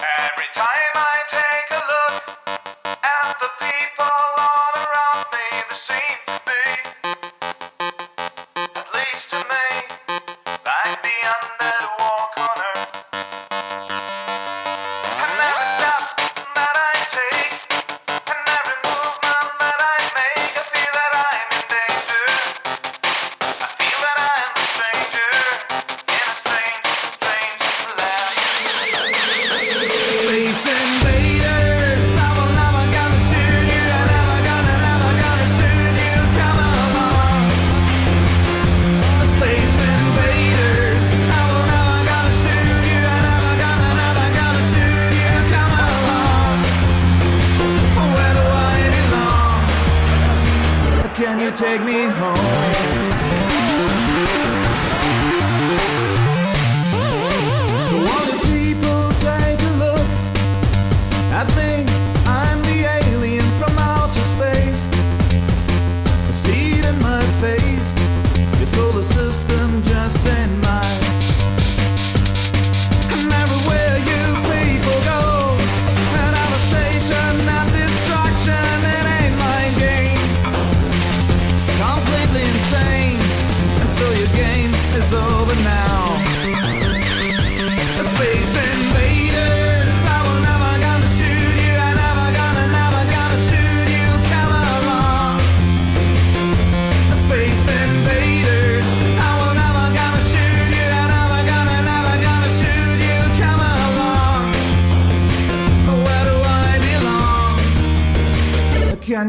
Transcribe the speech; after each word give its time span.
Every 0.00 0.48
time 0.54 0.91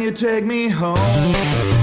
you 0.04 0.12
take 0.12 0.44
me 0.44 0.68
home? 0.68 1.83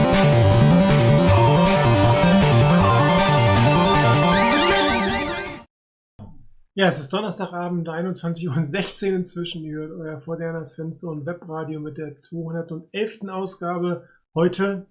Ja, 6.81 6.87
es 6.87 6.99
ist 6.99 7.13
Donnerstagabend, 7.13 7.87
21.16 7.87 9.09
Uhr 9.09 9.15
inzwischen. 9.15 9.63
Ihr 9.63 9.81
hört 9.81 9.91
euer 9.91 10.21
modernes 10.25 10.73
Fenster 10.73 11.09
und 11.09 11.27
Webradio 11.27 11.79
mit 11.79 11.99
der 11.99 12.17
211. 12.17 13.29
Ausgabe. 13.29 14.09
Heute 14.33 14.87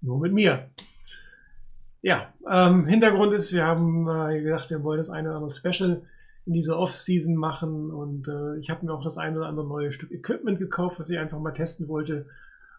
nur 0.00 0.20
mit 0.20 0.32
mir. 0.32 0.70
Ja, 2.02 2.32
ähm, 2.48 2.86
Hintergrund 2.86 3.34
ist, 3.34 3.52
wir 3.52 3.64
haben 3.64 4.08
äh, 4.08 4.42
gedacht, 4.42 4.70
wir 4.70 4.84
wollen 4.84 4.98
das 4.98 5.10
eine 5.10 5.30
oder 5.30 5.38
andere 5.38 5.50
Special 5.50 6.02
in 6.46 6.52
dieser 6.52 6.78
Off-Season 6.78 7.34
machen 7.34 7.90
und 7.90 8.28
äh, 8.28 8.60
ich 8.60 8.70
habe 8.70 8.86
mir 8.86 8.92
auch 8.92 9.02
das 9.02 9.18
eine 9.18 9.38
oder 9.38 9.48
andere 9.48 9.66
neue 9.66 9.90
Stück 9.90 10.12
Equipment 10.12 10.60
gekauft, 10.60 11.00
was 11.00 11.10
ich 11.10 11.18
einfach 11.18 11.40
mal 11.40 11.50
testen 11.50 11.88
wollte. 11.88 12.26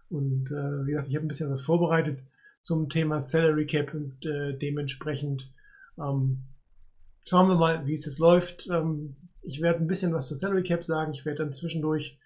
Und 0.10 0.50
äh, 0.50 0.86
wie 0.86 0.92
gesagt, 0.92 1.10
ich 1.10 1.16
habe 1.18 1.26
ein 1.26 1.28
bisschen 1.28 1.52
was 1.52 1.62
vorbereitet 1.62 2.20
zum 2.64 2.88
Thema 2.88 3.20
Salary 3.20 3.66
Cap 3.66 3.94
und 3.94 4.26
äh, 4.26 4.58
dementsprechend 4.58 5.52
ähm, 5.98 6.46
schauen 7.26 7.48
wir 7.50 7.56
mal, 7.56 7.86
wie 7.86 7.94
es 7.94 8.06
jetzt 8.06 8.20
läuft. 8.20 8.68
Ähm, 8.70 9.16
ich 9.42 9.62
werde 9.62 9.80
ein 9.80 9.88
bisschen 9.88 10.14
was 10.14 10.28
zur 10.28 10.38
Salary 10.38 10.64
Cap 10.64 10.84
sagen. 10.84 11.14
Ich 11.14 11.26
werde 11.26 11.40
dann 11.40 11.54
zwischendurch 11.54 12.18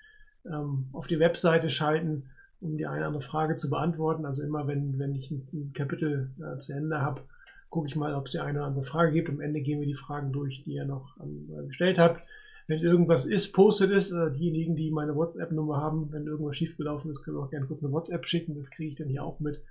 ähm, 0.45 0.87
auf 0.93 1.07
die 1.07 1.19
Webseite 1.19 1.69
schalten, 1.69 2.23
um 2.61 2.77
die 2.77 2.85
eine 2.85 2.99
oder 2.99 3.07
andere 3.07 3.23
Frage 3.23 3.57
zu 3.57 3.69
beantworten. 3.69 4.25
Also 4.25 4.43
immer, 4.43 4.67
wenn, 4.67 4.99
wenn 4.99 5.15
ich 5.15 5.31
ein, 5.31 5.71
Kapitel 5.73 6.29
äh, 6.39 6.59
zu 6.59 6.73
Ende 6.73 7.01
habe, 7.01 7.21
gucke 7.69 7.87
ich 7.87 7.95
mal, 7.95 8.15
ob 8.15 8.25
es 8.25 8.31
die 8.31 8.39
eine 8.39 8.59
oder 8.59 8.67
andere 8.67 8.83
Frage 8.83 9.11
gibt. 9.11 9.29
Am 9.29 9.41
Ende 9.41 9.61
gehen 9.61 9.79
wir 9.79 9.87
die 9.87 9.95
Fragen 9.95 10.31
durch, 10.31 10.63
die 10.63 10.73
ihr 10.73 10.85
noch 10.85 11.17
äh, 11.19 11.67
gestellt 11.67 11.99
habt. 11.99 12.21
Wenn 12.67 12.79
irgendwas 12.79 13.25
ist, 13.25 13.53
postet 13.53 13.91
es. 13.91 14.11
Äh, 14.11 14.31
diejenigen, 14.31 14.75
die 14.75 14.91
meine 14.91 15.15
WhatsApp-Nummer 15.15 15.77
haben, 15.77 16.11
wenn 16.11 16.27
irgendwas 16.27 16.55
schiefgelaufen 16.55 17.11
ist, 17.11 17.23
können 17.23 17.37
wir 17.37 17.43
auch 17.43 17.49
gerne 17.49 17.65
kurz 17.65 17.83
eine 17.83 17.91
WhatsApp 17.91 18.25
schicken. 18.25 18.55
Das 18.57 18.69
kriege 18.69 18.89
ich 18.89 18.95
dann 18.95 19.07
hier 19.07 19.23
auch 19.23 19.39
mit 19.39 19.61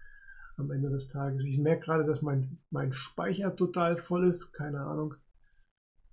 am 0.58 0.70
Ende 0.70 0.90
des 0.90 1.08
Tages. 1.08 1.44
Ich 1.44 1.58
merke 1.58 1.86
gerade, 1.86 2.04
dass 2.04 2.22
mein, 2.22 2.58
mein 2.70 2.92
Speicher 2.92 3.54
total 3.54 3.96
voll 3.96 4.28
ist. 4.28 4.52
Keine 4.52 4.80
Ahnung, 4.80 5.14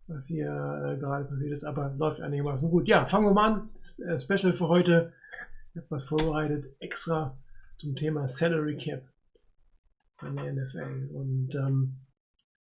was 0.07 0.27
hier 0.27 0.47
äh, 0.47 0.99
gerade 0.99 1.25
passiert 1.25 1.51
ist, 1.51 1.65
aber 1.65 1.93
läuft 1.97 2.21
einigermaßen 2.21 2.69
gut. 2.69 2.87
Ja, 2.87 3.05
fangen 3.05 3.25
wir 3.25 3.33
mal 3.33 3.53
an. 3.53 3.69
Äh, 4.05 4.19
Special 4.19 4.53
für 4.53 4.67
heute. 4.67 5.13
Ich 5.73 5.77
habe 5.77 5.87
was 5.89 6.05
vorbereitet, 6.05 6.75
extra 6.79 7.37
zum 7.77 7.95
Thema 7.95 8.27
Salary 8.27 8.77
Cap 8.77 9.03
in 10.21 10.35
der 10.35 10.53
NFL. 10.53 11.09
Und 11.13 11.55
ähm, 11.55 11.97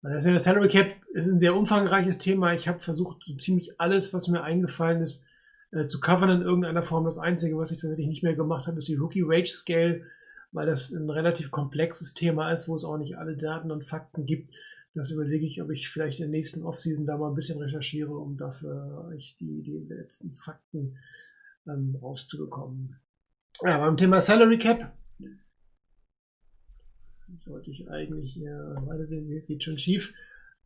das 0.03 0.25
Salary 0.43 0.69
Cap 0.69 0.89
ist 1.13 1.29
ein 1.29 1.39
sehr 1.39 1.55
umfangreiches 1.55 2.19
Thema. 2.19 2.55
Ich 2.55 2.67
habe 2.67 2.81
versucht, 2.81 3.23
so 3.27 3.37
ziemlich 3.37 3.81
alles, 3.81 4.13
was 4.13 4.29
mir 4.29 4.43
eingefallen 4.43 5.03
ist, 5.03 5.25
äh, 5.71 5.87
zu 5.87 6.01
covern 6.01 6.31
in 6.31 6.43
irgendeiner 6.43 6.83
Form. 6.83 7.05
Das 7.05 7.19
Einzige, 7.19 7.57
was 7.57 7.71
ich 7.71 7.81
tatsächlich 7.81 8.09
nicht 8.09 8.23
mehr 8.23 8.35
gemacht 8.35 8.67
habe, 8.67 8.79
ist 8.79 8.89
die 8.89 8.97
Rookie 8.97 9.27
Wage 9.27 9.47
Scale, 9.47 10.03
weil 10.55 10.67
das 10.67 10.93
ein 10.93 11.11
relativ 11.11 11.51
komplexes 11.51 12.15
Thema 12.15 12.53
ist, 12.53 12.69
wo 12.69 12.77
es 12.77 12.85
auch 12.85 12.97
nicht 12.97 13.19
alle 13.19 13.37
Daten 13.37 13.71
und 13.71 13.85
Fakten 13.85 14.25
gibt. 14.25 14.55
Das 14.95 15.11
überlege 15.11 15.45
ich, 15.45 15.61
ob 15.61 15.71
ich 15.71 15.89
vielleicht 15.89 16.21
in 16.21 16.27
der 16.27 16.31
nächsten 16.31 16.63
Offseason 16.63 17.05
da 17.05 17.19
mal 17.19 17.29
ein 17.29 17.35
bisschen 17.35 17.59
recherchiere, 17.59 18.17
um 18.17 18.37
dafür 18.37 19.09
euch 19.09 19.37
die, 19.41 19.63
die 19.63 19.85
letzten 19.93 20.35
Fakten 20.37 20.97
ähm, 21.67 21.99
rauszubekommen. 22.01 22.97
Ja, 23.63 23.79
beim 23.79 23.97
Thema 23.97 24.21
Salary 24.21 24.59
Cap 24.59 24.97
sollte 27.45 27.71
ich 27.71 27.91
eigentlich 27.91 28.35
hier 28.35 28.77
weitergehen, 28.87 29.45
geht 29.47 29.65
schon 29.65 29.79
schief. 29.79 30.15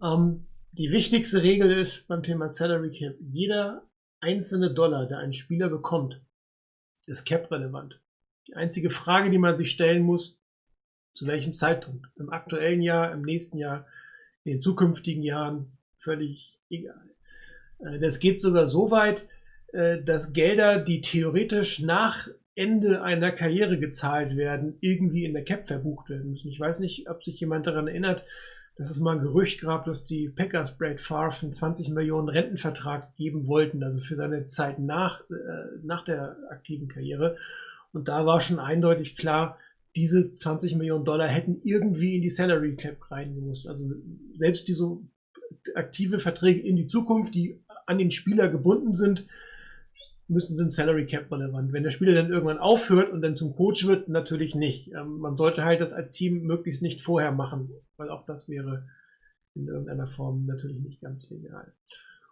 Ähm, 0.02 0.46
die 0.73 0.91
wichtigste 0.91 1.43
Regel 1.43 1.73
ist 1.73 2.08
beim 2.08 2.23
Thema 2.23 2.50
Salary 2.50 2.91
Cap, 2.91 3.17
jeder 3.20 3.88
einzelne 4.20 4.75
Dollar, 4.75 5.06
der 5.06 5.19
ein 5.19 5.32
Spieler 5.32 5.70
bekommt, 5.70 6.20
ist 7.06 7.25
cap-relevant. 7.25 8.00
Die 8.49 8.55
einzige 8.55 8.91
Frage, 8.91 9.31
die 9.31 9.39
man 9.39 9.56
sich 9.56 9.71
stellen 9.71 10.03
muss, 10.03 10.39
zu 11.15 11.27
welchem 11.27 11.55
Zeitpunkt? 11.55 12.06
Im 12.17 12.31
aktuellen 12.31 12.83
Jahr, 12.83 13.12
im 13.12 13.23
nächsten 13.23 13.59
Jahr, 13.59 13.87
in 14.45 14.53
den 14.53 14.62
zukünftigen 14.62 15.23
Jahren, 15.23 15.73
völlig 15.99 16.59
egal. 16.71 17.11
Äh, 17.81 17.99
das 17.99 18.19
geht 18.19 18.41
sogar 18.41 18.69
so 18.69 18.91
weit, 18.91 19.29
äh, 19.73 20.03
dass 20.03 20.33
Gelder, 20.33 20.79
die 20.79 21.00
theoretisch 21.00 21.81
nach 21.81 22.29
Ende 22.55 23.03
einer 23.03 23.31
Karriere 23.31 23.79
gezahlt 23.79 24.37
werden, 24.37 24.77
irgendwie 24.81 25.25
in 25.25 25.33
der 25.33 25.44
Cap 25.44 25.67
verbucht 25.67 26.09
werden 26.09 26.31
müssen. 26.31 26.49
Ich 26.49 26.59
weiß 26.59 26.81
nicht, 26.81 27.09
ob 27.09 27.23
sich 27.23 27.39
jemand 27.39 27.67
daran 27.67 27.87
erinnert, 27.87 28.25
dass 28.77 28.91
es 28.91 28.99
mal 28.99 29.17
ein 29.17 29.23
Gerücht 29.23 29.61
gab, 29.61 29.85
dass 29.85 30.06
die 30.06 30.29
Packers 30.29 30.79
Brad 30.79 31.01
Favre 31.01 31.35
einen 31.43 31.53
20 31.53 31.89
Millionen 31.91 32.29
Rentenvertrag 32.29 33.15
geben 33.17 33.47
wollten, 33.47 33.83
also 33.83 34.01
für 34.01 34.17
seine 34.17 34.47
Zeit 34.47 34.79
nach, 34.79 35.21
äh, 35.31 35.35
nach 35.83 36.05
der 36.05 36.37
aktiven 36.51 36.89
Karriere. 36.89 37.37
Und 37.93 38.08
da 38.08 38.26
war 38.26 38.40
schon 38.40 38.58
eindeutig 38.58 39.17
klar, 39.17 39.58
diese 39.96 40.35
20 40.35 40.76
Millionen 40.76 41.05
Dollar 41.05 41.29
hätten 41.29 41.61
irgendwie 41.64 42.17
in 42.17 42.23
die 42.23 42.31
Salary 42.31 42.76
Cap 42.76 43.11
reingemusst. 43.11 43.69
Also 43.69 43.94
selbst 44.37 44.69
diese 44.69 44.99
aktive 45.75 46.19
Verträge 46.19 46.61
in 46.61 46.76
die 46.76 46.87
Zukunft, 46.87 47.35
die 47.35 47.64
an 47.87 47.99
den 47.99 48.11
Spieler 48.11 48.49
gebunden 48.49 48.94
sind, 48.94 49.26
müssen 50.29 50.56
sind 50.56 50.73
Salary 50.73 51.06
Cap 51.06 51.32
relevant. 51.32 51.73
Wenn 51.73 51.82
der 51.82 51.90
Spieler 51.90 52.14
dann 52.14 52.31
irgendwann 52.31 52.58
aufhört 52.58 53.11
und 53.11 53.23
dann 53.23 53.35
zum 53.35 53.56
Coach 53.56 53.87
wird, 53.87 54.08
natürlich 54.08 54.55
nicht. 54.55 54.93
Ähm, 54.93 55.19
man 55.19 55.37
sollte 55.37 55.64
halt 55.64 55.81
das 55.81 55.93
als 55.93 56.12
Team 56.12 56.43
möglichst 56.43 56.82
nicht 56.82 57.00
vorher 57.00 57.32
machen, 57.32 57.70
weil 57.96 58.11
auch 58.11 58.26
das 58.26 58.49
wäre 58.49 58.87
in 59.55 59.67
irgendeiner 59.67 60.06
Form 60.06 60.44
natürlich 60.44 60.79
nicht 60.81 61.00
ganz 61.00 61.29
legal. 61.31 61.73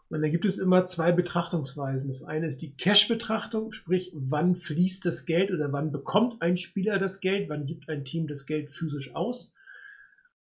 Und 0.08 0.23
dann 0.23 0.31
gibt 0.31 0.44
es 0.44 0.58
immer 0.58 0.87
zwei 0.87 1.11
Betrachtungsweisen. 1.11 2.08
Das 2.08 2.23
eine 2.23 2.47
ist 2.47 2.62
die 2.62 2.76
Cash-Betrachtung, 2.76 3.73
sprich, 3.73 4.12
wann 4.14 4.55
fließt 4.55 5.05
das 5.05 5.26
Geld 5.26 5.50
oder 5.50 5.73
wann 5.73 5.91
bekommt 5.91 6.41
ein 6.43 6.56
Spieler 6.56 6.99
das 6.99 7.20
Geld, 7.20 7.49
wann 7.49 7.67
gibt 7.67 7.88
ein 7.88 8.05
Team 8.05 8.29
das 8.29 8.47
Geld 8.47 8.70
physisch 8.70 9.14
aus. 9.14 9.53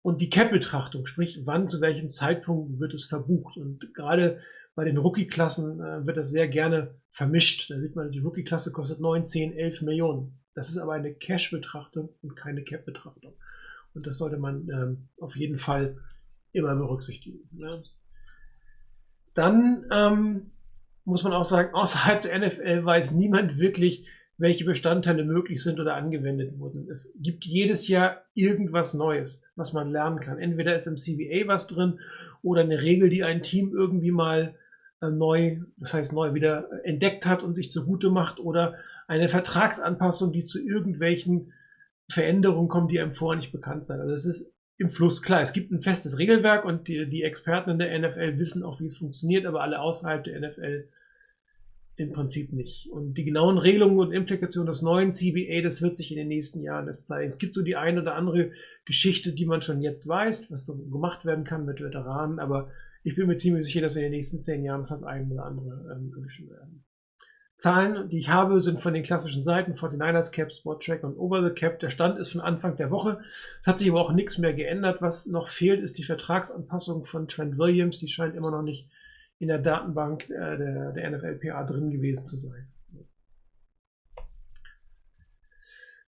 Und 0.03 0.21
die 0.21 0.31
Cap-Betrachtung, 0.31 1.07
sprich, 1.07 1.41
wann 1.45 1.69
zu 1.69 1.81
welchem 1.81 2.11
Zeitpunkt 2.11 2.79
wird 2.79 2.95
es 2.95 3.07
verbucht. 3.07 3.57
Und 3.57 3.95
gerade 3.95 4.39
bei 4.75 4.85
den 4.85 4.99
Rookie-Klassen 4.99 5.81
äh, 5.81 6.07
wird 6.07 6.19
das 6.19 6.31
sehr 6.31 6.47
gerne 6.47 6.95
vermischt. 7.11 7.71
Da 7.71 7.81
sieht 7.81 7.97
man, 7.97 8.13
die 8.13 8.21
Rookie-Klasse 8.21 8.73
kostet 8.73 9.01
9, 9.01 9.27
10, 9.27 9.53
11 9.55 9.83
Millionen. 9.83 10.39
Das 10.55 10.69
ist 10.69 10.79
aber 10.79 10.93
eine 10.93 11.15
Cash-Betrachtung 11.15 12.11
und 12.23 12.37
keine 12.37 12.63
Cap-Betrachtung. 12.63 13.35
Und 13.95 14.07
das 14.07 14.19
sollte 14.19 14.37
man 14.37 14.69
ähm, 14.69 15.09
auf 15.21 15.37
jeden 15.37 15.59
Fall 15.59 15.97
immer 16.53 16.75
berücksichtigen. 16.77 17.49
Ne? 17.53 17.83
Dann 19.39 19.85
ähm, 19.93 20.51
muss 21.05 21.23
man 21.23 21.33
auch 21.33 21.45
sagen, 21.45 21.71
außerhalb 21.73 22.23
der 22.23 22.41
NFL 22.41 22.85
weiß 22.85 23.13
niemand 23.13 23.59
wirklich, 23.59 24.05
welche 24.37 24.65
Bestandteile 24.65 25.25
möglich 25.25 25.63
sind 25.63 25.79
oder 25.79 25.95
angewendet 25.95 26.59
wurden. 26.59 26.89
Es 26.91 27.17
gibt 27.21 27.45
jedes 27.45 27.87
Jahr 27.87 28.23
irgendwas 28.35 28.95
Neues, 28.95 29.45
was 29.55 29.73
man 29.73 29.93
lernen 29.93 30.19
kann. 30.19 30.39
Entweder 30.39 30.75
ist 30.75 30.89
im 30.89 30.97
CBA 30.97 31.47
was 31.47 31.69
drin 31.69 32.01
oder 32.43 32.63
eine 32.63 32.83
Regel, 32.83 33.11
die 33.11 33.23
ein 33.23 33.43
Team 33.43 33.73
irgendwie 33.73 34.11
mal 34.11 34.57
äh, 35.01 35.09
neu, 35.09 35.59
das 35.77 35.95
heißt 35.95 36.13
neu 36.13 36.35
wieder 36.35 36.69
entdeckt 36.83 37.25
hat 37.25 37.45
und 37.45 37.55
sich 37.55 37.71
zugute 37.71 38.11
macht 38.11 38.41
oder 38.41 38.75
eine 39.07 39.29
Vertragsanpassung, 39.29 40.33
die 40.33 40.45
zu 40.45 40.61
irgendwelchen 40.61 41.53
Veränderungen 42.11 42.69
kommt, 42.69 42.91
die 42.91 42.99
einem 42.99 43.13
vorher 43.13 43.39
nicht 43.39 43.53
bekannt 43.53 43.87
sind. 43.87 44.01
Also 44.01 44.15
es 44.15 44.27
ist 44.27 44.53
im 44.79 44.91
Fluss 44.91 45.23
klar. 45.23 45.43
Es 45.43 45.53
gibt 45.53 45.73
ein 45.73 45.83
festes 45.83 46.19
Regelwerk 46.19 46.65
und 46.65 46.89
die, 46.89 47.09
die 47.09 47.23
Experten 47.23 47.71
in 47.71 47.79
der 47.79 47.99
NFL 47.99 48.39
wissen 48.39 48.63
auch, 48.63 48.81
wie 48.81 48.87
es 48.87 48.99
funktioniert, 48.99 49.45
aber 49.45 49.61
alle 49.61 49.81
außerhalb 49.81 50.23
der 50.25 50.41
NFL 50.41 50.89
im 51.97 52.13
Prinzip 52.13 52.53
nicht. 52.53 52.89
Und 52.91 53.15
die 53.15 53.25
genauen 53.25 53.59
Regelungen 53.59 53.99
und 53.99 54.13
Implikationen 54.13 54.69
des 54.69 54.83
neuen 54.83 55.11
CBA, 55.11 55.63
das 55.63 55.83
wird 55.83 55.97
sich 55.97 56.13
in 56.13 56.17
den 56.17 56.29
nächsten 56.29 56.63
Jahren 56.63 56.87
erst 56.87 57.09
zeigen. 57.09 57.27
Es 57.27 57.39
gibt 57.39 57.55
so 57.55 57.63
die 57.63 57.75
eine 57.75 58.03
oder 58.03 58.15
andere 58.15 58.53
Geschichte, 58.85 59.33
die 59.33 59.47
man 59.47 59.63
schon 59.63 59.83
jetzt 59.83 60.07
weiß, 60.07 60.53
was 60.53 60.65
so 60.65 60.77
gemacht 60.77 61.25
werden 61.25 61.43
kann 61.43 61.65
mit 61.65 61.81
Veteranen, 61.81 62.39
aber 62.39 62.71
ich 63.03 63.17
bin 63.17 63.27
mir 63.27 63.37
ziemlich 63.37 63.65
sicher, 63.65 63.81
dass 63.81 63.97
wir 63.97 64.03
in 64.03 64.13
den 64.13 64.19
nächsten 64.19 64.39
zehn 64.39 64.63
Jahren 64.63 64.87
das 64.89 65.03
ein 65.03 65.31
oder 65.33 65.45
andere 65.45 65.97
ähm, 65.97 66.13
erwischen 66.17 66.49
werden. 66.51 66.85
Zahlen, 67.59 68.09
die 68.09 68.19
ich 68.19 68.29
habe, 68.29 68.63
sind 68.63 68.81
von 68.81 68.95
den 68.95 69.03
klassischen 69.03 69.43
Seiten 69.43 69.73
49ers 69.73 70.31
Cap, 70.31 70.53
Spot 70.53 70.77
Track 70.77 71.03
und 71.03 71.19
Over 71.19 71.43
the 71.43 71.53
Cap. 71.53 71.81
Der 71.81 71.91
Stand 71.91 72.17
ist 72.17 72.31
von 72.31 72.41
Anfang 72.41 72.77
der 72.77 72.93
Woche. 72.93 73.21
Es 73.61 73.67
hat 73.67 73.81
sich 73.81 73.91
aber 73.91 74.01
auch 74.01 74.13
nichts 74.13 74.39
mehr 74.39 74.55
geändert. 74.55 75.03
Was 75.03 75.27
noch 75.27 75.49
fehlt, 75.49 75.83
ist 75.83 75.99
die 75.99 76.05
Vertragsanpassung 76.05 77.05
von 77.05 77.27
Trent 77.27 77.59
Williams. 77.59 77.99
Die 77.99 78.07
scheint 78.07 78.37
immer 78.37 78.53
noch 78.53 78.63
nicht 78.63 78.89
in 79.41 79.49
der 79.49 79.59
Datenbank 79.59 80.31
äh, 80.31 80.57
der, 80.57 80.93
der 80.93 81.11
NFLPA 81.11 81.65
drin 81.65 81.91
gewesen 81.91 82.29
zu 82.29 82.37
sein. 82.37 82.69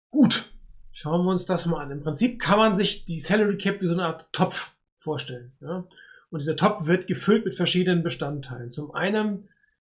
Gut, 0.09 0.51
schauen 0.91 1.25
wir 1.25 1.31
uns 1.31 1.45
das 1.45 1.65
mal 1.65 1.81
an. 1.81 1.91
Im 1.91 2.01
Prinzip 2.01 2.41
kann 2.41 2.59
man 2.59 2.75
sich 2.75 3.05
die 3.05 3.21
Salary 3.21 3.57
Cap 3.57 3.81
wie 3.81 3.87
so 3.87 3.93
eine 3.93 4.05
Art 4.05 4.27
Topf 4.33 4.75
vorstellen. 4.97 5.53
Ja? 5.61 5.87
Und 6.29 6.39
dieser 6.39 6.57
Topf 6.57 6.87
wird 6.87 7.07
gefüllt 7.07 7.45
mit 7.45 7.55
verschiedenen 7.55 8.03
Bestandteilen. 8.03 8.69
Zum 8.69 8.91
einen 8.91 9.47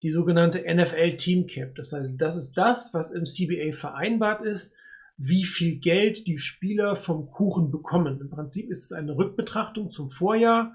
die 0.01 0.12
sogenannte 0.12 0.63
NFL 0.68 1.18
Team 1.18 1.48
Cap. 1.48 1.75
Das 1.75 1.92
heißt, 1.92 2.19
das 2.22 2.36
ist 2.36 2.54
das, 2.54 2.94
was 2.94 3.12
im 3.12 3.25
CBA 3.25 3.74
vereinbart 3.74 4.42
ist, 4.42 4.74
wie 5.18 5.44
viel 5.44 5.80
Geld 5.80 6.26
die 6.28 6.38
Spieler 6.38 6.95
vom 6.95 7.30
Kuchen 7.30 7.71
bekommen. 7.71 8.21
Im 8.21 8.30
Prinzip 8.30 8.69
ist 8.69 8.85
es 8.85 8.92
eine 8.94 9.18
Rückbetrachtung 9.18 9.92
zum 9.92 10.09
Vorjahr. 10.09 10.73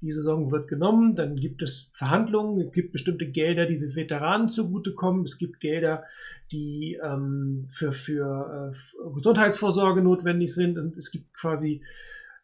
Die 0.00 0.12
Saison 0.12 0.50
wird 0.50 0.68
genommen, 0.68 1.14
dann 1.14 1.36
gibt 1.36 1.60
es 1.60 1.90
Verhandlungen, 1.92 2.66
es 2.66 2.72
gibt 2.72 2.92
bestimmte 2.92 3.26
Gelder, 3.26 3.66
die 3.66 3.76
den 3.76 3.94
Veteranen 3.94 4.48
zugutekommen, 4.48 5.24
es 5.24 5.36
gibt 5.36 5.60
Gelder, 5.60 6.04
die 6.52 6.98
ähm, 7.04 7.66
für, 7.68 7.92
für 7.92 8.72
äh, 8.72 9.12
Gesundheitsvorsorge 9.14 10.00
notwendig 10.00 10.54
sind 10.54 10.78
und 10.78 10.96
es 10.96 11.10
gibt 11.10 11.34
quasi 11.34 11.82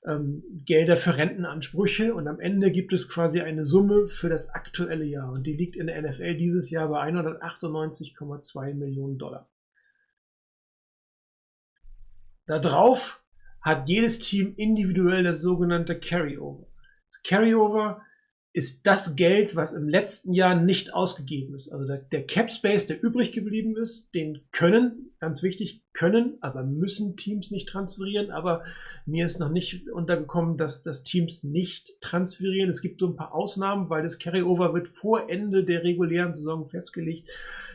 ähm, 0.05 0.43
Gelder 0.65 0.97
für 0.97 1.17
Rentenansprüche 1.17 2.15
und 2.15 2.29
am 2.29 2.41
Ende 2.41 2.71
gibt 2.71 2.93
es 2.93 3.09
quasi 3.09 3.41
eine 3.41 3.65
Summe 3.65 4.07
für 4.07 4.29
das 4.29 4.50
aktuelle 4.50 5.05
Jahr 5.05 5.33
und 5.33 5.45
die 5.45 5.55
liegt 5.55 5.76
in 5.76 5.87
der 5.87 6.00
NFL 6.00 6.37
dieses 6.37 6.71
Jahr 6.71 6.88
bei 6.88 7.03
198,2 7.03 8.75
Millionen 8.75 9.19
Dollar. 9.19 9.49
Darauf 12.47 13.25
hat 13.61 13.88
jedes 13.88 14.21
Team 14.21 14.55
individuell 14.57 15.25
das 15.25 15.41
sogenannte 15.41 15.99
Carryover. 15.99 16.69
Das 17.11 17.23
Carryover 17.25 18.03
ist 18.57 18.87
das 18.87 19.17
Geld, 19.17 19.55
was 19.55 19.75
im 19.75 19.87
letzten 19.87 20.33
Jahr 20.33 20.59
nicht 20.59 20.95
ausgegeben 20.95 21.55
ist. 21.57 21.71
Also 21.71 21.87
der, 21.87 21.99
der 21.99 22.25
Cap 22.25 22.51
Space, 22.51 22.87
der 22.87 23.03
übrig 23.03 23.33
geblieben 23.33 23.77
ist, 23.77 24.15
den 24.15 24.49
können, 24.51 25.11
ganz 25.21 25.43
wichtig, 25.43 25.83
können, 25.93 26.39
aber 26.41 26.65
müssen 26.65 27.19
Teams 27.19 27.51
nicht 27.51 27.69
transferieren. 27.69 28.31
Aber 28.31 28.65
mir 29.05 29.27
ist 29.27 29.41
noch 29.41 29.51
nicht 29.51 29.91
untergekommen, 29.91 30.57
dass, 30.57 30.83
dass 30.83 31.03
Teams 31.03 31.45
nicht 31.45 32.01
transferieren. 32.01 32.71
Es 32.71 32.81
gibt 32.81 32.99
so 32.99 33.09
ein 33.09 33.17
paar 33.17 33.35
Ausnahmen, 33.35 33.91
weil 33.91 34.03
das 34.03 34.19
Carryover 34.19 34.73
wird 34.73 34.89
vor 34.89 35.29
Ende 35.29 35.63
der 35.63 35.85
regulären 35.85 36.35
Saison 36.35 36.67
festgelegt, 36.67 37.29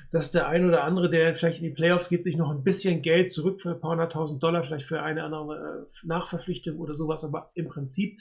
dass 0.10 0.32
der 0.32 0.48
ein 0.48 0.68
oder 0.68 0.84
andere, 0.84 1.12
der 1.12 1.36
vielleicht 1.36 1.60
in 1.60 1.66
die 1.66 1.76
Playoffs 1.76 2.10
geht, 2.10 2.24
sich 2.24 2.38
noch 2.38 2.50
ein 2.50 2.64
bisschen 2.64 3.04
Geld 3.04 3.32
zurück 3.32 3.62
für 3.62 3.70
ein 3.70 3.80
paar 3.80 3.92
hunderttausend 3.92 4.42
Dollar, 4.42 4.64
vielleicht 4.64 4.88
für 4.88 5.04
eine 5.04 5.26
andere 5.26 5.86
äh, 5.94 6.08
Nachverpflichtung 6.08 6.80
oder 6.80 6.96
sowas. 6.96 7.24
Aber 7.24 7.52
im 7.54 7.68
Prinzip 7.68 8.20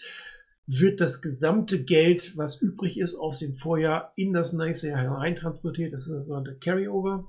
wird 0.78 1.00
das 1.00 1.20
gesamte 1.20 1.82
Geld, 1.82 2.36
was 2.36 2.62
übrig 2.62 2.98
ist 2.98 3.16
aus 3.16 3.38
dem 3.40 3.54
Vorjahr, 3.54 4.12
in 4.14 4.32
das 4.32 4.52
nächste 4.52 4.88
Jahr 4.88 5.00
hereintransportiert. 5.00 5.92
Das 5.92 6.02
ist 6.02 6.12
das 6.12 6.26
sogenannte 6.26 6.58
Carryover. 6.58 7.28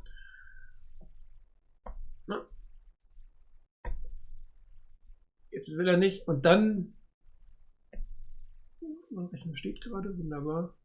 Jetzt 5.52 5.78
will 5.78 5.88
er 5.88 5.98
nicht. 5.98 6.28
Und 6.28 6.46
dann. 6.46 6.94
Mein 9.10 9.26
Rechner 9.26 9.56
steht 9.58 9.82
gerade, 9.82 10.18
wunderbar. 10.18 10.78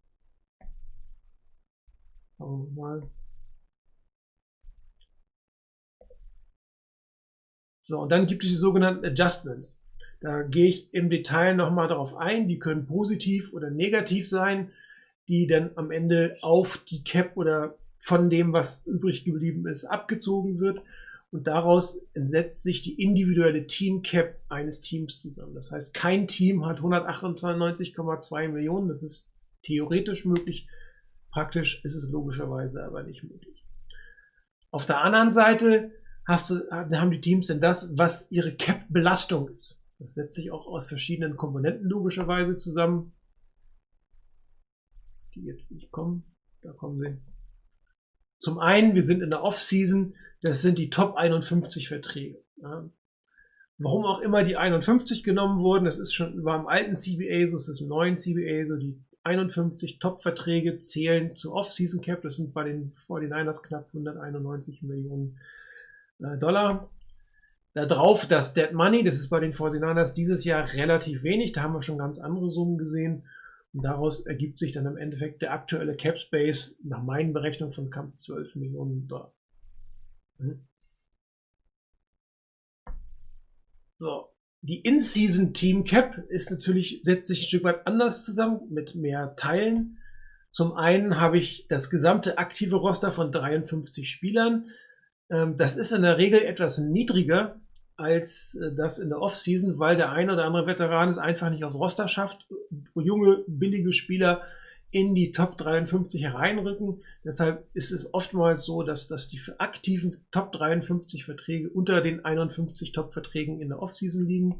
Schauen 2.36 2.74
wir 2.74 2.82
mal. 2.82 3.10
So, 7.82 8.00
und 8.00 8.08
dann 8.08 8.26
gibt 8.26 8.42
es 8.42 8.50
die 8.50 8.56
sogenannten 8.56 9.04
Adjustments. 9.04 9.80
Da 10.26 10.42
gehe 10.42 10.66
ich 10.66 10.92
im 10.92 11.08
Detail 11.08 11.54
nochmal 11.54 11.86
darauf 11.86 12.16
ein. 12.16 12.48
Die 12.48 12.58
können 12.58 12.84
positiv 12.84 13.52
oder 13.52 13.70
negativ 13.70 14.28
sein, 14.28 14.72
die 15.28 15.46
dann 15.46 15.70
am 15.76 15.92
Ende 15.92 16.36
auf 16.40 16.84
die 16.90 17.04
Cap 17.04 17.36
oder 17.36 17.78
von 18.00 18.28
dem, 18.28 18.52
was 18.52 18.84
übrig 18.88 19.24
geblieben 19.24 19.68
ist, 19.68 19.84
abgezogen 19.84 20.58
wird. 20.58 20.82
Und 21.30 21.46
daraus 21.46 22.00
setzt 22.12 22.64
sich 22.64 22.82
die 22.82 23.00
individuelle 23.00 23.68
Team 23.68 24.02
Cap 24.02 24.40
eines 24.48 24.80
Teams 24.80 25.20
zusammen. 25.20 25.54
Das 25.54 25.70
heißt, 25.70 25.94
kein 25.94 26.26
Team 26.26 26.66
hat 26.66 26.80
198,2 26.80 28.48
Millionen. 28.48 28.88
Das 28.88 29.04
ist 29.04 29.30
theoretisch 29.62 30.24
möglich. 30.24 30.66
Praktisch 31.30 31.84
ist 31.84 31.94
es 31.94 32.10
logischerweise 32.10 32.82
aber 32.82 33.04
nicht 33.04 33.22
möglich. 33.22 33.64
Auf 34.72 34.86
der 34.86 35.02
anderen 35.02 35.30
Seite 35.30 35.92
hast 36.26 36.50
du, 36.50 36.68
haben 36.68 37.12
die 37.12 37.20
Teams 37.20 37.46
denn 37.46 37.60
das, 37.60 37.96
was 37.96 38.32
ihre 38.32 38.56
Cap-Belastung 38.56 39.50
ist. 39.56 39.85
Das 39.98 40.14
setzt 40.14 40.34
sich 40.34 40.50
auch 40.50 40.66
aus 40.66 40.86
verschiedenen 40.86 41.36
Komponenten 41.36 41.88
logischerweise 41.88 42.56
zusammen, 42.56 43.14
die 45.34 45.44
jetzt 45.44 45.70
nicht 45.72 45.90
kommen. 45.90 46.24
Da 46.62 46.72
kommen 46.72 47.00
sie. 47.00 47.18
Zum 48.38 48.58
einen, 48.58 48.94
wir 48.94 49.02
sind 49.02 49.22
in 49.22 49.30
der 49.30 49.42
Off-Season, 49.42 50.14
das 50.42 50.62
sind 50.62 50.78
die 50.78 50.90
Top 50.90 51.16
51 51.16 51.88
Verträge. 51.88 52.42
Ja. 52.56 52.90
Warum 53.78 54.04
auch 54.04 54.20
immer 54.20 54.44
die 54.44 54.56
51 54.56 55.22
genommen 55.22 55.62
wurden, 55.62 55.84
das 55.84 55.98
ist 55.98 56.14
schon 56.14 56.44
war 56.44 56.58
im 56.58 56.66
alten 56.66 56.94
CBA 56.94 57.48
so, 57.48 57.56
es 57.56 57.68
ist 57.68 57.80
im 57.80 57.88
neuen 57.88 58.16
CBA 58.16 58.66
so, 58.66 58.76
die 58.76 59.02
51 59.22 59.98
Top-Verträge 59.98 60.80
zählen 60.80 61.34
zu 61.36 61.52
Off-Season 61.52 62.00
Cap, 62.00 62.22
das 62.22 62.36
sind 62.36 62.54
bei 62.54 62.64
den 62.64 62.94
49ers 63.08 63.62
knapp 63.62 63.86
191 63.88 64.82
Millionen 64.82 65.38
äh, 66.20 66.38
Dollar. 66.38 66.90
Da 67.76 67.84
drauf 67.84 68.24
das 68.24 68.54
Dead 68.54 68.72
Money, 68.72 69.04
das 69.04 69.16
ist 69.16 69.28
bei 69.28 69.38
den 69.38 69.52
49ers 69.52 70.14
dieses 70.14 70.46
Jahr 70.46 70.72
relativ 70.72 71.22
wenig, 71.22 71.52
da 71.52 71.62
haben 71.62 71.74
wir 71.74 71.82
schon 71.82 71.98
ganz 71.98 72.18
andere 72.18 72.48
Summen 72.48 72.78
gesehen. 72.78 73.28
Und 73.74 73.82
daraus 73.82 74.24
ergibt 74.24 74.58
sich 74.58 74.72
dann 74.72 74.86
im 74.86 74.96
Endeffekt 74.96 75.42
der 75.42 75.52
aktuelle 75.52 75.94
Cap 75.94 76.18
Space 76.18 76.78
nach 76.82 77.02
meinen 77.02 77.34
Berechnungen 77.34 77.74
von 77.74 77.90
knapp 77.90 78.18
12 78.18 78.56
Millionen 78.56 79.06
Dollar. 79.08 79.34
Mhm. 80.38 80.66
So, 83.98 84.30
die 84.62 84.80
In-Season 84.80 85.52
Team 85.52 85.84
Cap 85.84 86.16
ist 86.30 86.50
natürlich, 86.50 87.02
setzt 87.02 87.28
sich 87.28 87.40
ein 87.40 87.46
Stück 87.46 87.64
weit 87.64 87.86
anders 87.86 88.24
zusammen 88.24 88.62
mit 88.70 88.94
mehr 88.94 89.36
Teilen. 89.36 89.98
Zum 90.50 90.72
einen 90.72 91.20
habe 91.20 91.36
ich 91.36 91.66
das 91.68 91.90
gesamte 91.90 92.38
aktive 92.38 92.76
Roster 92.76 93.12
von 93.12 93.32
53 93.32 94.10
Spielern. 94.10 94.70
Ähm, 95.28 95.58
das 95.58 95.76
ist 95.76 95.92
in 95.92 96.00
der 96.00 96.16
Regel 96.16 96.40
etwas 96.40 96.78
niedriger 96.78 97.60
als 97.96 98.54
äh, 98.56 98.72
das 98.74 98.98
in 98.98 99.08
der 99.08 99.20
Offseason, 99.20 99.78
weil 99.78 99.96
der 99.96 100.12
ein 100.12 100.30
oder 100.30 100.44
andere 100.44 100.66
Veteran 100.66 101.08
es 101.08 101.18
einfach 101.18 101.50
nicht 101.50 101.64
aus 101.64 101.74
Roster 101.74 102.08
schafft, 102.08 102.46
junge, 102.94 103.44
billige 103.46 103.92
Spieler 103.92 104.42
in 104.90 105.14
die 105.14 105.32
Top 105.32 105.58
53 105.58 106.22
hereinrücken. 106.22 107.02
Deshalb 107.24 107.66
ist 107.74 107.90
es 107.90 108.14
oftmals 108.14 108.64
so, 108.64 108.82
dass, 108.82 109.08
dass 109.08 109.28
die 109.28 109.40
aktiven 109.58 110.24
Top 110.30 110.52
53 110.52 111.24
Verträge 111.24 111.68
unter 111.68 112.00
den 112.00 112.24
51 112.24 112.92
Top-Verträgen 112.92 113.60
in 113.60 113.68
der 113.68 113.82
Offseason 113.82 114.26
liegen. 114.26 114.54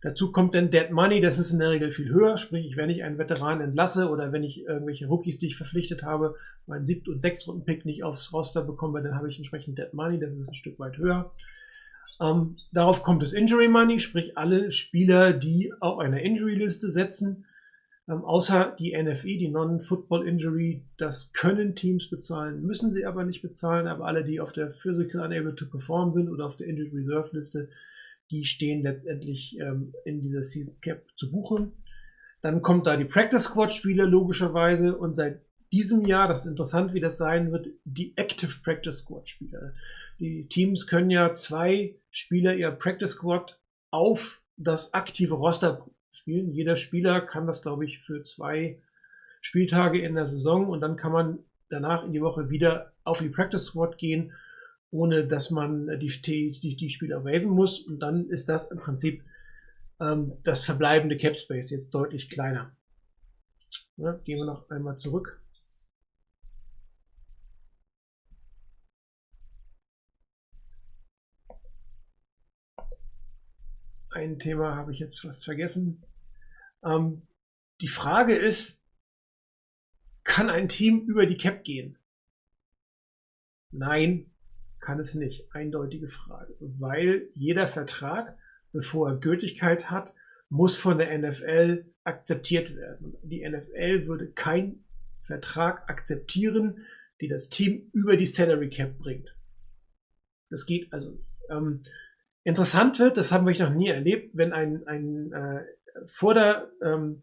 Dazu 0.00 0.30
kommt 0.30 0.54
dann 0.54 0.70
Dead 0.70 0.90
Money, 0.90 1.20
das 1.20 1.38
ist 1.38 1.52
in 1.52 1.58
der 1.58 1.70
Regel 1.70 1.90
viel 1.90 2.08
höher. 2.08 2.36
Sprich, 2.36 2.76
wenn 2.76 2.88
ich 2.88 3.02
einen 3.02 3.18
Veteran 3.18 3.60
entlasse 3.60 4.08
oder 4.10 4.32
wenn 4.32 4.44
ich 4.44 4.64
irgendwelche 4.64 5.06
Rookies, 5.06 5.38
die 5.38 5.48
ich 5.48 5.56
verpflichtet 5.56 6.02
habe, 6.02 6.36
meinen 6.66 6.86
siebten 6.86 7.10
und 7.10 7.22
sechsten 7.22 7.50
Runden 7.50 7.64
Pick 7.64 7.84
nicht 7.84 8.04
aufs 8.04 8.32
Roster 8.32 8.62
bekomme, 8.62 9.02
dann 9.02 9.16
habe 9.16 9.28
ich 9.28 9.36
entsprechend 9.38 9.78
Dead 9.78 9.92
Money, 9.92 10.20
das 10.20 10.32
ist 10.34 10.48
ein 10.48 10.54
Stück 10.54 10.78
weit 10.78 10.98
höher. 10.98 11.32
Ähm, 12.20 12.56
darauf 12.72 13.02
kommt 13.02 13.22
das 13.22 13.32
Injury 13.32 13.68
Money, 13.68 14.00
sprich 14.00 14.36
alle 14.36 14.72
Spieler, 14.72 15.32
die 15.32 15.72
auf 15.80 15.98
einer 15.98 16.20
Injury-Liste 16.20 16.90
setzen, 16.90 17.44
ähm, 18.08 18.24
außer 18.24 18.74
die 18.78 18.96
NFI, 18.96 19.38
die 19.38 19.48
Non-Football 19.48 20.26
Injury, 20.26 20.82
das 20.96 21.32
können 21.32 21.74
Teams 21.74 22.08
bezahlen, 22.10 22.62
müssen 22.62 22.90
sie 22.90 23.04
aber 23.04 23.24
nicht 23.24 23.42
bezahlen, 23.42 23.86
aber 23.86 24.06
alle, 24.06 24.24
die 24.24 24.40
auf 24.40 24.52
der 24.52 24.70
Physical 24.70 25.20
Unable 25.20 25.54
to 25.54 25.66
Perform 25.66 26.12
sind 26.12 26.28
oder 26.28 26.46
auf 26.46 26.56
der 26.56 26.66
Injury 26.66 26.90
Reserve 27.02 27.36
Liste, 27.36 27.68
die 28.30 28.44
stehen 28.44 28.82
letztendlich 28.82 29.58
ähm, 29.60 29.94
in 30.04 30.20
dieser 30.20 30.42
Season 30.42 30.74
Cap 30.80 31.04
zu 31.16 31.30
buchen. 31.30 31.72
Dann 32.42 32.62
kommt 32.62 32.86
da 32.86 32.96
die 32.96 33.04
Practice 33.04 33.44
Squad 33.44 33.72
Spieler 33.72 34.06
logischerweise 34.06 34.96
und 34.96 35.14
seit 35.14 35.40
diesem 35.72 36.04
Jahr, 36.06 36.28
das 36.28 36.40
ist 36.40 36.50
interessant, 36.50 36.94
wie 36.94 37.00
das 37.00 37.18
sein 37.18 37.52
wird, 37.52 37.68
die 37.84 38.16
Active 38.16 38.52
Practice 38.62 38.98
Squad 38.98 39.28
Spieler. 39.28 39.74
Die 40.18 40.48
Teams 40.48 40.86
können 40.86 41.10
ja 41.10 41.34
zwei 41.34 41.96
Spieler 42.10 42.54
ihr 42.54 42.70
Practice 42.70 43.12
Squad 43.12 43.60
auf 43.90 44.42
das 44.56 44.92
aktive 44.94 45.34
Roster 45.34 45.86
spielen. 46.10 46.52
Jeder 46.52 46.76
Spieler 46.76 47.20
kann 47.20 47.46
das, 47.46 47.62
glaube 47.62 47.84
ich, 47.84 48.00
für 48.00 48.22
zwei 48.24 48.82
Spieltage 49.40 50.00
in 50.00 50.14
der 50.14 50.26
Saison 50.26 50.68
und 50.68 50.80
dann 50.80 50.96
kann 50.96 51.12
man 51.12 51.38
danach 51.68 52.04
in 52.04 52.12
die 52.12 52.20
Woche 52.20 52.50
wieder 52.50 52.92
auf 53.04 53.20
die 53.20 53.28
Practice 53.28 53.66
Squad 53.66 53.98
gehen, 53.98 54.32
ohne 54.90 55.26
dass 55.26 55.50
man 55.50 55.86
die, 56.00 56.10
die, 56.20 56.76
die 56.76 56.90
Spieler 56.90 57.24
waven 57.24 57.50
muss. 57.50 57.80
Und 57.80 58.00
dann 58.00 58.28
ist 58.28 58.48
das 58.48 58.70
im 58.70 58.78
Prinzip 58.78 59.22
ähm, 60.00 60.32
das 60.44 60.64
verbleibende 60.64 61.16
Cap 61.16 61.38
Space 61.38 61.70
jetzt 61.70 61.94
deutlich 61.94 62.30
kleiner. 62.30 62.72
Ja, 63.96 64.12
gehen 64.24 64.38
wir 64.38 64.46
noch 64.46 64.68
einmal 64.70 64.96
zurück. 64.96 65.40
Ein 74.18 74.38
Thema 74.38 74.76
habe 74.76 74.92
ich 74.92 74.98
jetzt 74.98 75.20
fast 75.20 75.44
vergessen. 75.44 76.04
Ähm, 76.84 77.22
die 77.80 77.88
Frage 77.88 78.34
ist, 78.34 78.82
kann 80.24 80.50
ein 80.50 80.68
Team 80.68 81.06
über 81.06 81.26
die 81.26 81.36
Cap 81.36 81.64
gehen? 81.64 81.98
Nein, 83.70 84.30
kann 84.80 84.98
es 84.98 85.14
nicht. 85.14 85.54
Eindeutige 85.54 86.08
Frage. 86.08 86.54
Weil 86.60 87.28
jeder 87.34 87.68
Vertrag, 87.68 88.36
bevor 88.72 89.10
er 89.10 89.16
Gültigkeit 89.16 89.90
hat, 89.90 90.12
muss 90.48 90.76
von 90.76 90.98
der 90.98 91.16
NFL 91.16 91.92
akzeptiert 92.04 92.74
werden. 92.74 93.16
Die 93.22 93.46
NFL 93.46 94.06
würde 94.06 94.30
keinen 94.32 94.84
Vertrag 95.22 95.88
akzeptieren, 95.90 96.86
die 97.20 97.28
das 97.28 97.48
Team 97.50 97.90
über 97.92 98.16
die 98.16 98.26
Salary 98.26 98.70
Cap 98.70 98.98
bringt. 98.98 99.34
Das 100.50 100.64
geht 100.64 100.92
also 100.92 101.10
nicht. 101.12 101.30
Ähm, 101.50 101.84
Interessant 102.44 102.98
wird, 102.98 103.16
das 103.16 103.32
haben 103.32 103.46
wir 103.46 103.58
noch 103.58 103.74
nie 103.74 103.88
erlebt, 103.88 104.30
wenn 104.34 104.52
ein, 104.52 104.86
ein 104.86 105.32
äh, 105.32 105.60
vor, 106.06 106.34
der, 106.34 106.70
ähm, 106.82 107.22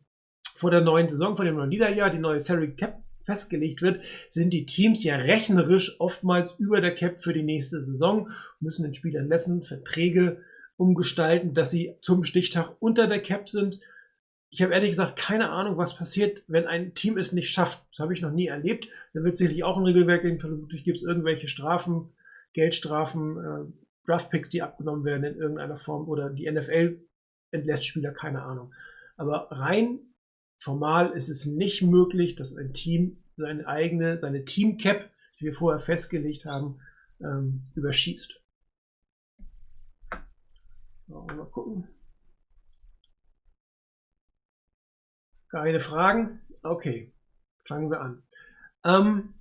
vor 0.55 0.71
der 0.71 0.81
neuen 0.81 1.09
Saison, 1.09 1.35
vor 1.35 1.45
dem 1.45 1.55
neuen 1.55 1.71
Liederjahr, 1.71 2.09
die 2.09 2.19
neue 2.19 2.39
Salary 2.39 2.75
Cap 2.75 3.01
festgelegt 3.25 3.81
wird, 3.81 4.01
sind 4.29 4.51
die 4.51 4.65
Teams 4.65 5.03
ja 5.03 5.15
rechnerisch 5.15 5.99
oftmals 5.99 6.53
über 6.59 6.79
der 6.79 6.93
Cap 6.93 7.21
für 7.21 7.33
die 7.33 7.43
nächste 7.43 7.81
Saison, 7.81 8.29
müssen 8.59 8.83
den 8.83 8.93
Spielern 8.93 9.27
messen, 9.27 9.63
Verträge 9.63 10.41
umgestalten, 10.77 11.53
dass 11.53 11.71
sie 11.71 11.95
zum 12.01 12.23
Stichtag 12.23 12.75
unter 12.79 13.07
der 13.07 13.21
Cap 13.21 13.49
sind. 13.49 13.79
Ich 14.49 14.61
habe 14.61 14.73
ehrlich 14.73 14.91
gesagt 14.91 15.17
keine 15.17 15.49
Ahnung, 15.49 15.77
was 15.77 15.97
passiert, 15.97 16.43
wenn 16.47 16.67
ein 16.67 16.93
Team 16.93 17.17
es 17.17 17.31
nicht 17.31 17.49
schafft. 17.49 17.87
Das 17.91 17.99
habe 17.99 18.13
ich 18.13 18.21
noch 18.21 18.31
nie 18.31 18.47
erlebt. 18.47 18.87
Da 19.13 19.23
wird 19.23 19.37
sicherlich 19.37 19.63
auch 19.63 19.77
ein 19.77 19.83
Regelwerk 19.83 20.21
geben. 20.21 20.39
Vermutlich 20.39 20.83
gibt 20.83 20.97
es 20.97 21.03
irgendwelche 21.03 21.47
Strafen, 21.47 22.13
Geldstrafen, 22.53 23.37
äh, 23.37 23.84
Draftpicks, 24.05 24.49
die 24.49 24.61
abgenommen 24.61 25.03
werden 25.05 25.23
in 25.23 25.37
irgendeiner 25.37 25.77
Form 25.77 26.07
oder 26.07 26.29
die 26.29 26.49
NFL 26.49 26.99
entlässt 27.51 27.85
Spieler, 27.85 28.11
keine 28.11 28.43
Ahnung. 28.43 28.73
Aber 29.17 29.51
rein 29.51 29.99
formal 30.57 31.11
ist 31.11 31.29
es 31.29 31.45
nicht 31.45 31.81
möglich, 31.81 32.35
dass 32.35 32.55
ein 32.55 32.73
Team 32.73 33.23
seine 33.37 33.67
eigene, 33.67 34.19
seine 34.19 34.45
Team-Cap, 34.45 35.09
die 35.39 35.45
wir 35.45 35.53
vorher 35.53 35.79
festgelegt 35.79 36.45
haben, 36.45 36.79
ähm, 37.21 37.63
überschießt. 37.75 38.41
Mal 41.07 41.45
gucken. 41.51 41.87
Keine 45.49 45.79
Fragen? 45.79 46.41
Okay, 46.63 47.13
fangen 47.65 47.89
wir 47.91 48.01
an. 48.01 48.23
Ähm, 48.83 49.33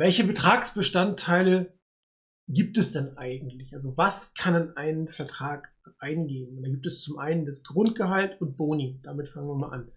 welche 0.00 0.24
Betragsbestandteile 0.24 1.74
gibt 2.48 2.78
es 2.78 2.92
denn 2.92 3.18
eigentlich? 3.18 3.74
Also 3.74 3.98
was 3.98 4.32
kann 4.32 4.54
in 4.54 4.76
einen 4.78 5.08
Vertrag 5.08 5.74
eingehen? 5.98 6.62
Da 6.62 6.70
gibt 6.70 6.86
es 6.86 7.02
zum 7.02 7.18
einen 7.18 7.44
das 7.44 7.62
Grundgehalt 7.62 8.40
und 8.40 8.56
Boni. 8.56 8.98
Damit 9.02 9.28
fangen 9.28 9.48
wir 9.48 9.56
mal 9.56 9.72
an. 9.72 9.92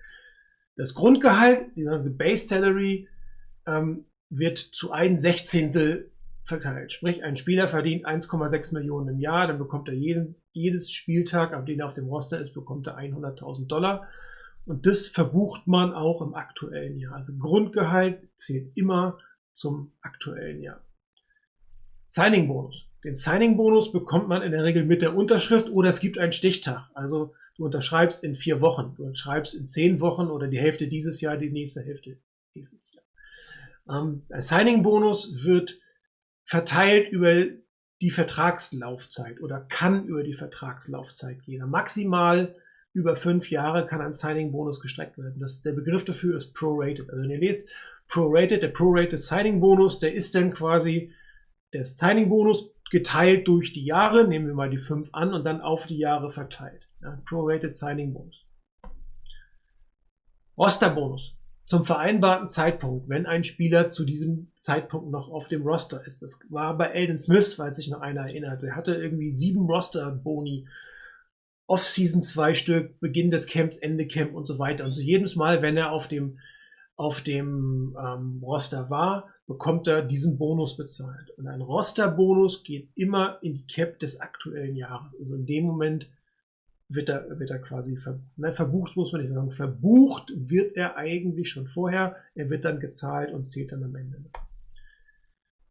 Das 0.75 0.93
Grundgehalt, 0.93 1.72
die 1.77 1.86
Base 2.10 2.50
Salary, 2.50 3.07
ähm, 3.65 4.03
wird 4.29 4.57
zu 4.57 4.91
ein 4.91 5.17
Sechzehntel 5.17 6.12
verteilt. 6.43 6.91
Sprich, 6.91 7.24
ein 7.24 7.38
Spieler 7.38 7.69
verdient 7.69 8.05
1,6 8.05 8.74
Millionen 8.74 9.07
im 9.07 9.19
Jahr, 9.22 9.48
dann 9.48 9.57
bekommt 9.57 9.88
er 9.88 9.93
jeden, 9.93 10.36
jedes 10.51 10.91
Spieltag, 10.91 11.53
auf 11.53 11.63
den 11.63 11.79
er 11.79 11.86
auf 11.86 11.93
dem 11.93 12.10
Roster 12.10 12.41
ist, 12.41 12.53
bekommt 12.53 12.88
er 12.88 12.98
100.000 12.98 13.67
Dollar. 13.67 14.10
Und 14.65 14.86
das 14.86 15.07
verbucht 15.07 15.65
man 15.65 15.93
auch 15.93 16.22
im 16.22 16.33
aktuellen 16.33 17.00
Jahr. 17.00 17.15
Also 17.15 17.38
Grundgehalt 17.38 18.27
zählt 18.36 18.75
immer 18.75 19.17
zum 19.53 19.91
aktuellen 20.01 20.62
Jahr. 20.62 20.81
Signing-Bonus. 22.07 22.88
Den 23.03 23.15
Signing-Bonus 23.15 23.91
bekommt 23.91 24.27
man 24.27 24.41
in 24.41 24.51
der 24.51 24.63
Regel 24.63 24.86
mit 24.86 25.01
der 25.01 25.15
Unterschrift 25.15 25.69
oder 25.69 25.89
es 25.89 26.00
gibt 26.00 26.17
einen 26.17 26.31
Stichtag. 26.31 26.89
Also 26.93 27.33
du 27.57 27.65
unterschreibst 27.65 28.24
in 28.24 28.36
vier 28.36 28.62
Wochen, 28.62 28.93
du 28.95 29.03
unterschreibst 29.03 29.55
in 29.55 29.65
zehn 29.65 30.00
Wochen 30.00 30.27
oder 30.27 30.48
die 30.48 30.60
Hälfte 30.60 30.88
dieses 30.88 31.22
Jahr, 31.22 31.38
die 31.38 31.50
nächste 31.50 31.81
Hälfte 31.81 32.17
dieses 32.55 32.79
Jahr. 32.91 33.03
Ähm, 33.89 34.24
der 34.29 34.41
Signing-Bonus 34.41 35.43
wird 35.43 35.79
verteilt 36.45 37.12
über 37.12 37.45
die 38.01 38.10
Vertragslaufzeit 38.10 39.41
oder 39.41 39.62
kann 39.62 40.05
über 40.05 40.24
die 40.24 40.33
Vertragslaufzeit 40.33 41.43
gehen. 41.43 41.67
Maximal 41.69 42.55
über 42.93 43.15
fünf 43.15 43.50
Jahre 43.50 43.88
kann 43.88 44.01
ein 44.01 44.13
Signing-Bonus 44.13 44.79
gestreckt 44.79 45.17
werden. 45.17 45.39
Das, 45.39 45.62
der 45.62 45.72
Begriff 45.72 46.05
dafür 46.05 46.36
ist 46.36 46.53
prorated. 46.53 47.10
Also 47.10 47.24
wenn 47.24 47.31
ihr 47.31 47.39
lest 47.39 47.67
prorated. 48.13 48.62
Der 48.62 48.67
prorated 48.70 49.20
Signing 49.20 49.60
Bonus, 49.60 50.00
der 50.00 50.13
ist 50.13 50.36
dann 50.36 50.53
quasi 50.53 51.12
der 51.74 51.84
Signing 51.84 52.29
Bonus 52.29 52.70
geteilt 52.91 53.48
durch 53.48 53.74
die 53.74 53.86
Jahre, 53.86 54.27
nehmen 54.27 54.46
wir 54.46 54.53
mal 54.53 54.70
die 54.70 54.77
5 54.77 55.10
an 55.13 55.34
und 55.34 55.43
dann 55.43 55.62
auf 55.62 55.88
die 55.88 55.98
Jahre 55.98 56.29
verteilt. 56.29 56.88
Ja, 57.01 57.20
prorated 57.25 57.74
Signing 57.74 58.13
Bonus. 58.13 58.48
Roster 60.55 60.91
Bonus 60.91 61.36
zum 61.65 61.86
vereinbarten 61.86 62.50
Zeitpunkt, 62.50 63.10
wenn 63.10 63.25
ein 63.25 63.43
Spieler 63.43 63.89
zu 63.89 64.05
diesem 64.05 64.51
Zeitpunkt 64.55 65.10
noch 65.10 65.32
auf 65.32 65.48
dem 65.48 65.63
Roster 65.63 66.05
ist. 66.05 66.22
Das 66.22 66.39
war 66.50 66.77
bei 66.77 66.89
Elden 66.89 67.17
Smith, 67.17 67.58
weil 67.58 67.74
sich 67.74 67.89
noch 67.89 68.01
einer 68.01 68.27
erinnert. 68.27 68.63
Er 68.63 68.75
hatte 68.75 68.93
irgendwie 68.93 69.32
sieben 69.32 69.65
Roster-Boni. 69.65 70.67
Off-Season 71.65 72.22
zwei 72.22 72.53
Stück, 72.53 73.00
Beginn 73.00 73.32
des 73.32 73.48
Camps, 73.48 73.77
Ende 73.77 74.05
Camp 74.05 74.36
und 74.36 74.46
so 74.46 74.60
weiter. 74.60 74.86
Und 74.86 74.93
so 74.93 75.01
jedes 75.01 75.36
Mal, 75.36 75.63
wenn 75.63 75.77
er 75.77 75.91
auf 75.91 76.08
dem, 76.08 76.38
auf 76.96 77.22
dem 77.22 77.96
ähm, 78.00 78.40
Roster 78.44 78.90
war, 78.90 79.30
bekommt 79.48 79.88
er 79.88 80.02
diesen 80.04 80.38
Bonus 80.38 80.78
bezahlt. 80.78 81.32
Und 81.38 81.48
ein 81.48 81.62
Roster-Bonus 81.62 82.64
geht 82.64 82.90
immer 82.96 83.40
in 83.42 83.56
die 83.56 83.68
Cap 83.68 84.00
des 84.00 84.22
aktuellen 84.22 84.76
Jahres. 84.76 85.14
Also 85.20 85.36
in 85.36 85.46
dem 85.46 85.66
Moment, 85.66 86.08
wird 86.96 87.10
er, 87.10 87.40
wird 87.40 87.50
er 87.50 87.60
quasi 87.60 87.98
ver, 87.98 88.20
nein, 88.36 88.54
verbucht, 88.54 88.96
muss 88.96 89.12
man 89.12 89.22
nicht 89.22 89.34
sagen. 89.34 89.52
Verbucht 89.52 90.32
wird 90.36 90.76
er 90.76 90.96
eigentlich 90.98 91.50
schon 91.50 91.68
vorher. 91.68 92.16
Er 92.36 92.50
wird 92.50 92.66
dann 92.66 92.80
gezahlt 92.80 93.34
und 93.34 93.50
zählt 93.50 93.72
dann 93.72 93.84
am 93.84 93.96
Ende. 93.96 94.24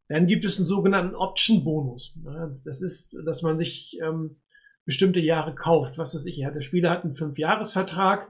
Dann 0.09 0.27
gibt 0.27 0.45
es 0.45 0.59
einen 0.59 0.69
sogenannten 0.69 1.15
Option-Bonus. 1.15 2.19
Das 2.65 2.83
ist, 2.83 3.17
dass 3.25 3.43
man 3.43 3.57
sich 3.57 3.99
ähm, 4.03 4.37
bestimmte 4.85 5.21
Jahre 5.21 5.55
kauft. 5.55 5.97
Was 5.97 6.15
weiß 6.15 6.27
ich, 6.27 6.37
der 6.37 6.61
Spieler 6.61 6.91
hat 6.91 7.05
einen 7.05 7.15
Fünfjahresvertrag 7.15 8.29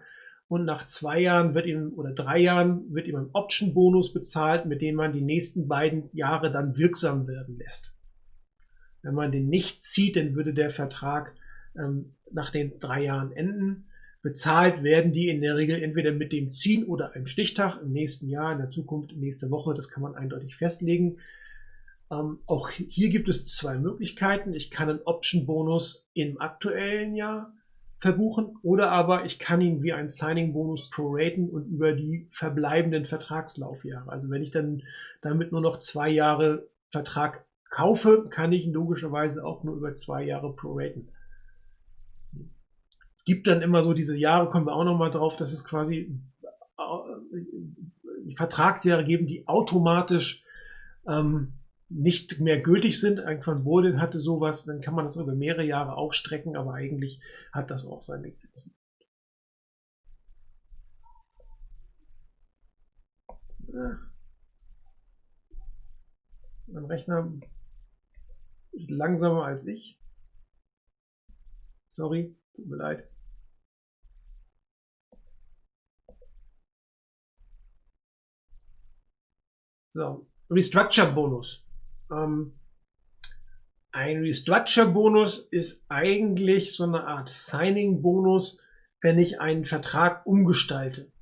und 0.52 0.66
nach 0.66 0.85
zwei 0.85 1.18
Jahren 1.18 1.54
wird 1.54 1.64
ihm 1.64 1.94
oder 1.97 2.12
drei 2.12 2.38
Jahren 2.38 2.92
wird 2.92 3.06
ihm 3.06 3.16
ein 3.16 3.30
Option-Bonus 3.32 4.12
bezahlt, 4.12 4.66
mit 4.66 4.82
dem 4.82 4.97
man 4.97 5.14
die 5.14 5.23
nächsten 5.23 5.66
beiden 5.66 6.11
Jahre 6.12 6.52
dann 6.52 6.76
wirksam 6.76 7.26
werden 7.26 7.56
lässt. 7.56 7.97
Wenn 9.00 9.14
man 9.14 9.32
den 9.32 9.49
nicht 9.49 9.82
zieht, 9.82 10.14
dann 10.16 10.35
würde 10.35 10.52
der 10.52 10.68
Vertrag 10.68 11.35
ähm, 11.75 12.16
nach 12.30 12.50
den 12.50 12.78
drei 12.78 13.02
Jahren 13.04 13.32
enden. 13.32 13.87
Bezahlt 14.21 14.82
werden 14.82 15.12
die 15.12 15.30
in 15.30 15.40
der 15.40 15.56
Regel 15.56 15.82
entweder 15.82 16.12
mit 16.12 16.35
dem 16.35 16.52
Ziehen 16.52 16.85
oder 16.85 17.14
einem 17.14 17.25
Stichtag 17.25 17.80
im 17.80 17.90
nächsten 17.90 18.28
Jahr, 18.28 18.52
in 18.52 18.59
der 18.59 18.68
Zukunft, 18.68 19.16
nächste 19.16 19.50
Woche. 19.50 19.73
Das 19.73 19.88
kann 19.88 20.02
man 20.02 20.16
eindeutig 20.16 20.56
festlegen. 20.56 21.16
Ähm, 22.11 22.40
auch 22.44 22.68
hier 22.68 23.09
gibt 23.09 23.30
es 23.30 23.47
zwei 23.47 23.78
Möglichkeiten. 23.78 24.52
Ich 24.52 24.71
kann 24.71 24.90
einen 24.90 25.02
Option-Bonus 25.06 26.11
im 26.12 26.38
aktuellen 26.42 27.16
Jahr 27.16 27.54
verbuchen 28.02 28.56
oder 28.62 28.90
aber 28.90 29.25
ich 29.25 29.38
kann 29.38 29.61
ihn 29.61 29.82
wie 29.82 29.92
ein 29.92 30.09
Signing-Bonus 30.09 30.90
proraten 30.90 31.49
und 31.49 31.66
über 31.68 31.92
die 31.92 32.26
verbleibenden 32.30 33.04
Vertragslaufjahre. 33.04 34.11
Also 34.11 34.28
wenn 34.28 34.42
ich 34.42 34.50
dann 34.50 34.82
damit 35.21 35.52
nur 35.52 35.61
noch 35.61 35.78
zwei 35.78 36.11
Jahre 36.11 36.68
Vertrag 36.90 37.44
kaufe, 37.71 38.28
kann 38.28 38.52
ich 38.52 38.66
ihn 38.66 38.73
logischerweise 38.73 39.47
auch 39.47 39.62
nur 39.62 39.76
über 39.76 39.94
zwei 39.94 40.25
Jahre 40.25 40.52
proraten 40.52 41.09
gibt 43.25 43.47
dann 43.47 43.62
immer 43.62 43.82
so 43.82 43.93
diese 43.93 44.17
Jahre, 44.17 44.50
kommen 44.50 44.67
wir 44.67 44.75
auch 44.75 44.84
nochmal 44.84 45.10
drauf, 45.10 45.36
dass 45.36 45.52
es 45.52 45.65
quasi 45.65 46.19
äh, 46.78 48.34
Vertragsjahre 48.34 49.04
geben, 49.04 49.26
die 49.26 49.47
automatisch 49.47 50.43
ähm, 51.06 51.52
nicht 51.95 52.41
mehr 52.41 52.61
gültig 52.61 53.00
sind. 53.00 53.21
Ein 53.21 53.45
Van 53.45 53.65
Bolden 53.65 54.00
hatte 54.00 54.21
sowas, 54.21 54.65
dann 54.65 54.81
kann 54.81 54.95
man 54.95 55.05
das 55.05 55.17
über 55.17 55.35
mehrere 55.35 55.65
Jahre 55.65 55.97
auch 55.97 56.13
strecken, 56.13 56.57
aber 56.57 56.75
eigentlich 56.75 57.21
hat 57.52 57.71
das 57.71 57.87
auch 57.87 58.02
seine 58.02 58.33
Grenzen. 58.33 58.75
Mein 66.67 66.85
Rechner 66.85 67.33
ist 68.73 68.91
langsamer 68.91 69.45
als 69.45 69.67
ich. 69.67 69.99
Sorry, 71.97 72.37
tut 72.55 72.67
mir 72.67 72.76
leid. 72.76 73.09
So, 79.91 80.26
Restructure-Bonus. 80.49 81.62
Ähm, 82.13 82.53
ein 83.91 84.23
Restructure-Bonus 84.23 85.39
ist 85.39 85.85
eigentlich 85.89 86.77
so 86.77 86.85
eine 86.85 87.05
Art 87.07 87.29
Signing-Bonus, 87.29 88.63
wenn 89.01 89.19
ich 89.19 89.41
einen 89.41 89.65
Vertrag 89.65 90.25
umgestalte. 90.27 91.13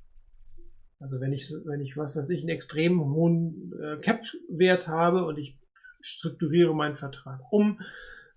Also 0.99 1.19
wenn 1.19 1.33
ich, 1.33 1.51
wenn 1.65 1.81
ich, 1.81 1.97
was 1.97 2.15
weiß 2.15 2.29
ich, 2.29 2.41
einen 2.41 2.49
extrem 2.49 3.03
hohen 3.03 3.73
äh, 3.81 3.97
Cap-Wert 3.97 4.87
habe 4.87 5.25
und 5.25 5.37
ich 5.37 5.57
strukturiere 5.99 6.75
meinen 6.75 6.95
Vertrag 6.95 7.41
um, 7.51 7.81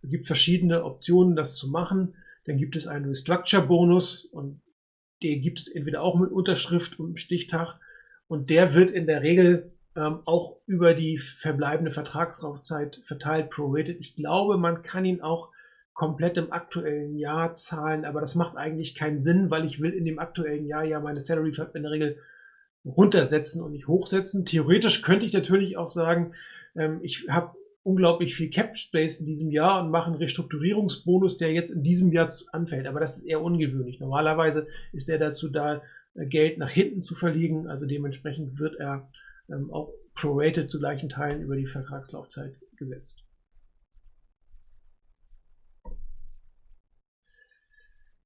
es 0.03 0.11
gibt 0.11 0.27
verschiedene 0.27 0.85
Optionen, 0.85 1.37
das 1.37 1.57
zu 1.57 1.69
machen. 1.69 2.15
Dann 2.47 2.59
gibt 2.59 2.77
es 2.77 2.87
einen 2.87 3.07
Restructure-Bonus 3.07 4.25
und 4.25 4.61
den 5.23 5.41
gibt 5.41 5.61
es 5.61 5.69
entweder 5.69 6.03
auch 6.03 6.19
mit 6.19 6.31
Unterschrift 6.31 6.99
und 6.99 7.19
Stichtag 7.19 7.79
und 8.27 8.51
der 8.51 8.75
wird 8.75 8.91
in 8.91 9.07
der 9.07 9.23
Regel 9.23 9.74
ähm, 9.97 10.21
auch 10.25 10.57
über 10.67 10.95
die 10.95 11.19
verbleibende 11.19 11.91
Vertragslaufzeit 11.91 13.01
verteilt 13.05 13.51
prorated. 13.51 14.01
Ich 14.01 14.17
glaube, 14.17 14.57
man 14.57 14.83
kann 14.83 15.05
ihn 15.05 15.21
auch 15.21 15.51
komplett 15.93 16.37
im 16.37 16.53
aktuellen 16.53 17.17
Jahr 17.17 17.55
zahlen, 17.55 18.05
aber 18.05 18.21
das 18.21 18.35
macht 18.35 18.57
eigentlich 18.57 18.97
keinen 18.97 19.21
Sinn, 19.21 19.51
weil 19.51 19.65
ich 19.65 19.81
will 19.81 19.93
in 19.93 20.05
dem 20.05 20.19
aktuellen 20.19 20.67
Jahr 20.67 20.85
ja 20.85 20.99
meine 20.99 21.21
Salary 21.21 21.53
Club 21.53 21.75
in 21.77 21.85
der 21.85 21.93
Regel 21.93 22.19
runtersetzen 22.85 23.63
und 23.63 23.73
nicht 23.73 23.87
hochsetzen. 23.87 24.45
Theoretisch 24.45 25.03
könnte 25.03 25.25
ich 25.25 25.33
natürlich 25.33 25.77
auch 25.77 25.89
sagen, 25.89 26.35
ähm, 26.77 26.99
ich 27.03 27.29
habe 27.29 27.57
unglaublich 27.85 28.35
viel 28.35 28.51
Cap 28.51 28.77
Space 28.77 29.21
in 29.21 29.27
diesem 29.27 29.51
Jahr 29.51 29.83
und 29.83 29.91
mache 29.91 30.07
einen 30.07 30.17
Restrukturierungsbonus, 30.17 31.39
der 31.39 31.53
jetzt 31.53 31.71
in 31.71 31.83
diesem 31.83 32.13
Jahr 32.13 32.35
anfällt. 32.51 32.87
Aber 32.87 32.99
das 32.99 33.19
ist 33.19 33.27
eher 33.27 33.43
ungewöhnlich. 33.43 34.01
Normalerweise 34.01 34.67
ist 34.93 35.09
er 35.09 35.19
dazu 35.19 35.49
da, 35.49 35.83
äh, 36.15 36.27
Geld 36.27 36.59
nach 36.59 36.71
hinten 36.71 37.05
zu 37.05 37.15
verliegen. 37.15 37.69
Also 37.69 37.87
dementsprechend 37.87 38.59
wird 38.59 38.77
er 38.77 39.09
ähm, 39.49 39.73
auch 39.73 39.93
prorated 40.15 40.71
zu 40.71 40.79
gleichen 40.79 41.09
Teilen 41.09 41.43
über 41.43 41.57
die 41.57 41.67
Vertragslaufzeit 41.67 42.57
gesetzt. 42.77 43.25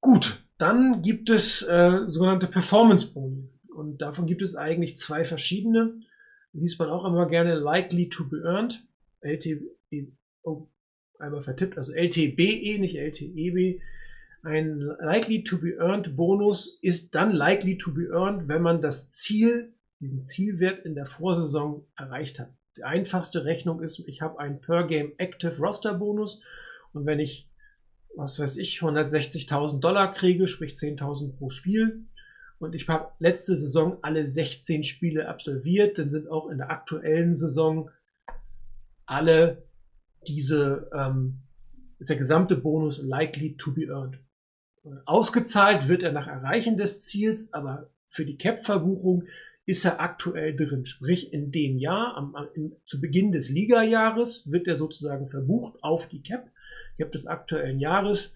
Gut, 0.00 0.42
dann 0.58 1.02
gibt 1.02 1.28
es 1.30 1.62
äh, 1.62 2.06
sogenannte 2.08 2.46
Performance-Boni. 2.46 3.50
Und 3.74 3.98
davon 3.98 4.26
gibt 4.26 4.42
es 4.42 4.56
eigentlich 4.56 4.96
zwei 4.96 5.24
verschiedene. 5.24 6.00
Liest 6.52 6.78
man 6.78 6.88
auch 6.88 7.04
immer 7.04 7.26
gerne 7.28 7.54
likely 7.54 8.08
to 8.08 8.28
be 8.28 8.42
earned. 8.44 8.84
LT, 9.22 9.60
oh, 10.42 10.68
einmal 11.18 11.42
vertippt, 11.42 11.76
also 11.76 11.92
LTBE, 11.92 12.78
nicht 12.78 12.96
LTEB. 12.96 13.80
Ein 14.42 14.80
likely 15.00 15.42
to 15.42 15.58
be 15.58 15.74
earned 15.78 16.16
Bonus 16.16 16.78
ist 16.80 17.14
dann 17.14 17.32
likely 17.32 17.76
to 17.76 17.92
be 17.92 18.08
earned, 18.12 18.48
wenn 18.48 18.62
man 18.62 18.80
das 18.80 19.10
Ziel 19.10 19.74
diesen 20.00 20.22
Zielwert 20.22 20.84
in 20.84 20.94
der 20.94 21.06
Vorsaison 21.06 21.86
erreicht 21.96 22.38
hat. 22.38 22.50
Die 22.76 22.84
einfachste 22.84 23.44
Rechnung 23.44 23.82
ist, 23.82 23.98
ich 24.06 24.20
habe 24.22 24.38
einen 24.38 24.60
Per 24.60 24.86
Game 24.86 25.12
Active 25.18 25.58
Roster 25.58 25.94
Bonus 25.94 26.40
und 26.92 27.06
wenn 27.06 27.18
ich, 27.18 27.48
was 28.14 28.38
weiß 28.38 28.56
ich, 28.58 28.78
160.000 28.80 29.80
Dollar 29.80 30.12
kriege, 30.12 30.46
sprich 30.46 30.74
10.000 30.74 31.36
pro 31.36 31.50
Spiel 31.50 32.04
und 32.58 32.74
ich 32.74 32.88
habe 32.88 33.10
letzte 33.18 33.56
Saison 33.56 33.98
alle 34.02 34.26
16 34.26 34.84
Spiele 34.84 35.28
absolviert, 35.28 35.98
dann 35.98 36.10
sind 36.10 36.28
auch 36.28 36.48
in 36.48 36.58
der 36.58 36.70
aktuellen 36.70 37.34
Saison 37.34 37.90
alle 39.06 39.64
diese, 40.26 40.90
ähm, 40.94 41.40
der 41.98 42.16
gesamte 42.16 42.56
Bonus 42.56 43.02
likely 43.02 43.56
to 43.56 43.72
be 43.72 43.86
earned. 43.86 44.18
Ausgezahlt 45.04 45.88
wird 45.88 46.02
er 46.02 46.12
nach 46.12 46.28
Erreichen 46.28 46.76
des 46.76 47.02
Ziels, 47.02 47.52
aber 47.52 47.90
für 48.08 48.24
die 48.24 48.38
Cap-Verbuchung 48.38 49.24
ist 49.68 49.84
er 49.84 50.00
aktuell 50.00 50.56
drin. 50.56 50.86
Sprich, 50.86 51.30
in 51.30 51.52
dem 51.52 51.76
Jahr, 51.76 52.16
am, 52.16 52.34
am, 52.34 52.48
zu 52.86 53.02
Beginn 53.02 53.32
des 53.32 53.50
Liga-Jahres, 53.50 54.50
wird 54.50 54.66
er 54.66 54.76
sozusagen 54.76 55.28
verbucht 55.28 55.82
auf 55.82 56.08
die 56.08 56.22
Cap, 56.22 56.50
Cap 56.96 57.12
des 57.12 57.26
aktuellen 57.26 57.78
Jahres, 57.78 58.34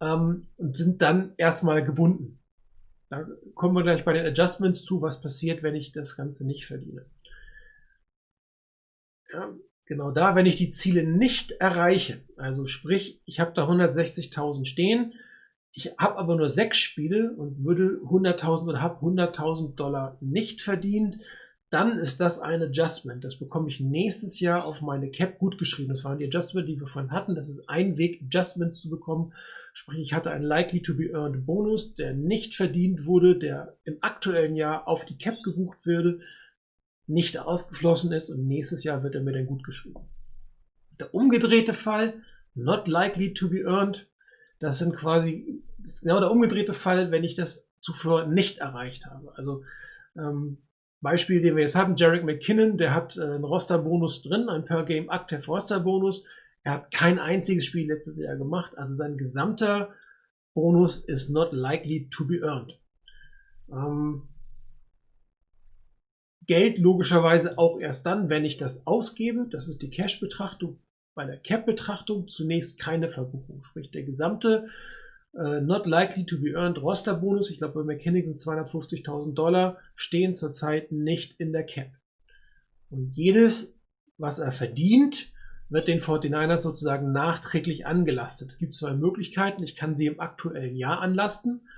ähm, 0.00 0.46
und 0.58 0.76
sind 0.76 1.02
dann 1.02 1.34
erstmal 1.38 1.84
gebunden. 1.84 2.38
Da 3.08 3.26
kommen 3.56 3.74
wir 3.74 3.82
gleich 3.82 4.04
bei 4.04 4.12
den 4.12 4.24
Adjustments 4.24 4.84
zu, 4.84 5.02
was 5.02 5.20
passiert, 5.20 5.64
wenn 5.64 5.74
ich 5.74 5.90
das 5.90 6.16
Ganze 6.16 6.46
nicht 6.46 6.66
verdiene. 6.66 7.04
Ja, 9.32 9.52
genau 9.86 10.12
da, 10.12 10.36
wenn 10.36 10.46
ich 10.46 10.54
die 10.54 10.70
Ziele 10.70 11.02
nicht 11.02 11.50
erreiche, 11.50 12.20
also 12.36 12.68
sprich, 12.68 13.20
ich 13.24 13.40
habe 13.40 13.52
da 13.54 13.68
160.000 13.68 14.66
stehen, 14.66 15.14
ich 15.72 15.92
habe 15.98 16.16
aber 16.16 16.36
nur 16.36 16.50
sechs 16.50 16.78
Spiele 16.78 17.32
und 17.36 17.64
würde 17.64 18.00
100.000 18.04 18.68
oder 18.68 18.80
habe 18.80 19.04
100.000 19.04 19.76
Dollar 19.76 20.18
nicht 20.20 20.62
verdient, 20.62 21.18
dann 21.70 21.98
ist 21.98 22.20
das 22.20 22.40
ein 22.40 22.62
Adjustment. 22.62 23.22
Das 23.22 23.38
bekomme 23.38 23.68
ich 23.68 23.78
nächstes 23.78 24.40
Jahr 24.40 24.64
auf 24.64 24.80
meine 24.80 25.10
Cap 25.10 25.38
gut 25.38 25.56
geschrieben. 25.56 25.90
Das 25.90 26.04
waren 26.04 26.18
die 26.18 26.26
Adjustments, 26.26 26.68
die 26.68 26.80
wir 26.80 26.88
vorhin 26.88 27.12
hatten. 27.12 27.36
Das 27.36 27.48
ist 27.48 27.68
ein 27.68 27.96
Weg, 27.96 28.20
Adjustments 28.22 28.80
zu 28.80 28.90
bekommen. 28.90 29.32
Sprich, 29.72 30.00
ich 30.00 30.12
hatte 30.12 30.32
einen 30.32 30.44
Likely 30.44 30.82
to 30.82 30.96
be 30.96 31.10
Earned 31.10 31.46
Bonus, 31.46 31.94
der 31.94 32.12
nicht 32.12 32.56
verdient 32.56 33.06
wurde, 33.06 33.38
der 33.38 33.76
im 33.84 33.98
aktuellen 34.00 34.56
Jahr 34.56 34.88
auf 34.88 35.04
die 35.04 35.16
Cap 35.16 35.36
gebucht 35.44 35.86
würde, 35.86 36.18
nicht 37.06 37.38
aufgeflossen 37.38 38.12
ist 38.12 38.30
und 38.30 38.48
nächstes 38.48 38.82
Jahr 38.82 39.04
wird 39.04 39.14
er 39.14 39.22
mir 39.22 39.32
dann 39.32 39.46
gut 39.46 39.62
geschrieben. 39.62 40.00
Der 40.98 41.14
umgedrehte 41.14 41.72
Fall, 41.72 42.14
not 42.54 42.88
likely 42.88 43.32
to 43.32 43.48
be 43.48 43.60
earned, 43.60 44.08
das 44.60 44.78
sind 44.78 44.94
quasi, 44.94 45.62
ist 45.84 46.02
genau 46.02 46.20
der 46.20 46.30
umgedrehte 46.30 46.74
Fall, 46.74 47.10
wenn 47.10 47.24
ich 47.24 47.34
das 47.34 47.68
zuvor 47.80 48.26
nicht 48.26 48.58
erreicht 48.58 49.06
habe. 49.06 49.32
Also 49.36 49.64
ähm, 50.16 50.58
Beispiel, 51.00 51.40
den 51.40 51.56
wir 51.56 51.64
jetzt 51.64 51.74
haben, 51.74 51.96
Jarek 51.96 52.24
McKinnon, 52.24 52.76
der 52.76 52.94
hat 52.94 53.16
äh, 53.16 53.22
einen 53.22 53.44
Roster-Bonus 53.44 54.22
drin, 54.22 54.48
einen 54.48 54.66
Per-Game 54.66 55.10
Active 55.10 55.46
Roster-Bonus. 55.46 56.24
Er 56.62 56.72
hat 56.72 56.90
kein 56.90 57.18
einziges 57.18 57.64
Spiel 57.64 57.88
letztes 57.88 58.18
Jahr 58.18 58.36
gemacht, 58.36 58.76
also 58.76 58.94
sein 58.94 59.16
gesamter 59.16 59.94
Bonus 60.54 61.02
ist 61.04 61.30
not 61.30 61.52
likely 61.52 62.08
to 62.10 62.26
be 62.26 62.40
earned. 62.40 62.78
Ähm, 63.70 64.28
Geld 66.46 66.78
logischerweise 66.78 67.56
auch 67.58 67.78
erst 67.78 68.04
dann, 68.04 68.28
wenn 68.28 68.44
ich 68.44 68.56
das 68.56 68.86
ausgebe. 68.86 69.46
Das 69.48 69.68
ist 69.68 69.80
die 69.82 69.90
Cash-Betrachtung. 69.90 70.80
Bei 71.14 71.24
der 71.24 71.38
Cap-Betrachtung 71.38 72.28
zunächst 72.28 72.78
keine 72.78 73.08
Verbuchung. 73.08 73.64
Sprich, 73.64 73.90
der 73.90 74.04
gesamte 74.04 74.68
äh, 75.34 75.60
not 75.60 75.86
likely 75.86 76.24
to 76.24 76.40
be 76.40 76.52
earned 76.52 76.80
Roster-Bonus, 76.80 77.50
ich 77.50 77.58
glaube 77.58 77.82
bei 77.82 77.94
McKinney 77.94 78.22
sind 78.22 78.38
250.000 78.38 79.34
Dollar, 79.34 79.78
stehen 79.94 80.36
zurzeit 80.36 80.92
nicht 80.92 81.38
in 81.38 81.52
der 81.52 81.64
Cap. 81.64 81.90
Und 82.90 83.16
jedes, 83.16 83.80
was 84.18 84.38
er 84.38 84.52
verdient, 84.52 85.32
wird 85.68 85.86
den 85.86 86.00
49ers 86.00 86.58
sozusagen 86.58 87.12
nachträglich 87.12 87.86
angelastet. 87.86 88.50
Es 88.50 88.58
gibt 88.58 88.74
zwei 88.74 88.92
Möglichkeiten. 88.92 89.62
Ich 89.62 89.76
kann 89.76 89.94
sie 89.94 90.06
im 90.06 90.18
aktuellen 90.18 90.74
Jahr 90.74 91.00
anlasten. 91.00 91.68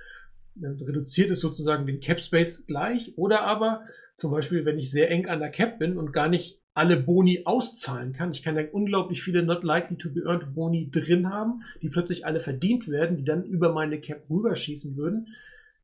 Dann 0.55 0.81
reduziert 0.81 1.29
es 1.29 1.41
sozusagen 1.41 1.85
den 1.85 1.99
Cap 1.99 2.21
Space 2.21 2.65
gleich. 2.65 3.15
Oder 3.17 3.41
aber 3.41 3.83
zum 4.17 4.31
Beispiel, 4.31 4.65
wenn 4.65 4.79
ich 4.79 4.91
sehr 4.91 5.11
eng 5.11 5.27
an 5.27 5.39
der 5.39 5.51
Cap 5.51 5.77
bin 5.77 5.97
und 5.97 6.11
gar 6.11 6.27
nicht 6.27 6.62
alle 6.73 6.97
Boni 6.97 7.43
auszahlen 7.45 8.13
kann. 8.13 8.31
Ich 8.31 8.43
kann 8.43 8.55
ja 8.55 8.63
unglaublich 8.71 9.21
viele 9.21 9.43
Not 9.43 9.63
Likely 9.63 9.97
to 9.97 10.09
be 10.09 10.21
Earned 10.21 10.55
Boni 10.55 10.89
drin 10.89 11.29
haben, 11.29 11.63
die 11.81 11.89
plötzlich 11.89 12.25
alle 12.25 12.39
verdient 12.39 12.87
werden, 12.87 13.17
die 13.17 13.23
dann 13.23 13.43
über 13.43 13.71
meine 13.71 14.01
Cap 14.01 14.29
rüberschießen 14.29 14.95
würden. 14.95 15.27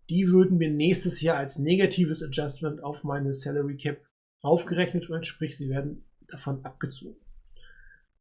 Die 0.10 0.30
würden 0.30 0.58
mir 0.58 0.71
nächstes 0.71 1.21
Jahr 1.21 1.38
als 1.38 1.60
negatives 1.60 2.23
Adjustment 2.23 2.84
auf 2.84 3.04
meine 3.04 3.34
Salary 3.34 3.78
Cap 3.78 4.04
aufgerechnet 4.41 5.10
werden, 5.10 5.23
sprich, 5.23 5.58
sie 5.58 5.69
werden 5.69 6.06
davon 6.28 6.65
abgezogen. 6.65 7.19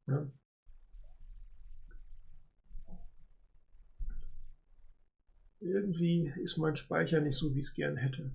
Ja. 0.07 0.31
Irgendwie 5.61 6.33
ist 6.43 6.57
mein 6.59 6.77
Speicher 6.77 7.21
nicht 7.21 7.37
so, 7.37 7.55
wie 7.55 7.61
ich 7.61 7.67
es 7.67 7.75
gern 7.75 7.97
hätte. 7.97 8.31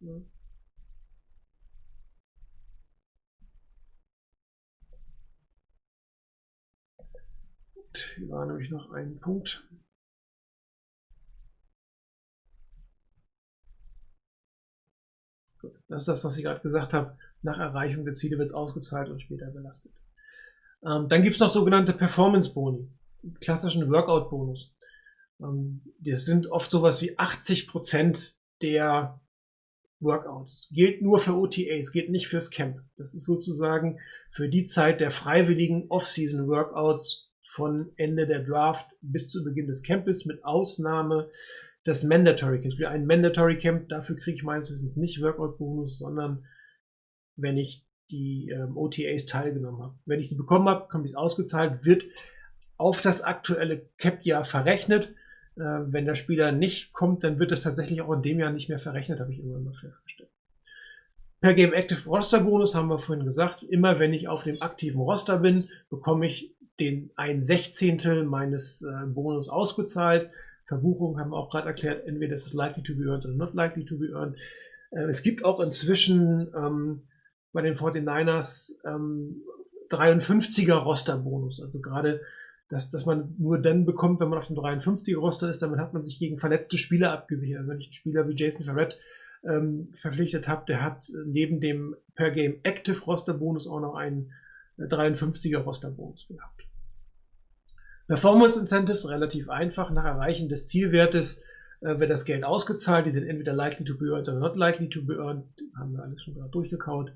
Ja. 0.00 0.20
Hier 8.16 8.28
war 8.28 8.46
nämlich 8.46 8.70
noch 8.70 8.90
ein 8.92 9.18
Punkt. 9.20 9.66
Das 15.88 16.02
ist 16.02 16.08
das, 16.08 16.24
was 16.24 16.36
ich 16.36 16.44
gerade 16.44 16.60
gesagt 16.60 16.92
habe. 16.92 17.16
Nach 17.42 17.58
Erreichung 17.58 18.04
der 18.04 18.14
Ziele 18.14 18.38
wird 18.38 18.50
es 18.50 18.54
ausgezahlt 18.54 19.08
und 19.08 19.20
später 19.20 19.50
belastet. 19.50 19.92
Ähm, 20.84 21.08
dann 21.08 21.22
gibt 21.22 21.34
es 21.34 21.40
noch 21.40 21.50
sogenannte 21.50 21.92
Performance-Boni, 21.92 22.88
klassischen 23.40 23.90
Workout-Bonus. 23.90 24.74
Ähm, 25.40 25.82
das 25.98 26.24
sind 26.24 26.46
oft 26.48 26.70
sowas 26.70 27.02
wie 27.02 27.18
80 27.18 27.68
Prozent 27.68 28.36
der 28.62 29.20
Workouts. 30.00 30.68
Gilt 30.72 31.02
nur 31.02 31.18
für 31.18 31.36
OTAs, 31.36 31.92
gilt 31.92 32.10
nicht 32.10 32.26
fürs 32.26 32.50
Camp. 32.50 32.80
Das 32.96 33.14
ist 33.14 33.24
sozusagen 33.24 34.00
für 34.30 34.48
die 34.48 34.64
Zeit 34.64 35.00
der 35.00 35.10
freiwilligen 35.10 35.88
Off-Season-Workouts 35.88 37.31
von 37.52 37.92
Ende 37.96 38.26
der 38.26 38.42
Draft 38.42 38.90
bis 39.02 39.28
zu 39.28 39.44
Beginn 39.44 39.66
des 39.66 39.82
Campes 39.82 40.24
mit 40.24 40.42
Ausnahme 40.42 41.28
des 41.86 42.02
Mandatory 42.02 42.62
Camps. 42.62 42.82
Ein 42.82 43.06
Mandatory 43.06 43.58
Camp, 43.58 43.90
dafür 43.90 44.16
kriege 44.16 44.36
ich 44.36 44.42
meines 44.42 44.72
Wissens 44.72 44.96
nicht 44.96 45.20
Workout-Bonus, 45.20 45.98
sondern 45.98 46.46
wenn 47.36 47.58
ich 47.58 47.84
die 48.10 48.50
ähm, 48.50 48.76
OTAs 48.76 49.26
teilgenommen 49.26 49.82
habe. 49.82 49.94
Wenn 50.06 50.20
ich 50.20 50.28
die 50.28 50.34
bekommen 50.34 50.68
habe, 50.68 50.88
kommt 50.88 51.04
es 51.04 51.14
ausgezahlt, 51.14 51.84
wird 51.84 52.04
auf 52.78 53.02
das 53.02 53.20
aktuelle 53.20 53.86
Cap-Jahr 53.98 54.44
verrechnet. 54.44 55.14
Äh, 55.56 55.60
wenn 55.60 56.06
der 56.06 56.14
Spieler 56.14 56.52
nicht 56.52 56.94
kommt, 56.94 57.22
dann 57.22 57.38
wird 57.38 57.50
das 57.50 57.62
tatsächlich 57.62 58.00
auch 58.00 58.12
in 58.12 58.22
dem 58.22 58.40
Jahr 58.40 58.50
nicht 58.50 58.70
mehr 58.70 58.78
verrechnet, 58.78 59.20
habe 59.20 59.30
ich 59.30 59.40
irgendwann 59.40 59.64
mal 59.64 59.74
festgestellt. 59.74 60.30
Per 61.42 61.52
Game 61.52 61.74
Active 61.74 62.08
Roster 62.08 62.40
Bonus 62.40 62.74
haben 62.74 62.88
wir 62.88 62.98
vorhin 62.98 63.26
gesagt, 63.26 63.62
immer 63.62 63.98
wenn 63.98 64.14
ich 64.14 64.28
auf 64.28 64.44
dem 64.44 64.62
aktiven 64.62 65.00
Roster 65.00 65.38
bin, 65.38 65.68
bekomme 65.90 66.26
ich 66.26 66.54
den 66.80 67.10
ein 67.16 67.42
Sechzehntel 67.42 68.24
meines 68.24 68.82
äh, 68.82 69.06
Bonus 69.06 69.48
ausbezahlt. 69.48 70.30
Verbuchung 70.66 71.18
haben 71.18 71.30
wir 71.30 71.36
auch 71.36 71.50
gerade 71.50 71.68
erklärt, 71.68 72.06
entweder 72.06 72.34
ist 72.34 72.46
es 72.46 72.52
likely 72.52 72.82
to 72.82 72.94
be 72.94 73.04
earned 73.04 73.24
oder 73.24 73.34
not 73.34 73.54
likely 73.54 73.84
to 73.84 73.98
be 73.98 74.10
earned. 74.12 74.36
Äh, 74.90 75.04
es 75.04 75.22
gibt 75.22 75.44
auch 75.44 75.60
inzwischen 75.60 76.48
ähm, 76.56 77.02
bei 77.52 77.62
den 77.62 77.74
49ers 77.74 78.78
ähm, 78.86 79.42
53er 79.90 80.74
Roster-Bonus. 80.74 81.60
Also 81.62 81.80
gerade, 81.80 82.22
dass, 82.70 82.90
dass 82.90 83.04
man 83.04 83.34
nur 83.38 83.58
dann 83.58 83.84
bekommt, 83.84 84.20
wenn 84.20 84.28
man 84.28 84.38
auf 84.38 84.46
dem 84.46 84.56
53er 84.56 85.18
Roster 85.18 85.50
ist, 85.50 85.60
damit 85.60 85.78
hat 85.78 85.92
man 85.92 86.04
sich 86.04 86.18
gegen 86.18 86.38
verletzte 86.38 86.78
Spieler 86.78 87.12
abgesichert. 87.12 87.58
Also 87.58 87.70
wenn 87.70 87.80
ich 87.80 87.86
einen 87.86 87.92
Spieler 87.92 88.28
wie 88.28 88.34
Jason 88.34 88.64
Ferret 88.64 88.96
ähm, 89.44 89.92
verpflichtet 90.00 90.48
habe, 90.48 90.64
der 90.66 90.82
hat 90.82 91.10
neben 91.26 91.60
dem 91.60 91.94
Per 92.14 92.30
Game 92.30 92.60
Active 92.62 93.00
Roster 93.04 93.34
Bonus 93.34 93.66
auch 93.66 93.80
noch 93.80 93.94
einen 93.94 94.32
53er 94.78 95.58
Roster 95.58 95.90
Bonus 95.90 96.26
gehabt. 96.28 96.62
Performance 98.08 98.58
Incentives 98.58 99.08
relativ 99.08 99.48
einfach. 99.48 99.90
Nach 99.90 100.04
Erreichen 100.04 100.48
des 100.48 100.68
Zielwertes 100.68 101.42
äh, 101.80 101.98
wird 101.98 102.10
das 102.10 102.24
Geld 102.24 102.44
ausgezahlt. 102.44 103.06
Die 103.06 103.10
sind 103.10 103.26
entweder 103.26 103.52
likely 103.52 103.84
to 103.84 103.96
be 103.96 104.06
earned 104.06 104.28
oder 104.28 104.38
not 104.38 104.56
likely 104.56 104.88
to 104.88 105.02
be 105.02 105.14
earned. 105.14 105.44
Haben 105.76 105.92
wir 105.94 106.02
alles 106.02 106.22
schon 106.22 106.34
gerade 106.34 106.50
durchgekaut. 106.50 107.12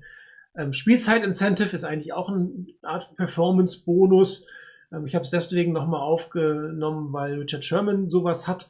Ähm, 0.55 0.73
Spielzeit 0.73 1.23
Incentive 1.23 1.75
ist 1.75 1.83
eigentlich 1.83 2.13
auch 2.13 2.29
eine 2.29 2.49
Art 2.81 3.15
Performance 3.15 3.83
Bonus. 3.85 4.47
Ähm, 4.91 5.05
ich 5.05 5.15
habe 5.15 5.23
es 5.23 5.31
deswegen 5.31 5.71
nochmal 5.71 6.01
aufgenommen, 6.01 7.13
weil 7.13 7.39
Richard 7.39 7.63
Sherman 7.63 8.09
sowas 8.09 8.47
hat. 8.47 8.69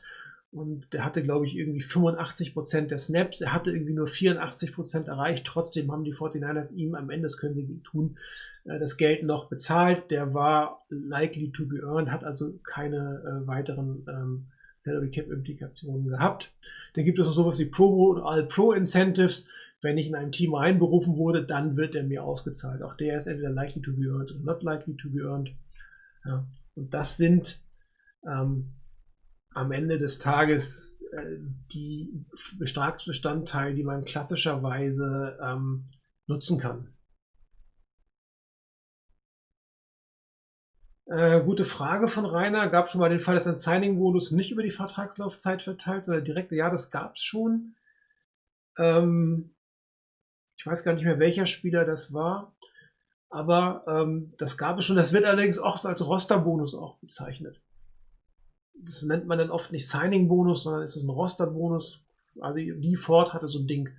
Und 0.51 0.91
der 0.93 1.03
hatte, 1.05 1.23
glaube 1.23 1.45
ich, 1.45 1.55
irgendwie 1.55 1.81
85 1.81 2.53
Prozent 2.53 2.91
der 2.91 2.97
Snaps. 2.97 3.41
Er 3.41 3.53
hatte 3.53 3.71
irgendwie 3.71 3.93
nur 3.93 4.07
84 4.07 4.73
Prozent 4.73 5.07
erreicht. 5.07 5.45
Trotzdem 5.45 5.91
haben 5.91 6.03
die 6.03 6.13
49ers 6.13 6.73
ihm 6.73 6.95
am 6.95 7.09
Ende, 7.09 7.27
das 7.27 7.37
können 7.37 7.53
sie 7.53 7.81
tun, 7.83 8.17
das 8.67 8.97
Geld 8.97 9.23
noch 9.23 9.49
bezahlt. 9.49 10.11
Der 10.11 10.33
war 10.33 10.85
likely 10.89 11.51
to 11.51 11.65
be 11.67 11.79
earned, 11.79 12.11
hat 12.11 12.23
also 12.23 12.59
keine 12.63 13.23
äh, 13.25 13.47
weiteren 13.47 14.05
ähm, 14.09 14.47
Salary 14.77 15.09
Cap 15.09 15.31
Implikationen 15.31 16.07
gehabt. 16.07 16.53
Dann 16.93 17.05
gibt 17.05 17.19
es 17.19 17.27
noch 17.27 17.33
sowas 17.33 17.59
wie 17.59 17.65
Pro 17.65 18.09
und 18.09 18.21
All 18.21 18.45
Pro 18.45 18.73
Incentives. 18.73 19.47
Wenn 19.81 19.97
ich 19.97 20.07
in 20.07 20.15
einem 20.15 20.31
Team 20.31 20.55
einberufen 20.55 21.17
wurde, 21.17 21.45
dann 21.45 21.77
wird 21.77 21.95
er 21.95 22.03
mir 22.03 22.23
ausgezahlt. 22.23 22.81
Auch 22.81 22.97
der 22.97 23.17
ist 23.17 23.27
entweder 23.27 23.51
likely 23.51 23.81
to 23.81 23.93
be 23.93 24.07
earned 24.07 24.31
oder 24.31 24.43
not 24.43 24.63
likely 24.63 24.97
to 24.97 25.09
be 25.09 25.21
earned. 25.21 25.51
Ja. 26.25 26.45
Und 26.75 26.93
das 26.93 27.17
sind 27.17 27.61
ähm, 28.27 28.73
am 29.53 29.71
Ende 29.71 29.97
des 29.97 30.19
Tages 30.19 30.99
äh, 31.11 31.37
die 31.71 32.25
Betragsbestandteile, 32.57 33.75
die 33.75 33.83
man 33.83 34.03
klassischerweise 34.03 35.37
ähm, 35.41 35.85
nutzen 36.25 36.59
kann. 36.59 36.89
Äh, 41.09 41.41
gute 41.41 41.63
Frage 41.63 42.07
von 42.09 42.25
Rainer. 42.25 42.67
Gab 42.67 42.89
schon 42.89 42.99
mal 42.99 43.09
den 43.09 43.21
Fall, 43.21 43.35
dass 43.35 43.47
ein 43.47 43.55
Signing-Bonus 43.55 44.31
nicht 44.31 44.51
über 44.51 44.61
die 44.61 44.71
Vertragslaufzeit 44.71 45.61
verteilt, 45.61 46.05
sondern 46.05 46.25
direkt, 46.25 46.51
ja, 46.51 46.69
das 46.69 46.91
gab 46.91 47.15
es 47.15 47.23
schon. 47.23 47.75
Ähm, 48.77 49.51
ich 50.57 50.65
weiß 50.65 50.83
gar 50.83 50.93
nicht 50.93 51.05
mehr, 51.05 51.19
welcher 51.19 51.45
Spieler 51.45 51.85
das 51.85 52.13
war. 52.13 52.53
Aber 53.29 53.83
ähm, 53.87 54.33
das 54.37 54.57
gab 54.57 54.77
es 54.79 54.85
schon. 54.85 54.97
Das 54.97 55.13
wird 55.13 55.23
allerdings 55.23 55.59
auch 55.59 55.83
als 55.85 56.05
Roster-Bonus 56.05 56.75
auch 56.75 56.97
bezeichnet. 56.97 57.61
Das 58.73 59.01
nennt 59.01 59.27
man 59.27 59.37
dann 59.37 59.49
oft 59.49 59.71
nicht 59.71 59.89
Signing-Bonus, 59.89 60.63
sondern 60.63 60.83
ist 60.83 60.97
es 60.97 61.03
ein 61.03 61.09
Roster-Bonus. 61.09 62.01
Also 62.41 62.57
die 62.57 62.95
Ford 62.97 63.33
hatte 63.33 63.47
so 63.47 63.59
ein 63.59 63.67
Ding 63.67 63.89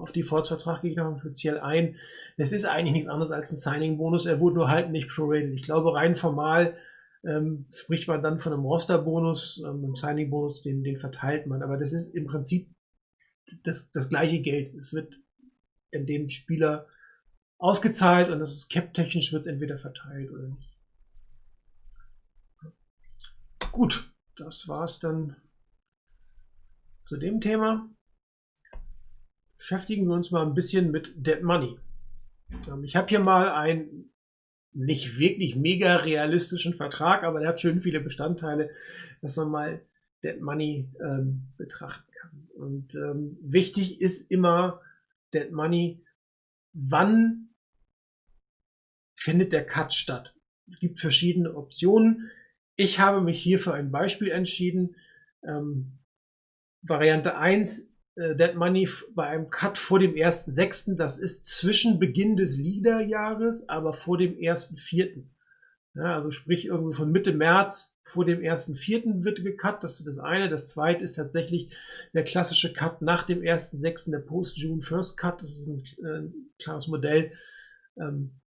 auf 0.00 0.12
die 0.12 0.22
Forts-Vertrag 0.22 0.82
gehe 0.82 0.90
ich 0.92 0.96
noch 0.96 1.18
speziell 1.18 1.60
ein. 1.60 1.96
Es 2.36 2.52
ist 2.52 2.64
eigentlich 2.64 2.92
nichts 2.92 3.08
anderes 3.08 3.32
als 3.32 3.52
ein 3.52 3.56
Signing-Bonus. 3.56 4.26
Er 4.26 4.40
wurde 4.40 4.56
nur 4.56 4.68
halt 4.68 4.90
nicht 4.90 5.08
prorated. 5.08 5.52
Ich 5.54 5.62
glaube, 5.62 5.94
rein 5.94 6.16
formal 6.16 6.76
ähm, 7.24 7.66
spricht 7.72 8.08
man 8.08 8.22
dann 8.22 8.40
von 8.40 8.52
einem 8.52 8.64
Roster-Bonus, 8.64 9.62
ähm, 9.64 9.84
einem 9.84 9.96
Signing-Bonus, 9.96 10.62
den, 10.62 10.82
den 10.82 10.98
verteilt 10.98 11.46
man. 11.46 11.62
Aber 11.62 11.76
das 11.76 11.92
ist 11.92 12.14
im 12.14 12.26
Prinzip 12.26 12.68
das, 13.64 13.90
das 13.90 14.08
gleiche 14.08 14.40
Geld. 14.40 14.74
Es 14.74 14.92
wird 14.92 15.14
in 15.90 16.06
dem 16.06 16.28
Spieler 16.28 16.86
ausgezahlt 17.58 18.30
und 18.30 18.40
das 18.40 18.68
cap-technisch 18.68 19.32
wird 19.32 19.42
es 19.42 19.46
entweder 19.46 19.78
verteilt 19.78 20.30
oder 20.30 20.48
nicht. 20.48 20.76
Gut, 23.70 24.12
das 24.36 24.66
war's 24.68 24.98
dann 24.98 25.36
zu 27.06 27.16
dem 27.16 27.40
Thema. 27.40 27.88
Beschäftigen 29.62 30.08
wir 30.08 30.14
uns 30.14 30.32
mal 30.32 30.44
ein 30.44 30.54
bisschen 30.54 30.90
mit 30.90 31.24
Dead 31.24 31.40
Money. 31.40 31.78
Ähm, 32.68 32.82
ich 32.82 32.96
habe 32.96 33.06
hier 33.08 33.20
mal 33.20 33.52
einen 33.52 34.10
nicht 34.72 35.18
wirklich 35.18 35.54
mega 35.54 35.96
realistischen 35.96 36.74
Vertrag, 36.74 37.22
aber 37.22 37.38
der 37.38 37.50
hat 37.50 37.60
schön 37.60 37.80
viele 37.80 38.00
Bestandteile, 38.00 38.70
dass 39.20 39.36
man 39.36 39.50
mal 39.50 39.86
Dead 40.24 40.40
Money 40.40 40.90
ähm, 41.00 41.52
betrachten 41.56 42.10
kann. 42.20 42.48
Und 42.56 42.96
ähm, 42.96 43.38
wichtig 43.40 44.00
ist 44.00 44.32
immer 44.32 44.80
Dead 45.32 45.52
Money, 45.52 46.04
wann 46.72 47.50
findet 49.14 49.52
der 49.52 49.64
Cut 49.64 49.92
statt? 49.92 50.34
Es 50.72 50.80
gibt 50.80 50.98
verschiedene 50.98 51.54
Optionen. 51.54 52.32
Ich 52.74 52.98
habe 52.98 53.20
mich 53.20 53.40
hier 53.40 53.60
für 53.60 53.74
ein 53.74 53.92
Beispiel 53.92 54.32
entschieden. 54.32 54.96
Ähm, 55.44 55.98
Variante 56.82 57.36
1, 57.36 57.90
äh, 57.90 57.91
Dead 58.14 58.54
Money 58.54 58.88
bei 59.14 59.26
einem 59.26 59.48
Cut 59.48 59.78
vor 59.78 59.98
dem 59.98 60.12
1.6., 60.12 60.96
das 60.96 61.18
ist 61.18 61.46
zwischen 61.46 61.98
Beginn 61.98 62.36
des 62.36 62.58
Liederjahres, 62.58 63.68
aber 63.68 63.94
vor 63.94 64.18
dem 64.18 64.34
1.4. 64.36 65.24
Ja, 65.94 66.14
also 66.14 66.30
sprich 66.30 66.66
irgendwie 66.66 66.94
von 66.94 67.10
Mitte 67.10 67.32
März 67.32 67.96
vor 68.02 68.24
dem 68.24 68.40
1.4. 68.40 69.24
wird 69.24 69.42
gecut, 69.42 69.82
das 69.82 70.00
ist 70.00 70.06
das 70.06 70.18
eine. 70.18 70.48
Das 70.48 70.70
zweite 70.70 71.04
ist 71.04 71.14
tatsächlich 71.14 71.74
der 72.12 72.24
klassische 72.24 72.72
Cut 72.72 73.00
nach 73.00 73.24
dem 73.24 73.40
1.6., 73.40 74.10
der 74.10 74.18
Post-June 74.18 74.82
First 74.82 75.16
Cut. 75.16 75.42
Das 75.42 75.50
ist 75.50 75.66
ein 75.66 75.82
äh, 76.04 76.62
klares 76.62 76.88
Modell. 76.88 77.32
Ähm, 77.96 78.40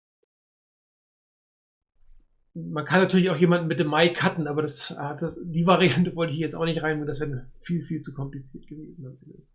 man 2.54 2.86
kann 2.86 3.02
natürlich 3.02 3.30
auch 3.30 3.38
jemanden 3.38 3.67
mit 3.67 3.80
dem 3.80 3.88
Mai 3.88 4.10
cutten, 4.10 4.47
aber 4.47 4.62
das, 4.62 4.95
ah, 4.95 5.15
das, 5.15 5.39
die 5.43 5.65
Variante 5.65 6.15
wollte 6.15 6.34
ich 6.34 6.39
jetzt 6.39 6.56
auch 6.56 6.65
nicht 6.65 6.84
rein, 6.84 7.04
das 7.06 7.19
wäre 7.19 7.49
viel, 7.60 7.84
viel 7.84 8.02
zu 8.02 8.13
kompliziert 8.13 8.67
gewesen. 8.67 9.47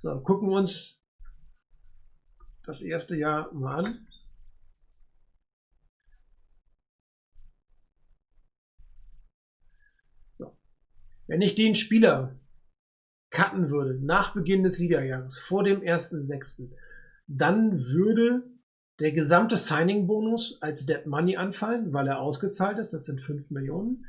So, 0.00 0.20
gucken 0.20 0.48
wir 0.48 0.56
uns 0.56 1.00
das 2.64 2.82
erste 2.82 3.16
Jahr 3.16 3.52
mal 3.52 3.86
an. 3.86 4.06
So. 10.32 10.56
Wenn 11.26 11.40
ich 11.42 11.54
den 11.54 11.74
Spieler 11.74 12.38
cutten 13.30 13.70
würde 13.70 13.98
nach 14.04 14.34
Beginn 14.34 14.62
des 14.62 14.78
Liederjahres, 14.78 15.38
vor 15.38 15.64
dem 15.64 15.80
1.6., 15.80 16.70
dann 17.26 17.84
würde 17.86 18.50
der 19.00 19.12
gesamte 19.12 19.56
Signing-Bonus 19.56 20.60
als 20.60 20.86
Dead 20.86 21.06
Money 21.06 21.36
anfallen, 21.36 21.92
weil 21.92 22.08
er 22.08 22.20
ausgezahlt 22.20 22.78
ist. 22.78 22.92
Das 22.92 23.04
sind 23.04 23.20
5 23.20 23.50
Millionen. 23.50 24.06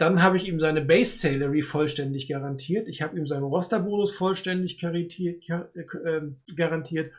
Dann 0.00 0.22
habe 0.22 0.38
ich 0.38 0.48
ihm 0.48 0.58
seine 0.60 0.80
Base 0.80 1.18
Salary 1.18 1.60
vollständig 1.60 2.26
garantiert. 2.26 2.88
Ich 2.88 3.02
habe 3.02 3.18
ihm 3.18 3.26
seinen 3.26 3.42
Roster-Bonus 3.42 4.14
vollständig 4.14 4.82
äh, 4.82 6.20
garantiert 6.56 7.12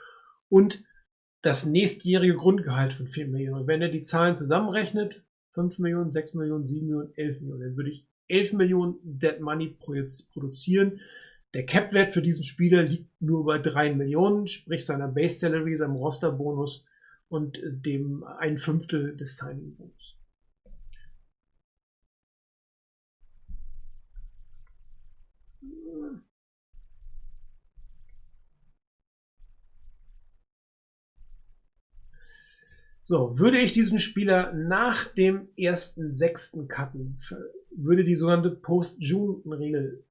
und 0.50 0.84
das 1.44 1.67
nächstjährige 1.67 2.34
Grundgehalt 2.34 2.94
von 2.94 3.06
4 3.06 3.28
Millionen. 3.28 3.67
Wenn 3.67 3.84
er 3.84 3.89
die 3.89 4.02
Zahlen 4.02 4.36
zusammenrechnet, 4.36 5.24
5 5.54 5.78
Millionen, 5.78 6.12
6 6.12 6.34
Millionen, 6.34 6.65
7 6.65 6.88
Millionen, 6.88 7.13
11 7.15 7.41
Millionen, 7.41 7.62
dann 7.62 7.78
würde 7.78 7.91
ich 7.91 8.08
11 8.30 8.54
Millionen 8.54 8.96
Dead 9.04 9.39
Money 9.39 9.78
produzieren. 10.34 11.02
Der 11.54 11.67
Cap-Wert 11.67 12.15
für 12.15 12.24
diesen 12.24 12.44
Spieler 12.44 12.82
liegt 12.82 13.22
nur 13.22 13.46
bei 13.46 13.60
3 13.60 13.94
Millionen, 13.94 14.48
sprich 14.48 14.88
seiner 14.88 15.08
Base 15.08 15.38
Salary, 15.38 15.78
seinem 15.78 15.98
Roster-Bonus 15.98 16.84
und 17.30 17.62
dem 17.63 18.24
ein 18.24 18.58
Fünftel 18.58 19.15
des 19.15 19.38
Signing-Bonus. 19.38 20.17
So, 33.12 33.38
würde 33.38 33.60
ich 33.60 33.74
diesen 33.74 34.00
Spieler 34.00 34.54
nach 34.54 35.04
dem 35.04 35.50
ersten 35.58 36.13
sechsten 36.13 36.69
cutten, 36.69 37.17
würde 37.76 38.06
die 38.06 38.15
sogenannte 38.15 38.52
Post-June-Regel, 38.52 40.06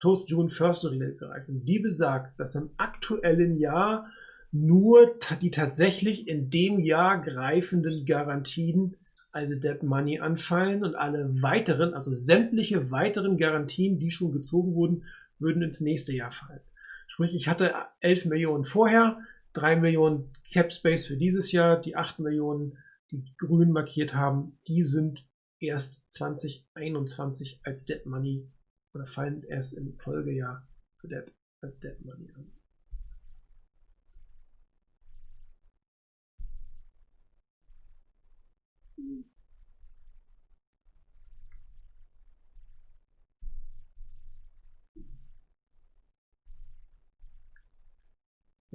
Post-June-First-Regel 0.00 1.16
greifen. 1.16 1.64
Die 1.64 1.80
besagt, 1.80 2.38
dass 2.38 2.54
im 2.54 2.70
aktuellen 2.76 3.58
Jahr 3.58 4.06
nur 4.52 5.16
die 5.42 5.50
tatsächlich 5.50 6.28
in 6.28 6.48
dem 6.48 6.78
Jahr 6.78 7.20
greifenden 7.20 8.06
Garantien, 8.06 8.94
also 9.32 9.58
Dead 9.58 9.82
Money, 9.82 10.20
anfallen 10.20 10.84
und 10.84 10.94
alle 10.94 11.42
weiteren, 11.42 11.92
also 11.92 12.14
sämtliche 12.14 12.92
weiteren 12.92 13.36
Garantien, 13.36 13.98
die 13.98 14.12
schon 14.12 14.30
gezogen 14.30 14.76
wurden, 14.76 15.02
würden 15.40 15.62
ins 15.62 15.80
nächste 15.80 16.14
Jahr 16.14 16.30
fallen. 16.30 16.60
Sprich, 17.08 17.34
ich 17.34 17.48
hatte 17.48 17.74
11 17.98 18.26
Millionen 18.26 18.62
vorher, 18.62 19.18
3 19.58 19.76
Millionen 19.76 20.32
Cap 20.52 20.72
Space 20.72 21.06
für 21.06 21.16
dieses 21.16 21.50
Jahr, 21.50 21.80
die 21.80 21.96
8 21.96 22.20
Millionen, 22.20 22.78
die 23.10 23.24
grün 23.36 23.72
markiert 23.72 24.14
haben, 24.14 24.60
die 24.68 24.84
sind 24.84 25.26
erst 25.58 26.04
2021 26.12 27.60
als 27.64 27.84
Dead 27.84 28.06
Money 28.06 28.48
oder 28.94 29.06
fallen 29.06 29.42
erst 29.42 29.76
im 29.76 29.98
Folgejahr 29.98 30.68
für 30.98 31.08
Dead, 31.08 31.32
als 31.60 31.80
Dead 31.80 32.00
Money 32.04 32.30
an. 32.36 32.52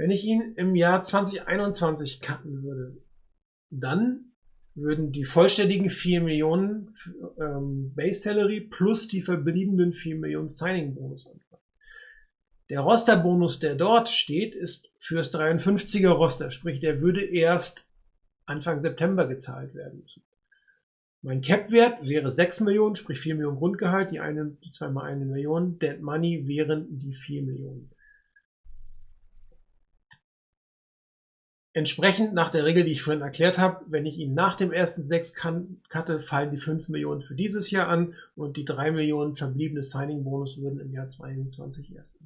Wenn 0.04 0.12
ich 0.12 0.26
ihn 0.26 0.54
im 0.58 0.76
Jahr 0.76 1.02
2021 1.02 2.20
cutten 2.20 2.62
würde, 2.62 3.02
dann 3.70 4.34
würden 4.76 5.14
die 5.14 5.24
vollständigen 5.24 5.90
4 5.90 6.20
Millionen 6.20 6.94
ähm, 7.40 7.94
Base 7.96 8.20
Salary 8.20 8.60
plus 8.60 9.08
die 9.08 9.22
verbliebenen 9.22 9.94
4 9.94 10.18
Millionen 10.18 10.50
Signing 10.50 10.94
Bonus 10.94 11.26
anfangen. 11.26 11.64
Der 12.70 12.82
Roster-Bonus, 12.82 13.60
der 13.60 13.76
dort 13.76 14.10
steht, 14.10 14.56
ist 14.56 14.92
fürs 15.00 15.34
53er 15.34 16.10
Roster, 16.10 16.52
sprich, 16.52 16.82
der 16.82 17.00
würde 17.00 17.24
erst 17.24 17.88
Anfang 18.46 18.82
September 18.82 19.26
gezahlt 19.26 19.74
werden 19.74 20.02
müssen. 20.02 20.24
Mein 21.22 21.40
Cap-Wert 21.40 22.06
wäre 22.06 22.30
6 22.30 22.60
Millionen, 22.60 22.98
sprich 22.98 23.22
4 23.22 23.36
Millionen 23.36 23.58
Grundgehalt, 23.58 24.12
die, 24.12 24.20
eine, 24.20 24.58
die 24.66 24.72
zweimal 24.72 25.06
eine 25.06 25.24
Million. 25.24 25.80
Dead 25.80 26.02
Money 26.02 26.46
wären 26.46 27.00
die 27.00 27.14
4 27.14 27.44
Millionen. 27.44 27.93
Entsprechend 31.76 32.36
nach 32.36 32.52
der 32.52 32.66
Regel, 32.66 32.84
die 32.84 32.92
ich 32.92 33.02
vorhin 33.02 33.24
erklärt 33.24 33.58
habe, 33.58 33.84
wenn 33.88 34.06
ich 34.06 34.18
ihn 34.20 34.36
nach 34.36 34.56
dem 34.56 34.72
ersten 34.72 35.04
6 35.04 35.36
cutte, 35.90 36.20
fallen 36.20 36.52
die 36.52 36.58
5 36.58 36.88
Millionen 36.90 37.22
für 37.22 37.34
dieses 37.34 37.72
Jahr 37.72 37.88
an 37.88 38.14
und 38.36 38.58
die 38.58 38.66
3 38.66 38.92
Millionen 38.92 39.36
verbliebene 39.36 39.84
Signing-Bonus 39.84 40.62
würden 40.62 40.80
im 40.80 40.92
Jahr 40.92 41.08
2022 41.08 41.96
erst 41.96 42.20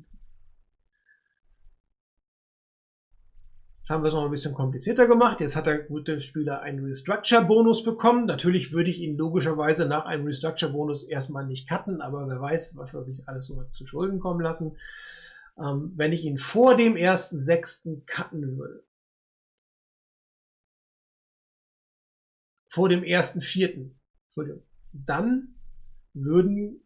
haben 3.90 4.04
wir 4.04 4.10
es 4.10 4.14
noch 4.14 4.26
ein 4.26 4.32
bisschen 4.32 4.54
komplizierter 4.54 5.08
gemacht. 5.08 5.40
Jetzt 5.40 5.56
hat 5.56 5.66
der 5.66 5.80
gute 5.80 6.20
Spieler 6.20 6.62
einen 6.62 6.84
Restructure-Bonus 6.84 7.84
bekommen. 7.84 8.26
Natürlich 8.26 8.74
würde 8.74 8.90
ich 8.90 9.00
ihn 9.00 9.18
logischerweise 9.18 9.88
nach 9.88 10.06
einem 10.06 10.26
Restructure-Bonus 10.26 11.04
erstmal 11.04 11.46
nicht 11.46 11.70
cutten, 11.70 12.02
aber 12.02 12.28
wer 12.28 12.42
weiß, 12.42 12.76
was 12.76 12.94
er 12.94 13.04
sich 13.04 13.28
alles 13.28 13.48
so 13.48 13.64
zu 13.74 13.88
Schulden 13.88 14.20
kommen 14.20 14.42
lassen. 14.42 14.76
Ähm, 15.58 15.94
wenn 15.96 16.12
ich 16.12 16.26
ihn 16.26 16.38
vor 16.38 16.76
dem 16.76 16.98
ersten 16.98 17.42
sechsten 17.42 18.06
cutten 18.06 18.58
würde, 18.58 18.84
vor 22.78 22.90
dem 22.90 23.04
ersten 23.04 23.42
vierten, 23.42 24.00
dann 24.94 25.56
würden 26.13 26.82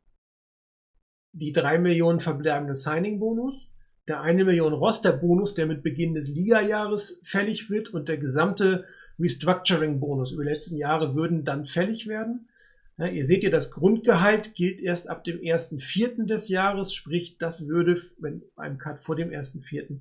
die 1.34 1.52
drei 1.52 1.78
Millionen 1.78 2.22
verbleibende 2.22 2.76
Signing-Bonus 2.76 3.72
der 4.08 4.22
eine 4.22 4.44
Million 4.44 4.74
Roster-Bonus, 4.74 5.54
der 5.54 5.68
mit 5.68 5.84
Beginn 5.84 6.16
des 6.16 6.28
Liga-Jahres 6.30 7.20
fällig 7.24 7.70
wird 7.70 7.90
und 7.90 8.10
der 8.10 8.18
gesamte 8.18 8.86
Restructuring-Bonus 9.20 10.32
über 10.32 10.44
die 10.44 10.50
letzten 10.50 10.78
Jahre 10.78 11.16
würden 11.16 11.46
dann 11.46 11.66
fällig 11.66 12.08
werden. 12.08 12.50
Ja, 12.98 13.08
ihr 13.08 13.26
seht 13.26 13.44
ja, 13.44 13.50
das 13.50 13.72
Grundgehalt 13.72 14.56
gilt 14.56 14.80
erst 14.80 15.10
ab 15.10 15.24
dem 15.24 15.40
1.4. 15.40 16.26
des 16.26 16.50
Jahres, 16.50 16.94
sprich, 16.94 17.38
das 17.38 17.68
würde 17.68 18.02
wenn 18.20 18.44
beim 18.56 18.78
Cut 18.78 19.02
vor 19.02 19.16
dem 19.16 19.30
1.4. 19.30 20.00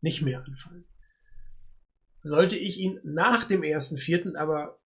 nicht 0.00 0.22
mehr 0.22 0.44
anfallen. 0.44 0.84
Sollte 2.22 2.56
ich 2.56 2.78
ihn 2.78 3.00
nach 3.02 3.44
dem 3.44 3.62
1.4. 3.62 4.36
aber 4.36 4.78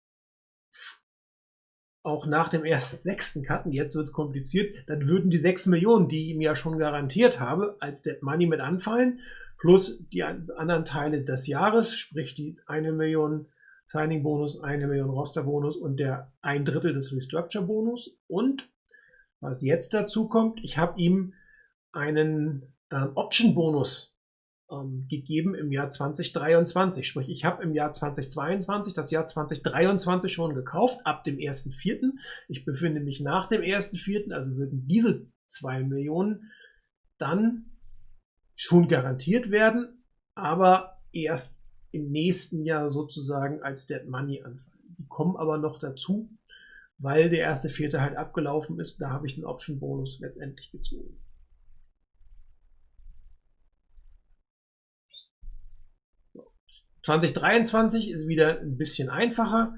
auch 2.06 2.24
nach 2.24 2.48
dem 2.48 2.64
ersten 2.64 3.02
sechsten 3.02 3.42
cutten, 3.42 3.72
jetzt 3.72 3.96
wird 3.96 4.06
es 4.06 4.12
kompliziert, 4.12 4.76
dann 4.86 5.08
würden 5.08 5.28
die 5.28 5.38
6 5.38 5.66
Millionen, 5.66 6.08
die 6.08 6.22
ich 6.22 6.28
ihm 6.28 6.40
ja 6.40 6.54
schon 6.54 6.78
garantiert 6.78 7.40
habe, 7.40 7.76
als 7.80 8.02
Dead 8.02 8.22
Money 8.22 8.46
mit 8.46 8.60
anfallen, 8.60 9.20
plus 9.58 10.08
die 10.10 10.22
anderen 10.22 10.84
Teile 10.84 11.24
des 11.24 11.48
Jahres, 11.48 11.96
sprich 11.96 12.34
die 12.34 12.58
1 12.66 12.92
Million 12.92 13.46
Signing 13.88 14.22
Bonus, 14.22 14.60
1 14.60 14.86
Million 14.86 15.10
Roster 15.10 15.42
Bonus 15.42 15.76
und 15.76 15.96
der 15.98 16.32
ein 16.42 16.64
Drittel 16.64 16.94
des 16.94 17.12
Restructure 17.12 17.66
Bonus. 17.66 18.16
Und 18.28 18.68
was 19.40 19.62
jetzt 19.62 19.92
dazu 19.92 20.28
kommt, 20.28 20.60
ich 20.62 20.78
habe 20.78 21.00
ihm 21.00 21.34
einen 21.92 22.72
äh, 22.90 23.06
Option 23.14 23.54
Bonus 23.54 24.15
ähm, 24.70 25.06
gegeben 25.08 25.54
im 25.54 25.72
Jahr 25.72 25.88
2023. 25.88 27.06
Sprich, 27.06 27.28
ich 27.28 27.44
habe 27.44 27.62
im 27.62 27.74
Jahr 27.74 27.92
2022 27.92 28.94
das 28.94 29.10
Jahr 29.10 29.24
2023 29.24 30.32
schon 30.32 30.54
gekauft, 30.54 31.00
ab 31.04 31.24
dem 31.24 31.36
1.4. 31.36 32.12
Ich 32.48 32.64
befinde 32.64 33.00
mich 33.00 33.20
nach 33.20 33.48
dem 33.48 33.62
1.4., 33.62 34.32
also 34.32 34.56
würden 34.56 34.86
diese 34.86 35.26
2 35.48 35.84
Millionen 35.84 36.50
dann 37.18 37.66
schon 38.54 38.88
garantiert 38.88 39.50
werden, 39.50 40.02
aber 40.34 41.02
erst 41.12 41.54
im 41.92 42.10
nächsten 42.10 42.64
Jahr 42.64 42.90
sozusagen 42.90 43.62
als 43.62 43.86
Dead 43.86 44.06
Money 44.06 44.42
anfallen. 44.42 44.94
Die 44.98 45.06
kommen 45.08 45.36
aber 45.36 45.58
noch 45.58 45.78
dazu, 45.78 46.30
weil 46.98 47.30
der 47.30 47.40
erste 47.40 47.68
Vierte 47.68 48.00
halt 48.00 48.16
abgelaufen 48.16 48.80
ist. 48.80 48.98
Da 48.98 49.10
habe 49.10 49.26
ich 49.26 49.34
den 49.34 49.44
Option 49.44 49.78
Bonus 49.78 50.18
letztendlich 50.20 50.70
gezogen. 50.70 51.18
2023 57.06 58.10
ist 58.10 58.26
wieder 58.26 58.60
ein 58.60 58.76
bisschen 58.76 59.08
einfacher. 59.08 59.74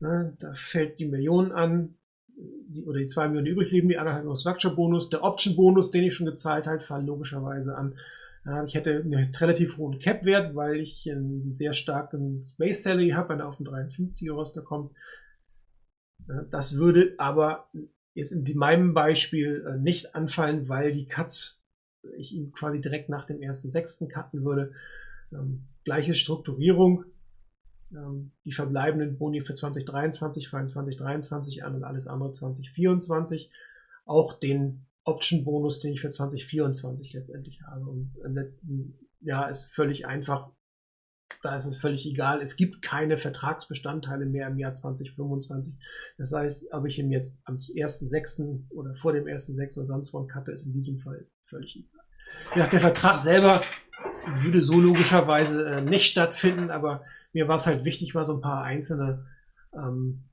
Ne, 0.00 0.36
da 0.38 0.52
fällt 0.52 0.98
die 1.00 1.06
Million 1.06 1.50
an, 1.50 1.94
die, 2.36 2.84
oder 2.84 2.98
die 2.98 3.06
2 3.06 3.28
Millionen, 3.28 3.46
die 3.46 3.50
übrig 3.52 3.70
leben, 3.72 3.88
die 3.88 3.98
halt 3.98 4.26
noch 4.26 4.36
Structure-Bonus. 4.36 5.08
Der 5.08 5.24
Option-Bonus, 5.24 5.90
den 5.90 6.04
ich 6.04 6.14
schon 6.14 6.26
gezahlt 6.26 6.66
habe, 6.66 6.80
fallen 6.80 7.06
logischerweise 7.06 7.74
an. 7.74 7.98
Ich 8.66 8.74
hätte 8.74 9.00
einen 9.00 9.34
relativ 9.34 9.78
hohen 9.78 9.98
Cap-Wert, 9.98 10.54
weil 10.54 10.76
ich 10.76 11.10
einen 11.10 11.56
sehr 11.56 11.72
starken 11.72 12.44
Space 12.44 12.82
Salary 12.82 13.10
habe, 13.10 13.30
wenn 13.30 13.40
er 13.40 13.48
auf 13.48 13.56
den 13.56 13.66
53er 13.66 14.32
Roster 14.32 14.62
kommt. 14.62 14.92
Ja, 16.28 16.42
das 16.50 16.76
würde 16.76 17.14
aber 17.18 17.68
jetzt 18.14 18.32
in 18.32 18.44
meinem 18.56 18.94
Beispiel 18.94 19.64
äh, 19.66 19.78
nicht 19.78 20.14
anfallen, 20.14 20.68
weil 20.68 20.92
die 20.92 21.06
Cuts 21.06 21.62
ich 22.16 22.32
ihn 22.32 22.52
quasi 22.52 22.80
direkt 22.80 23.08
nach 23.08 23.26
dem 23.26 23.42
ersten 23.42 23.70
sechsten 23.70 24.08
cutten 24.08 24.44
würde. 24.44 24.72
Ähm, 25.32 25.66
gleiche 25.88 26.14
Strukturierung. 26.14 27.04
Ähm, 27.92 28.32
die 28.44 28.52
verbleibenden 28.52 29.16
Boni 29.16 29.40
für 29.40 29.54
2023 29.54 30.48
fallen 30.48 30.68
2023 30.68 31.64
an 31.64 31.76
und 31.76 31.84
alles 31.84 32.06
andere 32.06 32.32
2024. 32.32 33.50
Auch 34.04 34.38
den 34.38 34.86
Option-Bonus, 35.04 35.80
den 35.80 35.94
ich 35.94 36.02
für 36.02 36.10
2024 36.10 37.14
letztendlich 37.14 37.62
habe. 37.62 37.86
Und 37.86 38.14
im 38.22 38.34
letzten 38.34 38.98
Jahr 39.20 39.48
ist 39.48 39.72
völlig 39.72 40.06
einfach, 40.06 40.50
da 41.42 41.56
ist 41.56 41.64
es 41.64 41.78
völlig 41.78 42.04
egal. 42.04 42.42
Es 42.42 42.56
gibt 42.56 42.82
keine 42.82 43.16
Vertragsbestandteile 43.16 44.26
mehr 44.26 44.48
im 44.48 44.58
Jahr 44.58 44.74
2025. 44.74 45.72
Das 46.18 46.32
heißt, 46.32 46.66
ob 46.72 46.84
ich 46.84 46.98
ihn 46.98 47.10
jetzt 47.10 47.40
am 47.44 47.56
1.6. 47.56 48.68
oder 48.68 48.94
vor 48.96 49.14
dem 49.14 49.24
1.6. 49.24 49.78
oder 49.78 49.86
sonst 49.86 50.12
wann 50.12 50.28
cutte, 50.28 50.52
ist 50.52 50.66
in 50.66 50.74
diesem 50.74 50.98
Fall 50.98 51.26
völlig 51.44 51.76
egal. 51.76 52.04
Ja, 52.54 52.66
der 52.66 52.80
Vertrag 52.80 53.18
selber 53.18 53.62
würde 54.42 54.62
so 54.62 54.80
logischerweise 54.80 55.64
äh, 55.66 55.80
nicht 55.80 56.10
stattfinden, 56.10 56.70
aber 56.70 57.02
mir 57.32 57.48
war 57.48 57.56
es 57.56 57.66
halt 57.66 57.84
wichtig, 57.84 58.14
mal 58.14 58.24
so 58.24 58.34
ein 58.34 58.40
paar 58.40 58.64
einzelne 58.64 59.26
ähm, 59.74 60.24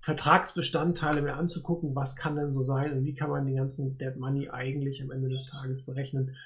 Vertragsbestandteile 0.00 1.20
mir 1.20 1.36
anzugucken, 1.36 1.94
was 1.94 2.16
kann 2.16 2.36
denn 2.36 2.52
so 2.52 2.62
sein 2.62 2.92
und 2.92 3.04
wie 3.04 3.14
kann 3.14 3.30
man 3.30 3.44
den 3.44 3.56
ganzen 3.56 3.98
Dead 3.98 4.16
Money 4.16 4.48
eigentlich 4.48 5.02
am 5.02 5.10
Ende 5.10 5.28
des 5.28 5.46
Tages 5.46 5.84
berechnen. 5.84 6.36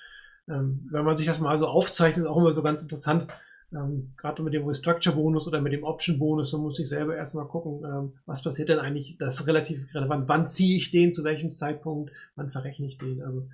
Ähm, 0.48 0.88
wenn 0.90 1.04
man 1.04 1.16
sich 1.16 1.26
das 1.26 1.38
mal 1.38 1.56
so 1.58 1.68
aufzeichnet, 1.68 2.24
ist 2.24 2.30
auch 2.30 2.36
immer 2.36 2.52
so 2.52 2.62
ganz 2.62 2.82
interessant, 2.82 3.28
ähm, 3.72 4.12
gerade 4.16 4.42
mit 4.42 4.54
dem 4.54 4.66
Restructure-Bonus 4.66 5.46
oder 5.48 5.60
mit 5.60 5.72
dem 5.72 5.84
Option-Bonus, 5.84 6.50
so 6.50 6.58
muss 6.58 6.78
ich 6.78 6.88
selber 6.88 7.16
erstmal 7.16 7.46
gucken, 7.46 7.82
ähm, 7.84 8.12
was 8.26 8.42
passiert 8.42 8.68
denn 8.68 8.78
eigentlich, 8.78 9.16
das 9.18 9.40
ist 9.40 9.46
relativ 9.46 9.94
relevant, 9.94 10.28
wann 10.28 10.48
ziehe 10.48 10.78
ich 10.78 10.90
den, 10.90 11.14
zu 11.14 11.24
welchem 11.24 11.52
Zeitpunkt, 11.52 12.12
wann 12.36 12.50
verrechne 12.50 12.86
ich 12.86 12.98
den. 12.98 13.22
Also 13.22 13.48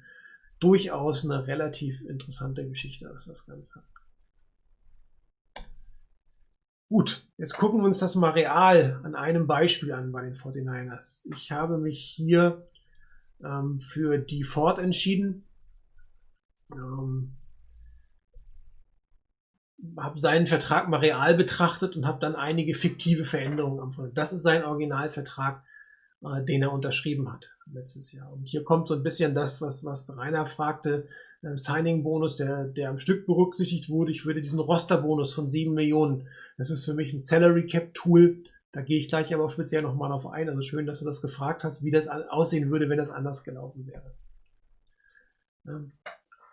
durchaus 0.61 1.25
eine 1.25 1.47
relativ 1.47 2.01
interessante 2.03 2.67
Geschichte 2.69 3.13
ist 3.17 3.27
das 3.27 3.45
Ganze. 3.47 3.83
Gut, 6.89 7.25
jetzt 7.39 7.57
gucken 7.57 7.81
wir 7.81 7.87
uns 7.87 7.99
das 7.99 8.17
mal 8.17 8.33
real 8.33 9.01
an 9.05 9.15
einem 9.15 9.47
Beispiel 9.47 9.93
an 9.93 10.11
bei 10.11 10.23
den 10.23 10.35
49ers. 10.35 11.23
Ich 11.37 11.53
habe 11.53 11.79
mich 11.79 12.01
hier 12.01 12.69
ähm, 13.45 13.81
für 13.81 14.19
die 14.19 14.43
Ford 14.43 14.79
entschieden. 14.79 15.47
Ähm, 16.73 17.37
habe 19.97 20.21
seinen 20.21 20.47
Vertrag 20.47 20.89
mal 20.89 21.01
real 21.01 21.35
betrachtet 21.35 21.97
und 21.97 22.07
habe 22.07 22.21
dann 22.21 22.37
einige 22.37 22.75
fiktive 22.75 23.25
Veränderungen 23.25 23.81
am 23.81 24.15
Das 24.15 24.33
ist 24.33 24.43
sein 24.43 24.65
Originalvertrag, 24.65 25.65
äh, 26.23 26.45
den 26.45 26.63
er 26.63 26.73
unterschrieben 26.73 27.33
hat 27.33 27.51
letztes 27.73 28.13
Jahr. 28.13 28.33
Und 28.33 28.45
hier 28.45 28.65
kommt 28.65 28.89
so 28.89 28.95
ein 28.95 29.03
bisschen 29.03 29.35
das, 29.35 29.61
was, 29.63 29.85
was 29.85 30.17
Rainer 30.17 30.47
fragte, 30.47 31.07
äh, 31.43 31.57
Signing-Bonus, 31.57 32.37
der, 32.37 32.65
der 32.65 32.91
am 32.91 32.99
Stück 32.99 33.27
berücksichtigt 33.27 33.89
wurde. 33.89 34.13
Ich 34.13 34.27
würde 34.27 34.43
diesen 34.43 34.59
Roster-Bonus 34.59 35.33
von 35.33 35.49
7 35.49 35.73
Millionen, 35.73 36.29
das 36.59 36.71
ist 36.71 36.85
für 36.85 36.95
mich 36.95 37.13
ein 37.13 37.19
Salary-Cap-Tool. 37.19 38.43
Da 38.73 38.83
gehe 38.83 38.99
ich 38.99 39.09
gleich 39.09 39.33
aber 39.35 39.45
auch 39.45 39.51
speziell 39.51 39.83
nochmal 39.83 40.13
auf 40.13 40.27
ein. 40.27 40.49
Also 40.49 40.61
schön, 40.61 40.87
dass 40.87 41.01
du 41.01 41.05
das 41.05 41.23
gefragt 41.23 41.65
hast, 41.65 41.83
wie 41.85 41.91
das 41.91 42.09
aussehen 42.09 42.71
würde, 42.71 42.89
wenn 42.89 42.99
das 42.99 43.11
anders 43.11 43.43
gelaufen 43.43 43.87
wäre. 43.87 44.15
Ja. 45.65 45.81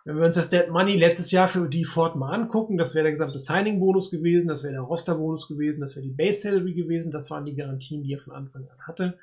Wenn 0.04 0.16
wir 0.16 0.24
uns 0.24 0.36
das 0.36 0.48
Dead 0.48 0.70
Money 0.70 0.96
letztes 0.96 1.30
Jahr 1.30 1.48
für 1.48 1.68
die 1.68 1.84
Ford 1.84 2.16
mal 2.16 2.32
angucken, 2.32 2.78
das 2.78 2.94
wäre 2.94 3.02
der 3.02 3.12
gesamte 3.12 3.38
Signing-Bonus 3.38 4.10
gewesen, 4.10 4.48
das 4.48 4.62
wäre 4.62 4.72
der 4.72 4.80
Roster-Bonus 4.80 5.48
gewesen, 5.48 5.82
das 5.82 5.96
wäre 5.96 6.06
die 6.06 6.14
Base-Salary 6.14 6.72
gewesen, 6.72 7.12
das 7.12 7.30
waren 7.30 7.44
die 7.44 7.54
Garantien, 7.54 8.02
die 8.02 8.14
er 8.14 8.20
von 8.20 8.32
Anfang 8.32 8.66
an 8.68 8.86
hatte. 8.86 9.18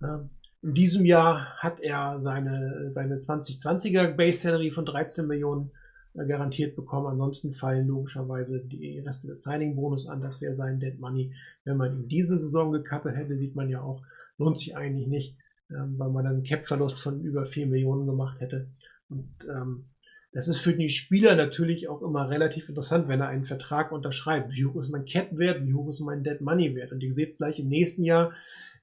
In 0.00 0.74
diesem 0.74 1.04
Jahr 1.04 1.56
hat 1.58 1.80
er 1.80 2.20
seine, 2.20 2.92
seine 2.92 3.18
2020er 3.18 4.12
Base 4.12 4.40
Salary 4.40 4.70
von 4.70 4.84
13 4.84 5.26
Millionen 5.26 5.70
äh, 6.14 6.26
garantiert 6.26 6.76
bekommen. 6.76 7.06
Ansonsten 7.06 7.54
fallen 7.54 7.86
logischerweise 7.86 8.60
die 8.60 8.98
Reste 9.00 9.28
des 9.28 9.42
Signing-Bonus 9.42 10.08
an. 10.08 10.20
Das 10.20 10.40
wäre 10.40 10.54
sein 10.54 10.80
Dead 10.80 10.98
Money. 10.98 11.34
Wenn 11.64 11.76
man 11.76 11.96
ihn 11.96 12.08
diese 12.08 12.38
Saison 12.38 12.72
gecuttet 12.72 13.16
hätte, 13.16 13.36
sieht 13.36 13.54
man 13.54 13.68
ja 13.68 13.80
auch, 13.80 14.02
lohnt 14.38 14.58
sich 14.58 14.76
eigentlich 14.76 15.06
nicht, 15.06 15.36
ähm, 15.70 15.98
weil 15.98 16.10
man 16.10 16.24
dann 16.24 16.34
einen 16.34 16.44
Cap-Verlust 16.44 16.98
von 16.98 17.20
über 17.20 17.44
4 17.44 17.66
Millionen 17.66 18.06
gemacht 18.06 18.40
hätte. 18.40 18.68
Und 19.08 19.28
ähm, 19.48 19.86
das 20.32 20.48
ist 20.48 20.58
für 20.58 20.74
die 20.74 20.88
Spieler 20.88 21.36
natürlich 21.36 21.88
auch 21.88 22.02
immer 22.02 22.28
relativ 22.28 22.68
interessant, 22.68 23.08
wenn 23.08 23.20
er 23.20 23.28
einen 23.28 23.44
Vertrag 23.44 23.92
unterschreibt. 23.92 24.54
Wie 24.54 24.66
hoch 24.66 24.76
ist 24.76 24.90
mein 24.90 25.04
Cap-Wert? 25.04 25.64
Wie 25.64 25.74
hoch 25.74 25.88
ist 25.88 26.00
mein 26.00 26.24
Dead 26.24 26.40
Money-Wert? 26.40 26.92
Und 26.92 27.02
ihr 27.02 27.12
seht 27.12 27.38
gleich 27.38 27.60
im 27.60 27.68
nächsten 27.68 28.04
Jahr, 28.04 28.32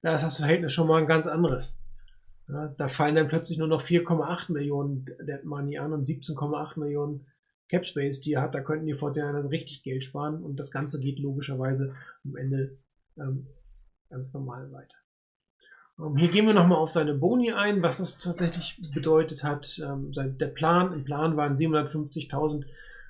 da 0.03 0.13
ist 0.13 0.23
das 0.23 0.37
Verhältnis 0.37 0.73
schon 0.73 0.87
mal 0.87 1.01
ein 1.01 1.07
ganz 1.07 1.25
anderes. 1.25 1.79
Ja, 2.49 2.67
da 2.77 2.87
fallen 2.89 3.15
dann 3.15 3.29
plötzlich 3.29 3.57
nur 3.57 3.69
noch 3.69 3.81
4,8 3.81 4.51
Millionen 4.51 5.05
Dead 5.05 5.43
Money 5.45 5.77
an 5.77 5.93
und 5.93 6.07
17,8 6.07 6.77
Millionen 6.79 7.25
Cap 7.69 7.85
Space, 7.85 8.19
die 8.19 8.33
er 8.33 8.41
hat. 8.41 8.53
Da 8.53 8.59
könnten 8.59 8.85
die 8.85 8.93
Fortinanders 8.93 9.49
richtig 9.49 9.81
Geld 9.81 10.03
sparen 10.03 10.43
und 10.43 10.57
das 10.57 10.71
Ganze 10.71 10.99
geht 10.99 11.19
logischerweise 11.19 11.95
am 12.25 12.35
Ende 12.35 12.77
ähm, 13.17 13.47
ganz 14.09 14.33
normal 14.33 14.71
weiter. 14.73 14.95
Um, 15.97 16.11
ähm, 16.11 16.17
hier 16.17 16.29
gehen 16.29 16.47
wir 16.47 16.53
nochmal 16.53 16.79
auf 16.79 16.91
seine 16.91 17.13
Boni 17.13 17.53
ein, 17.53 17.81
was 17.81 17.99
das 17.99 18.17
tatsächlich 18.17 18.79
bedeutet 18.93 19.43
hat. 19.45 19.81
Ähm, 19.81 20.11
der 20.11 20.47
Plan, 20.47 20.91
im 20.91 21.05
Plan 21.05 21.37
waren 21.37 21.55
750.000 21.55 22.65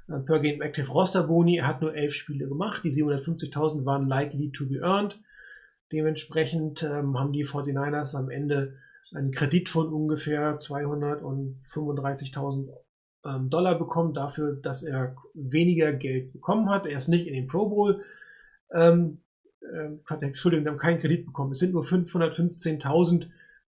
äh, 0.10 0.20
per 0.20 0.40
Game 0.42 0.62
Active 0.62 0.92
Roster 0.92 1.24
Boni. 1.24 1.58
Er 1.58 1.68
hat 1.68 1.82
nur 1.82 1.96
elf 1.96 2.14
Spiele 2.14 2.48
gemacht. 2.48 2.84
Die 2.84 2.94
750.000 2.94 3.84
waren 3.84 4.08
likely 4.08 4.52
to 4.52 4.68
be 4.68 4.80
earned. 4.80 5.20
Dementsprechend 5.94 6.84
ähm, 6.84 7.18
haben 7.20 7.34
die 7.34 7.46
49ers 7.46 8.18
am 8.18 8.32
Ende 8.32 8.78
einen 9.14 9.32
Kredit 9.32 9.70
von 9.70 9.94
ungefähr 9.94 10.60
235.000 10.60 12.70
ähm, 13.26 13.50
Dollar 13.52 13.78
bekommen 13.78 14.16
dafür, 14.16 14.56
dass 14.56 14.82
er 14.82 15.16
weniger 15.36 15.94
Geld 15.94 16.34
bekommen 16.34 16.72
hat. 16.72 16.88
Er 16.88 16.98
ist 16.98 17.10
nicht 17.10 17.28
in 17.28 17.36
den 17.36 17.46
Pro 17.46 17.70
Bowl. 17.70 18.04
Ähm, 18.74 19.20
äh, 19.62 19.92
Entschuldigung, 20.22 20.66
wir 20.66 20.72
haben 20.72 20.80
keinen 20.80 21.00
Kredit 21.00 21.28
bekommen. 21.28 21.52
Es 21.52 21.60
sind 21.60 21.74
nur 21.74 21.84
515.000 21.84 23.28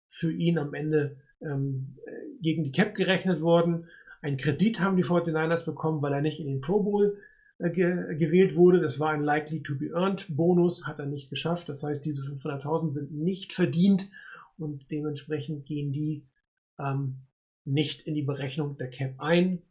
für 0.10 0.32
ihn 0.32 0.58
am 0.58 0.74
Ende 0.74 1.18
ähm, 1.42 1.96
gegen 2.42 2.64
die 2.64 2.72
Cap 2.72 2.96
gerechnet 2.96 3.42
worden. 3.42 3.86
Ein 4.24 4.38
Kredit 4.38 4.80
haben 4.80 4.98
die 4.98 5.04
49ers 5.04 5.64
bekommen, 5.64 6.02
weil 6.02 6.14
er 6.14 6.22
nicht 6.22 6.40
in 6.40 6.48
den 6.48 6.62
Pro 6.62 6.82
Bowl 6.82 7.20
ge 7.60 8.16
gewählt 8.16 8.56
wurde. 8.56 8.82
Das 8.82 9.00
war 9.00 9.12
ein 9.12 9.24
Likely 9.24 9.64
to 9.64 9.76
be 9.76 9.92
Earned 9.94 10.26
Bonus, 10.30 10.86
hat 10.86 11.00
er 11.00 11.06
nicht 11.06 11.30
geschafft. 11.30 11.70
Das 11.70 11.84
heißt, 11.84 12.06
diese 12.06 12.24
500.000 12.24 12.94
sind 12.94 13.12
nicht 13.12 13.54
verdient 13.54 14.10
und 14.58 14.90
dementsprechend 14.92 15.66
gehen 15.66 15.92
die 15.92 16.26
ähm, 16.80 17.18
nicht 17.64 18.02
in 18.02 18.14
die 18.14 18.24
Berechnung 18.24 18.78
der 18.78 18.90
Cap 18.90 19.16
ein. 19.20 19.62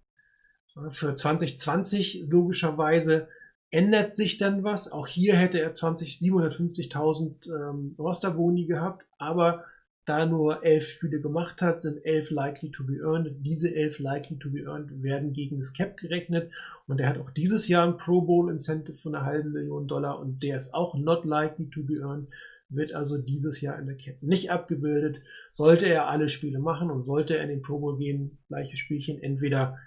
Für 0.90 1.14
2020 1.14 2.26
logischerweise 2.28 3.28
ändert 3.70 4.16
sich 4.16 4.38
dann 4.38 4.64
was. 4.64 4.90
Auch 4.90 5.06
hier 5.06 5.36
hätte 5.36 5.60
er 5.60 5.74
20 5.74 6.18
750.000 6.20 7.48
ähm, 7.48 7.94
Rosterboni 7.98 8.66
gehabt, 8.66 9.06
aber 9.18 9.64
da 10.06 10.26
nur 10.26 10.64
elf 10.64 10.86
Spiele 10.86 11.20
gemacht 11.20 11.62
hat, 11.62 11.80
sind 11.80 12.04
elf 12.04 12.30
likely 12.30 12.70
to 12.70 12.84
be 12.84 12.98
earned. 12.98 13.44
Diese 13.44 13.74
elf 13.74 13.98
likely 13.98 14.38
to 14.38 14.50
be 14.50 14.62
earned 14.62 15.02
werden 15.02 15.32
gegen 15.32 15.58
das 15.58 15.72
Cap 15.72 15.96
gerechnet. 15.96 16.50
Und 16.86 17.00
er 17.00 17.08
hat 17.08 17.18
auch 17.18 17.30
dieses 17.30 17.68
Jahr 17.68 17.86
ein 17.86 17.96
Pro 17.96 18.20
Bowl 18.20 18.50
Incentive 18.50 18.98
von 18.98 19.14
einer 19.14 19.24
halben 19.24 19.52
Million 19.52 19.88
Dollar 19.88 20.18
und 20.20 20.42
der 20.42 20.56
ist 20.56 20.74
auch 20.74 20.94
not 20.94 21.24
likely 21.24 21.70
to 21.70 21.82
be 21.82 22.00
earned. 22.00 22.28
Wird 22.68 22.92
also 22.94 23.20
dieses 23.20 23.60
Jahr 23.60 23.78
in 23.78 23.86
der 23.86 23.96
Cap 23.96 24.22
nicht 24.22 24.50
abgebildet. 24.50 25.20
Sollte 25.52 25.86
er 25.86 26.08
alle 26.08 26.28
Spiele 26.28 26.58
machen 26.58 26.90
und 26.90 27.04
sollte 27.04 27.36
er 27.36 27.42
in 27.42 27.48
den 27.48 27.62
Pro 27.62 27.78
Bowl 27.78 27.96
gehen, 27.96 28.38
gleiche 28.48 28.76
Spielchen, 28.76 29.22
entweder 29.22 29.78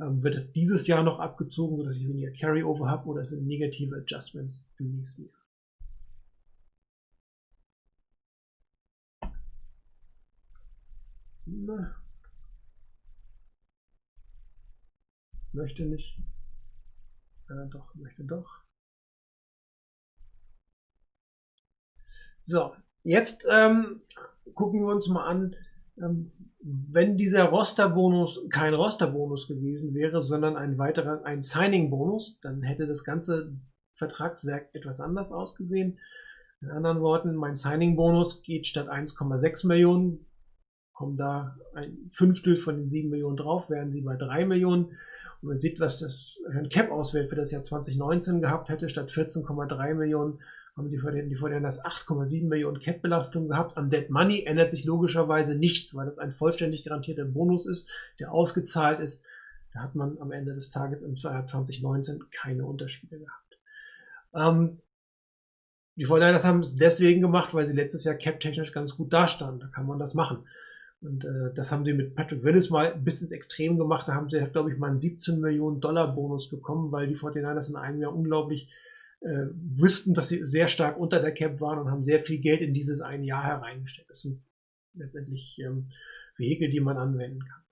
ähm, 0.00 0.22
wird 0.22 0.36
es 0.36 0.52
dieses 0.52 0.86
Jahr 0.86 1.02
noch 1.02 1.18
abgezogen, 1.18 1.76
sodass 1.76 1.96
ich 1.96 2.08
weniger 2.08 2.30
Carryover 2.30 2.90
habe 2.90 3.08
oder 3.08 3.22
es 3.22 3.30
sind 3.30 3.46
negative 3.46 3.96
Adjustments 3.96 4.66
im 4.78 4.96
nächsten 4.96 5.24
Jahr. 5.24 5.41
Na. 11.76 11.94
Möchte 15.52 15.84
nicht. 15.84 16.18
Äh, 17.48 17.68
doch, 17.70 17.94
möchte 17.94 18.24
doch. 18.24 18.62
So, 22.42 22.74
jetzt 23.04 23.46
ähm, 23.50 24.02
gucken 24.54 24.80
wir 24.80 24.92
uns 24.92 25.08
mal 25.08 25.26
an, 25.26 25.54
ähm, 25.98 26.32
wenn 26.62 27.16
dieser 27.16 27.44
Rosterbonus 27.44 28.48
kein 28.48 28.74
Rosterbonus 28.74 29.48
gewesen 29.48 29.94
wäre, 29.94 30.22
sondern 30.22 30.56
ein 30.56 30.78
weiterer, 30.78 31.24
ein 31.24 31.42
Signing-Bonus, 31.42 32.38
dann 32.40 32.62
hätte 32.62 32.86
das 32.86 33.04
ganze 33.04 33.52
Vertragswerk 33.96 34.74
etwas 34.74 35.00
anders 35.00 35.32
ausgesehen. 35.32 35.98
In 36.60 36.70
anderen 36.70 37.00
Worten, 37.00 37.34
mein 37.34 37.56
Signing-Bonus 37.56 38.42
geht 38.42 38.66
statt 38.66 38.88
1,6 38.88 39.66
Millionen, 39.66 40.26
kommen 40.92 41.16
da 41.16 41.56
ein 41.74 42.10
Fünftel 42.12 42.56
von 42.56 42.76
den 42.76 42.90
7 42.90 43.10
Millionen 43.10 43.36
drauf, 43.36 43.70
wären 43.70 43.92
sie 43.92 44.02
bei 44.02 44.16
3 44.16 44.44
Millionen. 44.46 44.96
Und 45.40 45.48
man 45.48 45.60
sieht, 45.60 45.80
was 45.80 45.98
das 45.98 46.38
ein 46.52 46.68
Cap-Auswert 46.68 47.28
für 47.28 47.36
das 47.36 47.50
Jahr 47.50 47.62
2019 47.62 48.40
gehabt 48.40 48.68
hätte, 48.68 48.88
statt 48.88 49.10
14,3 49.10 49.94
Millionen 49.94 50.38
haben 50.76 50.90
die 50.90 50.98
Fortinanders 50.98 51.28
die 51.28 51.36
Fortinanders 51.36 51.84
8,7 51.84 52.48
Millionen 52.48 52.80
Cap-Belastung 52.80 53.48
gehabt. 53.48 53.76
Am 53.76 53.90
Dead 53.90 54.08
Money 54.08 54.44
ändert 54.44 54.70
sich 54.70 54.84
logischerweise 54.84 55.56
nichts, 55.56 55.94
weil 55.94 56.06
das 56.06 56.18
ein 56.18 56.32
vollständig 56.32 56.84
garantierter 56.84 57.24
Bonus 57.24 57.66
ist, 57.66 57.90
der 58.18 58.32
ausgezahlt 58.32 59.00
ist. 59.00 59.24
Da 59.74 59.80
hat 59.80 59.94
man 59.94 60.18
am 60.18 60.32
Ende 60.32 60.54
des 60.54 60.70
Tages 60.70 61.02
im 61.02 61.14
Jahr 61.16 61.46
2019 61.46 62.20
keine 62.30 62.64
Unterschiede 62.64 63.18
gehabt. 63.18 63.58
Ähm, 64.34 64.80
die 65.96 66.06
Fortinanders 66.06 66.46
haben 66.46 66.60
es 66.60 66.76
deswegen 66.76 67.20
gemacht, 67.20 67.52
weil 67.52 67.66
sie 67.66 67.76
letztes 67.76 68.04
Jahr 68.04 68.14
cap-technisch 68.14 68.72
ganz 68.72 68.96
gut 68.96 69.12
dastanden. 69.12 69.60
Da 69.60 69.66
kann 69.66 69.86
man 69.86 69.98
das 69.98 70.14
machen. 70.14 70.46
Und 71.02 71.24
äh, 71.24 71.52
das 71.54 71.72
haben 71.72 71.84
sie 71.84 71.92
mit 71.92 72.14
Patrick 72.14 72.44
Willis 72.44 72.70
mal 72.70 72.94
bis 72.94 73.22
ins 73.22 73.32
Extrem 73.32 73.76
gemacht. 73.76 74.06
Da 74.06 74.14
haben 74.14 74.30
sie, 74.30 74.38
glaube 74.52 74.72
ich, 74.72 74.78
mal 74.78 74.90
einen 74.90 75.00
17 75.00 75.40
Millionen 75.40 75.80
Dollar 75.80 76.14
Bonus 76.14 76.48
bekommen, 76.48 76.92
weil 76.92 77.08
die 77.08 77.16
49ers 77.16 77.70
in 77.70 77.76
einem 77.76 78.00
Jahr 78.00 78.14
unglaublich 78.14 78.68
äh, 79.20 79.46
wüssten, 79.52 80.14
dass 80.14 80.28
sie 80.28 80.44
sehr 80.46 80.68
stark 80.68 80.98
unter 80.98 81.20
der 81.20 81.32
Cap 81.32 81.60
waren 81.60 81.78
und 81.78 81.90
haben 81.90 82.04
sehr 82.04 82.20
viel 82.20 82.38
Geld 82.38 82.60
in 82.60 82.72
dieses 82.72 83.00
ein 83.00 83.24
Jahr 83.24 83.42
hereingesteckt. 83.44 84.10
Das 84.10 84.22
sind 84.22 84.42
letztendlich 84.94 85.58
ähm, 85.58 85.86
Vehikel, 86.36 86.70
die 86.70 86.80
man 86.80 86.96
anwenden 86.96 87.40
kann. 87.40 87.62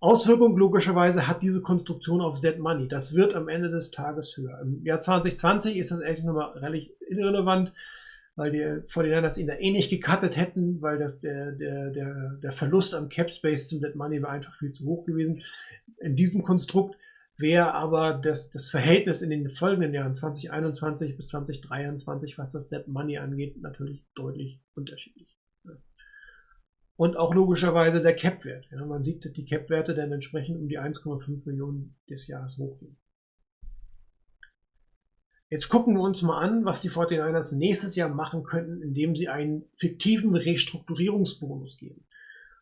Auswirkung 0.00 0.56
logischerweise 0.56 1.26
hat 1.26 1.42
diese 1.42 1.60
Konstruktion 1.60 2.20
aufs 2.20 2.40
Dead 2.40 2.58
Money. 2.58 2.86
Das 2.86 3.14
wird 3.14 3.34
am 3.34 3.48
Ende 3.48 3.70
des 3.70 3.90
Tages 3.90 4.36
höher. 4.36 4.60
Im 4.62 4.84
Jahr 4.84 5.00
2020 5.00 5.76
ist 5.76 5.90
das 5.90 6.00
ehrlich 6.00 6.22
nochmal 6.22 6.56
relativ 6.58 6.92
irrelevant 7.08 7.72
weil 8.38 8.52
die 8.52 8.62
49ers 8.62 9.36
ihn 9.36 9.48
da 9.48 9.54
eh 9.54 9.72
nicht 9.72 9.90
gecuttet 9.90 10.36
hätten, 10.36 10.80
weil 10.80 10.96
der, 10.96 11.10
der, 11.10 11.90
der, 11.90 12.38
der 12.40 12.52
Verlust 12.52 12.94
am 12.94 13.08
Cap 13.08 13.32
Space 13.32 13.66
zum 13.66 13.80
Dead 13.80 13.96
Money 13.96 14.22
war 14.22 14.30
einfach 14.30 14.54
viel 14.54 14.70
zu 14.70 14.86
hoch 14.86 15.04
gewesen. 15.04 15.42
In 15.98 16.14
diesem 16.14 16.44
Konstrukt 16.44 16.96
wäre 17.36 17.74
aber 17.74 18.14
das, 18.14 18.50
das 18.50 18.70
Verhältnis 18.70 19.22
in 19.22 19.30
den 19.30 19.48
folgenden 19.48 19.92
Jahren 19.92 20.14
2021 20.14 21.16
bis 21.16 21.28
2023, 21.28 22.38
was 22.38 22.52
das 22.52 22.68
Dead 22.68 22.86
Money 22.86 23.18
angeht, 23.18 23.60
natürlich 23.60 24.06
deutlich 24.14 24.60
unterschiedlich. 24.76 25.36
Und 26.94 27.16
auch 27.16 27.34
logischerweise 27.34 28.00
der 28.00 28.14
Cap-Wert. 28.14 28.68
Ja, 28.70 28.86
man 28.86 29.02
sieht, 29.02 29.24
dass 29.24 29.32
die 29.32 29.46
Cap-Werte 29.46 29.94
dann 29.94 30.12
entsprechend 30.12 30.60
um 30.60 30.68
die 30.68 30.78
1,5 30.78 31.44
Millionen 31.44 31.96
des 32.08 32.28
Jahres 32.28 32.56
hochgehen. 32.56 32.96
Jetzt 35.50 35.70
gucken 35.70 35.94
wir 35.94 36.02
uns 36.02 36.22
mal 36.22 36.38
an, 36.38 36.64
was 36.64 36.82
die 36.82 36.90
49ers 36.90 37.56
nächstes 37.56 37.96
Jahr 37.96 38.10
machen 38.10 38.42
könnten, 38.42 38.82
indem 38.82 39.16
sie 39.16 39.28
einen 39.28 39.64
fiktiven 39.76 40.36
Restrukturierungsbonus 40.36 41.78
geben. 41.78 42.04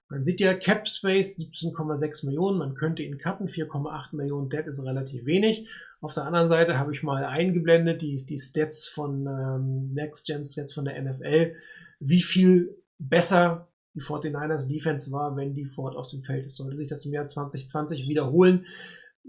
Man 0.08 0.22
sieht 0.22 0.40
ja 0.40 0.54
Cap 0.54 0.86
Space 0.88 1.36
17,6 1.36 2.26
Millionen, 2.26 2.58
man 2.58 2.74
könnte 2.74 3.02
ihn 3.02 3.18
cutten, 3.18 3.48
4,8 3.48 4.14
Millionen 4.14 4.50
Debt 4.50 4.68
ist 4.68 4.80
relativ 4.80 5.24
wenig. 5.24 5.68
Auf 6.00 6.14
der 6.14 6.24
anderen 6.24 6.48
Seite 6.48 6.78
habe 6.78 6.92
ich 6.92 7.02
mal 7.02 7.24
eingeblendet 7.24 8.02
die, 8.02 8.24
die 8.24 8.38
Stats 8.38 8.86
von 8.86 9.26
ähm, 9.26 9.92
Next 9.94 10.26
Gen 10.26 10.44
Stats 10.44 10.74
von 10.74 10.84
der 10.84 11.02
NFL, 11.02 11.56
wie 11.98 12.22
viel 12.22 12.76
besser 12.98 13.68
die 13.94 14.00
49ers 14.00 14.68
Defense 14.68 15.10
war, 15.10 15.36
wenn 15.36 15.54
die 15.54 15.64
Ford 15.64 15.96
aus 15.96 16.10
dem 16.10 16.22
Feld 16.22 16.46
ist. 16.46 16.56
Sollte 16.56 16.76
sich 16.76 16.88
das 16.88 17.04
im 17.04 17.12
Jahr 17.12 17.26
2020 17.26 18.06
wiederholen, 18.06 18.66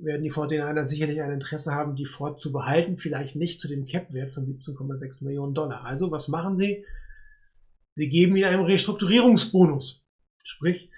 werden 0.01 0.23
die 0.23 0.31
49ers 0.31 0.85
sicherlich 0.85 1.21
ein 1.21 1.31
Interesse 1.31 1.73
haben, 1.73 1.95
die 1.95 2.05
Ford 2.05 2.39
zu 2.39 2.51
behalten, 2.51 2.97
vielleicht 2.97 3.35
nicht 3.35 3.59
zu 3.59 3.67
dem 3.67 3.85
Cap-Wert 3.85 4.31
von 4.31 4.45
17,6 4.45 5.23
Millionen 5.23 5.53
Dollar. 5.53 5.85
Also, 5.85 6.11
was 6.11 6.27
machen 6.27 6.55
sie? 6.55 6.85
Sie 7.95 8.09
geben 8.09 8.35
ihnen 8.35 8.49
einen 8.49 8.65
Restrukturierungsbonus. 8.65 10.05
Sprich, 10.43 10.91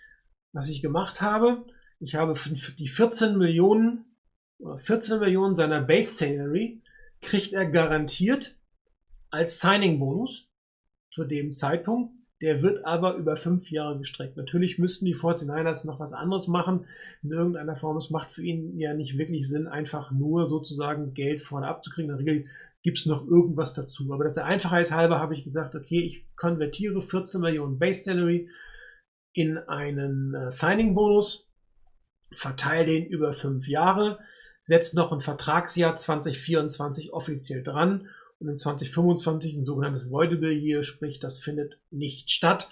was 0.52 0.68
ich 0.68 0.82
gemacht 0.82 1.22
habe, 1.22 1.66
ich 2.00 2.16
habe 2.16 2.34
die 2.78 2.88
14 2.88 3.38
Millionen 3.38 4.06
oder 4.58 4.78
14 4.78 5.20
Millionen 5.20 5.56
seiner 5.56 5.82
Base 5.82 6.18
Salary 6.18 6.82
kriegt 7.22 7.54
er 7.54 7.66
garantiert 7.66 8.58
als 9.30 9.60
Signing-Bonus 9.60 10.52
zu 11.12 11.24
dem 11.24 11.54
Zeitpunkt 11.54 12.18
der 12.42 12.62
wird 12.62 12.86
aber 12.86 13.16
über 13.16 13.36
fünf 13.36 13.70
Jahre 13.70 13.98
gestreckt. 13.98 14.38
Natürlich 14.38 14.78
müssten 14.78 15.06
die 15.06 15.16
49ers 15.16 15.86
noch 15.86 16.00
was 16.00 16.14
anderes 16.14 16.48
machen 16.48 16.86
in 17.22 17.32
irgendeiner 17.32 17.76
Form. 17.76 17.98
Es 17.98 18.10
macht 18.10 18.32
für 18.32 18.44
ihn 18.44 18.78
ja 18.78 18.94
nicht 18.94 19.18
wirklich 19.18 19.48
Sinn, 19.48 19.68
einfach 19.68 20.12
nur 20.12 20.48
sozusagen 20.48 21.14
Geld 21.14 21.42
vorne 21.42 21.68
abzukriegen. 21.68 22.12
In 22.12 22.18
der 22.18 22.26
Regel 22.26 22.46
gibt 22.82 23.00
es 23.00 23.06
noch 23.06 23.28
irgendwas 23.28 23.74
dazu. 23.74 24.12
Aber 24.14 24.30
der 24.30 24.46
Einfachheit 24.46 24.92
halber 24.92 25.20
habe 25.20 25.36
ich 25.36 25.44
gesagt, 25.44 25.76
okay, 25.76 26.02
ich 26.02 26.26
konvertiere 26.38 27.02
14 27.02 27.42
Millionen 27.42 27.78
Base 27.78 28.04
Salary 28.04 28.50
in 29.34 29.58
einen 29.58 30.34
äh, 30.34 30.52
Signing-Bonus, 30.52 31.52
verteile 32.32 32.86
den 32.86 33.06
über 33.06 33.34
fünf 33.34 33.68
Jahre, 33.68 34.20
setze 34.64 34.96
noch 34.96 35.12
ein 35.12 35.22
Vertragsjahr 35.22 35.96
2024 35.96 37.12
offiziell 37.12 37.64
dran 37.64 38.08
und 38.40 38.48
im 38.48 38.58
2025 38.58 39.56
ein 39.56 39.66
sogenanntes 39.66 40.10
Voidable 40.10 40.54
Year, 40.54 40.84
sprich, 40.84 41.20
das 41.20 41.40
findet 41.40 41.80
nicht 41.92 42.32
statt. 42.32 42.70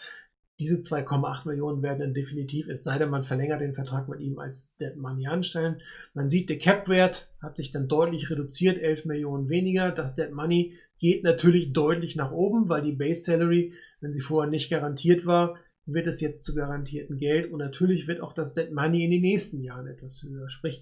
Diese 0.59 0.77
2,8 0.77 1.47
Millionen 1.47 1.83
werden 1.83 1.99
dann 1.99 2.13
definitiv, 2.15 2.67
es 2.67 2.83
sei 2.83 2.97
denn, 2.97 3.11
man 3.11 3.25
verlängert 3.25 3.61
den 3.61 3.75
Vertrag 3.75 4.07
mit 4.07 4.21
ihm 4.21 4.39
als 4.39 4.75
Dead 4.77 4.95
Money 4.95 5.27
anstellen. 5.27 5.81
Man 6.15 6.29
sieht, 6.29 6.49
der 6.49 6.57
Cap-Wert 6.57 7.29
hat 7.41 7.57
sich 7.57 7.69
dann 7.69 7.87
deutlich 7.87 8.31
reduziert, 8.31 8.79
11 8.79 9.05
Millionen 9.05 9.49
weniger. 9.49 9.91
Das 9.91 10.15
Dead 10.15 10.31
Money 10.31 10.73
geht 10.97 11.23
natürlich 11.23 11.73
deutlich 11.73 12.15
nach 12.15 12.31
oben, 12.31 12.69
weil 12.69 12.81
die 12.81 12.93
Base 12.93 13.21
Salary, 13.21 13.73
wenn 13.99 14.13
sie 14.13 14.21
vorher 14.21 14.49
nicht 14.49 14.71
garantiert 14.71 15.27
war, 15.27 15.59
wird 15.85 16.07
es 16.07 16.21
jetzt 16.21 16.43
zu 16.43 16.55
garantierten 16.55 17.17
Geld 17.17 17.51
und 17.51 17.59
natürlich 17.59 18.07
wird 18.07 18.21
auch 18.21 18.33
das 18.33 18.55
Dead 18.55 18.71
Money 18.71 19.05
in 19.05 19.11
den 19.11 19.21
nächsten 19.21 19.61
Jahren 19.61 19.85
etwas 19.85 20.23
höher. 20.23 20.49
Sprich, 20.49 20.81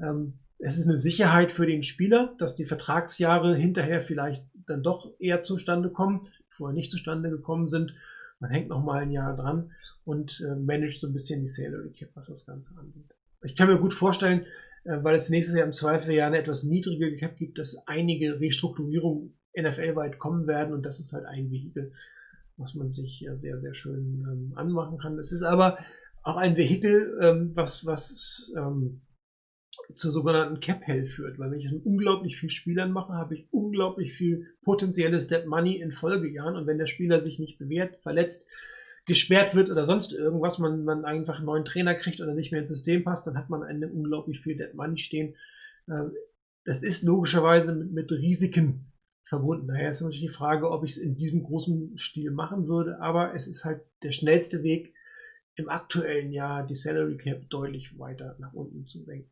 ähm, 0.00 0.38
es 0.60 0.78
ist 0.78 0.86
eine 0.86 0.98
Sicherheit 0.98 1.52
für 1.52 1.66
den 1.66 1.82
Spieler, 1.82 2.34
dass 2.38 2.54
die 2.54 2.66
Vertragsjahre 2.66 3.56
hinterher 3.56 4.00
vielleicht 4.00 4.44
dann 4.66 4.82
doch 4.82 5.10
eher 5.18 5.42
zustande 5.42 5.90
kommen, 5.90 6.28
vorher 6.50 6.74
nicht 6.74 6.90
zustande 6.90 7.30
gekommen 7.30 7.68
sind. 7.68 7.94
Man 8.40 8.50
hängt 8.50 8.68
noch 8.68 8.82
mal 8.82 9.02
ein 9.02 9.10
Jahr 9.10 9.34
dran 9.34 9.72
und 10.04 10.40
äh, 10.40 10.56
managt 10.56 11.00
so 11.00 11.06
ein 11.06 11.12
bisschen 11.12 11.40
die 11.40 11.46
Salary 11.46 11.90
Cap, 11.92 12.10
was 12.14 12.26
das 12.26 12.46
Ganze 12.46 12.76
angeht. 12.76 13.14
Ich 13.42 13.56
kann 13.56 13.68
mir 13.68 13.78
gut 13.78 13.94
vorstellen, 13.94 14.46
äh, 14.84 15.02
weil 15.02 15.14
es 15.14 15.30
nächstes 15.30 15.56
Jahr 15.56 15.66
im 15.66 15.72
Zweifel 15.72 16.14
ja 16.14 16.26
eine 16.26 16.38
etwas 16.38 16.62
niedrigere 16.62 17.16
Cap 17.16 17.36
gibt, 17.36 17.58
dass 17.58 17.86
einige 17.86 18.38
Restrukturierungen 18.38 19.34
NFL-weit 19.58 20.18
kommen 20.18 20.46
werden 20.46 20.74
und 20.74 20.84
das 20.84 21.00
ist 21.00 21.12
halt 21.12 21.24
ein 21.24 21.50
Vehikel, 21.50 21.92
was 22.56 22.74
man 22.74 22.90
sich 22.90 23.20
ja 23.20 23.36
sehr, 23.36 23.58
sehr 23.58 23.74
schön 23.74 24.26
ähm, 24.30 24.52
anmachen 24.56 24.98
kann. 24.98 25.18
Es 25.18 25.32
ist 25.32 25.42
aber 25.42 25.78
auch 26.22 26.36
ein 26.36 26.56
Vehikel, 26.56 27.18
ähm, 27.22 27.50
was, 27.54 27.86
was 27.86 28.52
ähm, 28.56 29.00
zur 29.94 30.12
sogenannten 30.12 30.60
Cap 30.60 30.82
Hell 30.82 31.06
führt, 31.06 31.38
weil 31.38 31.50
wenn 31.50 31.60
ich 31.60 31.72
unglaublich 31.84 32.38
viel 32.38 32.50
Spielern 32.50 32.92
mache, 32.92 33.12
habe 33.12 33.34
ich 33.34 33.46
unglaublich 33.50 34.14
viel 34.14 34.46
potenzielles 34.62 35.28
Dead 35.28 35.46
Money 35.46 35.76
in 35.76 35.92
Folgejahren 35.92 36.56
und 36.56 36.66
wenn 36.66 36.78
der 36.78 36.86
Spieler 36.86 37.20
sich 37.20 37.38
nicht 37.38 37.58
bewährt, 37.58 37.96
verletzt, 38.02 38.48
gesperrt 39.06 39.54
wird 39.54 39.70
oder 39.70 39.86
sonst 39.86 40.12
irgendwas, 40.12 40.58
man, 40.58 40.84
man 40.84 41.04
einfach 41.04 41.36
einen 41.36 41.46
neuen 41.46 41.64
Trainer 41.64 41.94
kriegt 41.94 42.20
oder 42.20 42.34
nicht 42.34 42.52
mehr 42.52 42.60
ins 42.60 42.70
System 42.70 43.02
passt, 43.02 43.26
dann 43.26 43.36
hat 43.36 43.50
man 43.50 43.62
eine 43.62 43.88
unglaublich 43.88 44.40
viel 44.40 44.56
Dead 44.56 44.74
Money 44.74 44.98
stehen. 44.98 45.34
Ähm, 45.88 46.12
das 46.64 46.82
ist 46.82 47.02
logischerweise 47.02 47.74
mit, 47.74 47.92
mit 47.92 48.12
Risiken 48.12 48.92
verbunden. 49.24 49.68
Daher 49.68 49.90
ist 49.90 50.00
natürlich 50.00 50.20
die 50.20 50.28
Frage, 50.28 50.70
ob 50.70 50.84
ich 50.84 50.92
es 50.92 50.98
in 50.98 51.16
diesem 51.16 51.42
großen 51.42 51.96
Stil 51.96 52.30
machen 52.30 52.68
würde, 52.68 53.00
aber 53.00 53.34
es 53.34 53.46
ist 53.46 53.64
halt 53.64 53.80
der 54.02 54.12
schnellste 54.12 54.62
Weg, 54.62 54.94
im 55.56 55.68
aktuellen 55.68 56.32
Jahr 56.32 56.66
die 56.66 56.74
Salary 56.74 57.16
Cap 57.16 57.48
deutlich 57.50 57.98
weiter 57.98 58.36
nach 58.38 58.52
unten 58.52 58.86
zu 58.86 59.02
senken. 59.04 59.30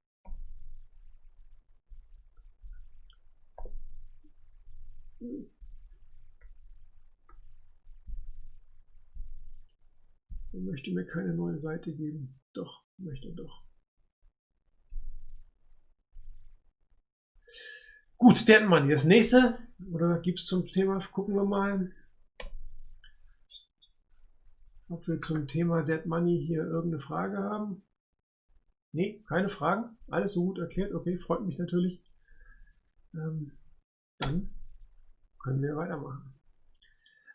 Er 5.20 5.26
möchte 10.60 10.92
mir 10.92 11.06
keine 11.06 11.34
neue 11.34 11.58
Seite 11.58 11.92
geben. 11.92 12.40
Doch, 12.52 12.84
möchte 12.98 13.32
doch. 13.32 13.64
Gut, 18.16 18.46
Dead 18.48 18.66
Money. 18.66 18.90
Das 18.90 19.04
nächste, 19.04 19.58
oder 19.92 20.20
gibt 20.20 20.40
es 20.40 20.46
zum 20.46 20.66
Thema, 20.66 20.98
gucken 21.12 21.34
wir 21.34 21.44
mal, 21.44 21.94
ob 24.88 25.06
wir 25.06 25.20
zum 25.20 25.46
Thema 25.46 25.82
Dead 25.82 26.04
Money 26.06 26.44
hier 26.44 26.64
irgendeine 26.64 27.02
Frage 27.02 27.38
haben. 27.38 27.84
Nee, 28.92 29.22
keine 29.28 29.48
Fragen. 29.48 29.96
Alles 30.08 30.32
so 30.32 30.46
gut 30.46 30.58
erklärt. 30.58 30.94
Okay, 30.94 31.18
freut 31.18 31.44
mich 31.44 31.58
natürlich. 31.58 32.02
Ähm, 33.14 33.52
dann 34.18 34.57
können 35.48 35.62
wir 35.62 35.76
weitermachen. 35.76 36.20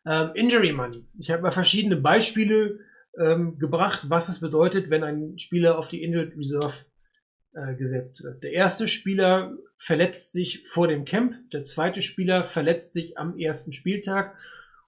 Ähm, 0.06 0.32
Injury 0.36 0.72
Money. 0.72 1.06
Ich 1.18 1.32
habe 1.32 1.42
mal 1.42 1.52
verschiedene 1.52 1.96
Beispiele 1.96 2.80
ähm, 3.20 3.58
gebracht, 3.58 4.10
was 4.10 4.30
es 4.30 4.40
bedeutet, 4.40 4.90
wenn 4.90 5.04
ein 5.04 5.40
Spieler 5.40 5.78
auf 5.78 5.88
die 5.88 6.04
Injured 6.04 6.38
Reserve 6.38 6.86
äh, 7.54 7.76
gesetzt 7.76 8.24
wird. 8.24 8.44
Der 8.44 8.52
erste 8.52 8.88
Spieler 8.88 9.56
verletzt 9.78 10.34
sich 10.34 10.68
vor 10.68 10.88
dem 10.88 11.06
Camp, 11.06 11.36
der 11.52 11.64
zweite 11.64 12.02
Spieler 12.02 12.44
verletzt 12.44 12.94
sich 12.94 13.18
am 13.18 13.38
ersten 13.38 13.74
Spieltag 13.74 14.36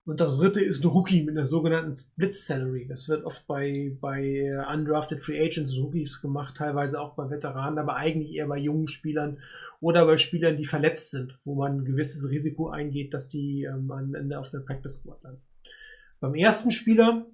und 0.05 0.19
der 0.19 0.27
dritte 0.27 0.63
ist 0.63 0.83
ein 0.83 0.89
Rookie 0.89 1.23
mit 1.23 1.35
einer 1.35 1.47
sogenannten 1.47 1.95
Split 1.95 2.35
Salary. 2.35 2.87
Das 2.87 3.09
wird 3.09 3.25
oft 3.25 3.47
bei, 3.47 3.97
bei 3.99 4.55
Undrafted 4.71 5.23
Free 5.23 5.43
Agents 5.43 5.77
Rookies 5.77 6.21
gemacht, 6.21 6.57
teilweise 6.57 7.01
auch 7.01 7.15
bei 7.15 7.29
Veteranen, 7.31 7.79
aber 7.79 7.95
eigentlich 7.95 8.33
eher 8.33 8.47
bei 8.47 8.57
jungen 8.57 8.87
Spielern 8.87 9.39
oder 9.81 10.05
bei 10.05 10.17
Spielern, 10.17 10.57
die 10.57 10.65
verletzt 10.65 11.09
sind, 11.09 11.39
wo 11.43 11.55
man 11.55 11.79
ein 11.79 11.85
gewisses 11.85 12.29
Risiko 12.29 12.69
eingeht, 12.69 13.15
dass 13.15 13.29
die 13.29 13.63
ähm, 13.63 13.89
am 13.89 14.13
Ende 14.13 14.39
auf 14.39 14.51
der 14.51 14.59
Practice 14.59 14.97
Squad 14.97 15.23
landen. 15.23 15.41
Beim 16.19 16.35
ersten 16.35 16.69
Spieler, 16.69 17.25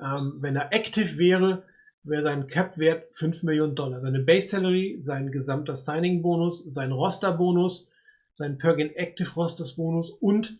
ähm, 0.00 0.38
wenn 0.40 0.54
er 0.54 0.72
active 0.72 1.18
wäre, 1.18 1.64
wäre 2.04 2.22
sein 2.22 2.46
Cap-Wert 2.46 3.08
5 3.16 3.42
Millionen 3.42 3.74
Dollar. 3.74 4.00
Seine 4.00 4.20
Base 4.20 4.48
Salary, 4.48 4.96
sein 5.00 5.32
gesamter 5.32 5.74
Signing-Bonus, 5.74 6.64
sein 6.72 6.92
Roster-Bonus, 6.92 7.90
sein 8.36 8.58
Per-Game 8.58 8.92
Active 8.94 9.34
Rosters-Bonus 9.34 10.10
und 10.10 10.58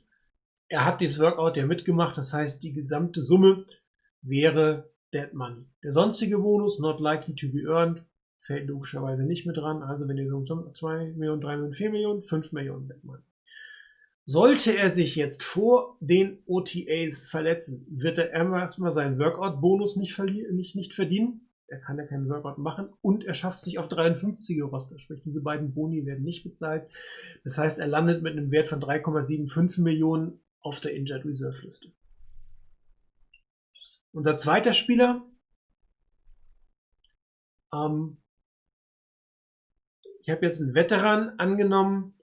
er 0.68 0.84
hat 0.84 1.00
dieses 1.00 1.18
Workout 1.18 1.56
ja 1.56 1.66
mitgemacht. 1.66 2.16
Das 2.16 2.32
heißt, 2.32 2.62
die 2.62 2.72
gesamte 2.72 3.22
Summe 3.22 3.64
wäre 4.22 4.90
Dead 5.12 5.32
Money. 5.32 5.64
Der 5.82 5.92
sonstige 5.92 6.38
Bonus, 6.38 6.78
not 6.78 7.00
likely 7.00 7.34
to 7.34 7.48
be 7.48 7.62
earned, 7.66 8.02
fällt 8.38 8.68
logischerweise 8.68 9.22
nicht 9.22 9.46
mit 9.46 9.56
dran. 9.56 9.82
Also 9.82 10.06
wenn 10.08 10.18
ihr 10.18 10.28
so 10.28 10.44
2 10.44 11.14
Millionen, 11.16 11.40
3 11.40 11.56
Millionen, 11.56 11.74
4 11.74 11.90
Millionen, 11.90 12.22
5 12.22 12.52
Millionen 12.52 12.88
Dead 12.88 13.02
Money. 13.04 13.22
Sollte 14.26 14.76
er 14.76 14.90
sich 14.90 15.16
jetzt 15.16 15.42
vor 15.42 15.96
den 16.00 16.42
OTAs 16.44 17.22
verletzen, 17.22 17.86
wird 17.88 18.18
er 18.18 18.30
erstmal 18.30 18.92
seinen 18.92 19.18
Workout-Bonus 19.18 19.96
nicht, 19.96 20.18
nicht, 20.52 20.76
nicht 20.76 20.92
verdienen. 20.92 21.48
Er 21.66 21.80
kann 21.80 21.96
ja 21.96 22.04
keinen 22.04 22.28
Workout 22.28 22.58
machen 22.58 22.88
und 23.00 23.24
er 23.24 23.32
schafft 23.32 23.58
es 23.58 23.66
nicht 23.66 23.78
auf 23.78 23.88
53er 23.88 24.64
Roster. 24.64 24.98
Sprich, 24.98 25.22
diese 25.24 25.40
beiden 25.40 25.72
Boni 25.72 26.04
werden 26.04 26.24
nicht 26.24 26.44
bezahlt. 26.44 26.88
Das 27.44 27.56
heißt, 27.56 27.78
er 27.78 27.86
landet 27.86 28.22
mit 28.22 28.32
einem 28.32 28.50
Wert 28.50 28.68
von 28.68 28.80
3,75 28.80 29.80
Millionen 29.80 30.40
auf 30.60 30.80
der 30.80 30.94
Injured 30.94 31.24
Reserve 31.24 31.64
Liste. 31.64 31.92
Unser 34.12 34.38
zweiter 34.38 34.72
Spieler, 34.72 35.24
ähm, 37.72 38.18
ich 40.22 40.30
habe 40.30 40.44
jetzt 40.44 40.60
einen 40.60 40.74
Veteran 40.74 41.38
angenommen, 41.38 42.14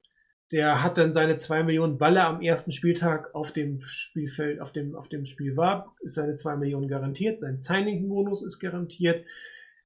der 0.52 0.84
hat 0.84 0.98
dann 0.98 1.14
seine 1.14 1.38
2 1.38 1.64
Millionen 1.64 1.98
Balle 1.98 2.24
am 2.24 2.42
ersten 2.42 2.72
Spieltag 2.72 3.34
auf 3.34 3.52
dem 3.52 3.82
Spielfeld, 3.82 4.62
auf 4.62 4.72
dem, 4.72 4.96
auf 4.96 5.10
dem 5.10 5.26
Spiel 5.26 5.58
war, 5.58 5.96
ist 6.02 6.16
seine 6.16 6.36
2 6.36 6.58
Millionen 6.58 6.88
garantiert, 6.88 7.40
sein 7.40 7.58
Signing-Bonus 7.58 8.46
ist 8.46 8.60
garantiert. 8.60 9.26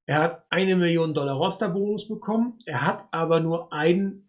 Er 0.06 0.20
hat 0.20 0.46
eine 0.50 0.76
Million 0.76 1.14
Dollar 1.14 1.36
Roster-Bonus 1.36 2.08
bekommen. 2.08 2.58
Er 2.66 2.86
hat 2.86 3.08
aber 3.12 3.40
nur 3.40 3.72
einen 3.72 4.29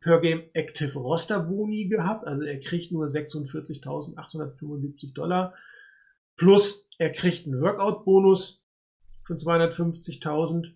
per 0.00 0.20
Game 0.20 0.42
Active 0.52 0.98
Roster 0.98 1.40
Boni 1.40 1.86
gehabt. 1.86 2.26
Also 2.26 2.42
er 2.42 2.60
kriegt 2.60 2.92
nur 2.92 3.06
46.875 3.06 5.14
Dollar. 5.14 5.54
Plus 6.36 6.88
er 6.98 7.10
kriegt 7.10 7.46
einen 7.46 7.60
Workout 7.60 8.04
Bonus 8.04 8.64
von 9.24 9.38
250.000. 9.38 10.74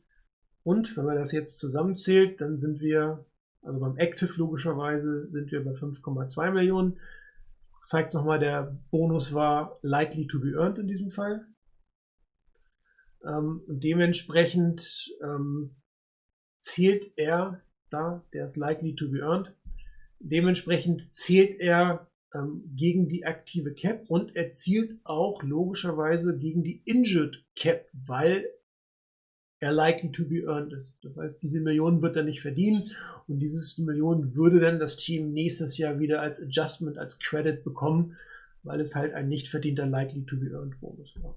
Und 0.64 0.96
wenn 0.96 1.04
man 1.04 1.16
das 1.16 1.32
jetzt 1.32 1.58
zusammenzählt, 1.58 2.40
dann 2.40 2.58
sind 2.58 2.80
wir 2.80 3.26
also 3.62 3.78
beim 3.78 3.96
Active 3.96 4.32
logischerweise 4.38 5.28
sind 5.30 5.52
wir 5.52 5.64
bei 5.64 5.72
5,2 5.72 6.50
Millionen. 6.50 6.98
Zeigt 7.84 8.12
nochmal, 8.14 8.38
der 8.38 8.78
Bonus 8.90 9.34
war 9.34 9.78
likely 9.82 10.26
to 10.26 10.40
be 10.40 10.52
earned 10.52 10.78
in 10.78 10.88
diesem 10.88 11.10
Fall. 11.10 11.46
Ähm, 13.24 13.62
dementsprechend 13.68 15.12
ähm, 15.22 15.76
zählt 16.58 17.12
er 17.16 17.60
da, 17.92 18.24
der 18.32 18.44
ist 18.46 18.56
likely 18.56 18.94
to 18.94 19.08
be 19.10 19.20
earned. 19.20 19.52
Dementsprechend 20.20 21.12
zählt 21.14 21.58
er 21.60 22.06
ähm, 22.34 22.62
gegen 22.76 23.08
die 23.08 23.24
aktive 23.24 23.74
Cap 23.74 24.04
und 24.08 24.36
er 24.36 24.50
zielt 24.50 24.98
auch 25.04 25.42
logischerweise 25.42 26.38
gegen 26.38 26.62
die 26.62 26.82
Injured 26.84 27.44
Cap, 27.56 27.88
weil 27.92 28.46
er 29.60 29.72
likely 29.72 30.10
to 30.10 30.24
be 30.24 30.42
earned 30.42 30.72
ist. 30.72 30.98
Das 31.02 31.16
heißt, 31.16 31.42
diese 31.42 31.60
Million 31.60 32.02
wird 32.02 32.16
er 32.16 32.24
nicht 32.24 32.40
verdienen 32.40 32.90
und 33.28 33.38
dieses 33.38 33.78
Million 33.78 34.34
würde 34.34 34.60
dann 34.60 34.80
das 34.80 34.96
Team 34.96 35.32
nächstes 35.32 35.78
Jahr 35.78 36.00
wieder 36.00 36.20
als 36.20 36.42
Adjustment, 36.42 36.98
als 36.98 37.18
Credit 37.20 37.62
bekommen, 37.62 38.16
weil 38.64 38.80
es 38.80 38.94
halt 38.94 39.14
ein 39.14 39.28
nicht 39.28 39.48
verdienter 39.48 39.86
likely 39.86 40.24
to 40.24 40.36
be 40.36 40.50
earned 40.50 40.80
Bonus 40.80 41.14
war. 41.22 41.36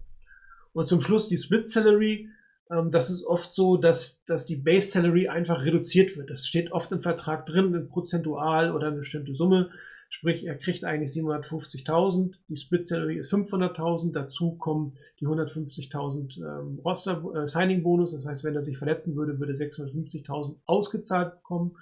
Und 0.74 0.90
zum 0.90 1.02
Schluss 1.02 1.30
die 1.30 1.38
Split 1.38 1.66
Salary. 1.66 2.30
Ähm, 2.72 2.92
das 2.92 3.10
ist 3.10 3.26
oft 3.26 3.54
so, 3.54 3.78
dass, 3.78 4.24
dass 4.26 4.46
die 4.46 4.58
Base 4.58 4.92
Salary 4.92 5.28
einfach 5.28 5.64
reduziert 5.64 6.18
wird. 6.18 6.30
Das 6.30 6.48
steht 6.48 6.72
oft 6.72 6.92
im 6.92 7.02
Vertrag 7.02 7.46
drin, 7.46 7.88
prozentual 7.90 8.72
oder 8.72 8.88
eine 8.88 8.98
bestimmte 8.98 9.34
Summe. 9.34 9.70
Sprich, 10.10 10.46
er 10.46 10.56
kriegt 10.56 10.86
eigentlich 10.86 11.10
750.000, 11.10 12.36
die 12.48 12.58
Split 12.58 12.88
Salary 12.88 13.18
ist 13.18 13.34
500.000, 13.34 14.14
dazu 14.14 14.56
kommen 14.56 14.98
die 15.20 15.28
150.000 15.28 16.38
ähm, 16.38 16.80
Roster 16.86 17.24
äh, 17.36 17.48
Signing 17.48 17.84
Bonus, 17.84 18.14
das 18.14 18.26
heißt, 18.26 18.44
wenn 18.44 18.56
er 18.56 18.64
sich 18.64 18.78
verletzen 18.78 19.16
würde, 19.16 19.40
würde 19.40 19.54
650.000 19.54 20.58
ausgezahlt 20.66 21.36
bekommen 21.36 21.76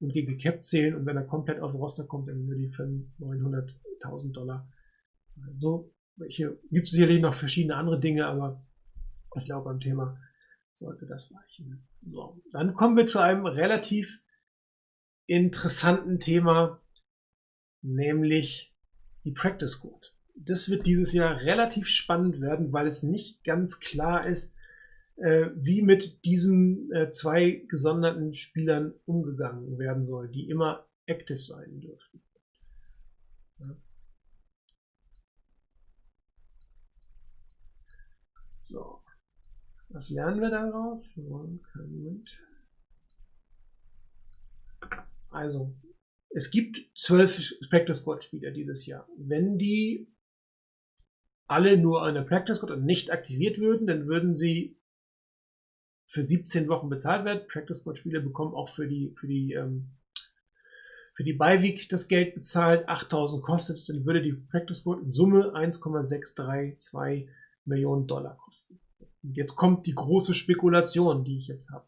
und 0.00 0.12
gegen 0.12 0.38
Cap 0.38 0.64
zählen 0.64 0.94
und 0.94 1.06
wenn 1.06 1.16
er 1.16 1.24
komplett 1.24 1.60
aufs 1.60 1.76
Roster 1.76 2.04
kommt, 2.04 2.28
dann 2.28 2.48
würde 2.48 2.62
die 2.62 2.68
für 2.68 2.84
900.000 3.20 4.32
Dollar. 4.32 4.66
So, 5.60 5.92
hier 6.28 6.58
gibt 6.70 6.86
es 6.86 6.92
sicherlich 6.92 7.20
noch 7.20 7.34
verschiedene 7.34 7.76
andere 7.76 8.00
Dinge, 8.00 8.26
aber 8.26 8.60
ich 9.36 9.44
glaube, 9.44 9.64
beim 9.66 9.80
Thema 9.80 10.18
sollte 10.74 11.06
das 11.06 11.30
reichen. 11.32 11.86
So, 12.02 12.40
dann 12.52 12.74
kommen 12.74 12.96
wir 12.96 13.06
zu 13.06 13.18
einem 13.18 13.46
relativ 13.46 14.20
interessanten 15.26 16.20
Thema, 16.20 16.80
nämlich 17.82 18.74
die 19.24 19.32
Practice 19.32 19.80
Code. 19.80 20.06
Das 20.34 20.68
wird 20.68 20.86
dieses 20.86 21.12
Jahr 21.12 21.40
relativ 21.40 21.88
spannend 21.88 22.40
werden, 22.40 22.72
weil 22.72 22.86
es 22.86 23.02
nicht 23.02 23.42
ganz 23.44 23.80
klar 23.80 24.26
ist, 24.26 24.54
äh, 25.16 25.50
wie 25.54 25.82
mit 25.82 26.24
diesen 26.24 26.92
äh, 26.92 27.10
zwei 27.10 27.64
gesonderten 27.68 28.34
Spielern 28.34 28.94
umgegangen 29.04 29.78
werden 29.78 30.06
soll, 30.06 30.28
die 30.28 30.48
immer 30.48 30.86
active 31.06 31.42
sein 31.42 31.80
dürfen. 31.80 32.22
So, 38.68 39.02
was 39.90 40.10
lernen 40.10 40.40
wir 40.40 40.50
daraus? 40.50 41.18
Also, 45.30 45.74
es 46.30 46.50
gibt 46.50 46.78
zwölf 46.96 47.40
Spectre 47.40 47.94
Squad 47.94 48.22
Spieler 48.22 48.50
dieses 48.50 48.86
Jahr. 48.86 49.08
Wenn 49.16 49.58
die 49.58 50.12
alle 51.46 51.78
nur 51.78 52.10
der 52.12 52.22
Practice 52.22 52.58
Squad 52.58 52.72
und 52.72 52.84
nicht 52.84 53.10
aktiviert 53.10 53.58
würden, 53.58 53.86
dann 53.86 54.06
würden 54.06 54.36
sie 54.36 54.78
für 56.06 56.24
17 56.24 56.68
Wochen 56.68 56.88
bezahlt 56.88 57.24
werden. 57.24 57.46
Practice 57.48 57.80
Squad 57.80 57.98
Spieler 57.98 58.20
bekommen 58.20 58.54
auch 58.54 58.68
für 58.68 58.86
die, 58.86 59.14
für 59.18 59.26
die, 59.26 59.52
ähm, 59.52 59.96
für 61.14 61.24
die 61.24 61.32
Beiweek 61.32 61.88
das 61.88 62.08
Geld 62.08 62.34
bezahlt. 62.34 62.88
8000 62.88 63.42
kostet 63.42 63.78
es, 63.78 63.86
dann 63.86 64.04
würde 64.04 64.22
die 64.22 64.34
Practice 64.34 64.80
Squad 64.80 65.02
in 65.02 65.12
Summe 65.12 65.54
1,632 65.54 67.28
Millionen 67.64 68.06
Dollar 68.06 68.36
kosten. 68.36 68.80
Jetzt 69.34 69.56
kommt 69.56 69.86
die 69.86 69.94
große 69.94 70.34
Spekulation, 70.34 71.24
die 71.24 71.38
ich 71.38 71.48
jetzt 71.48 71.70
habe. 71.70 71.84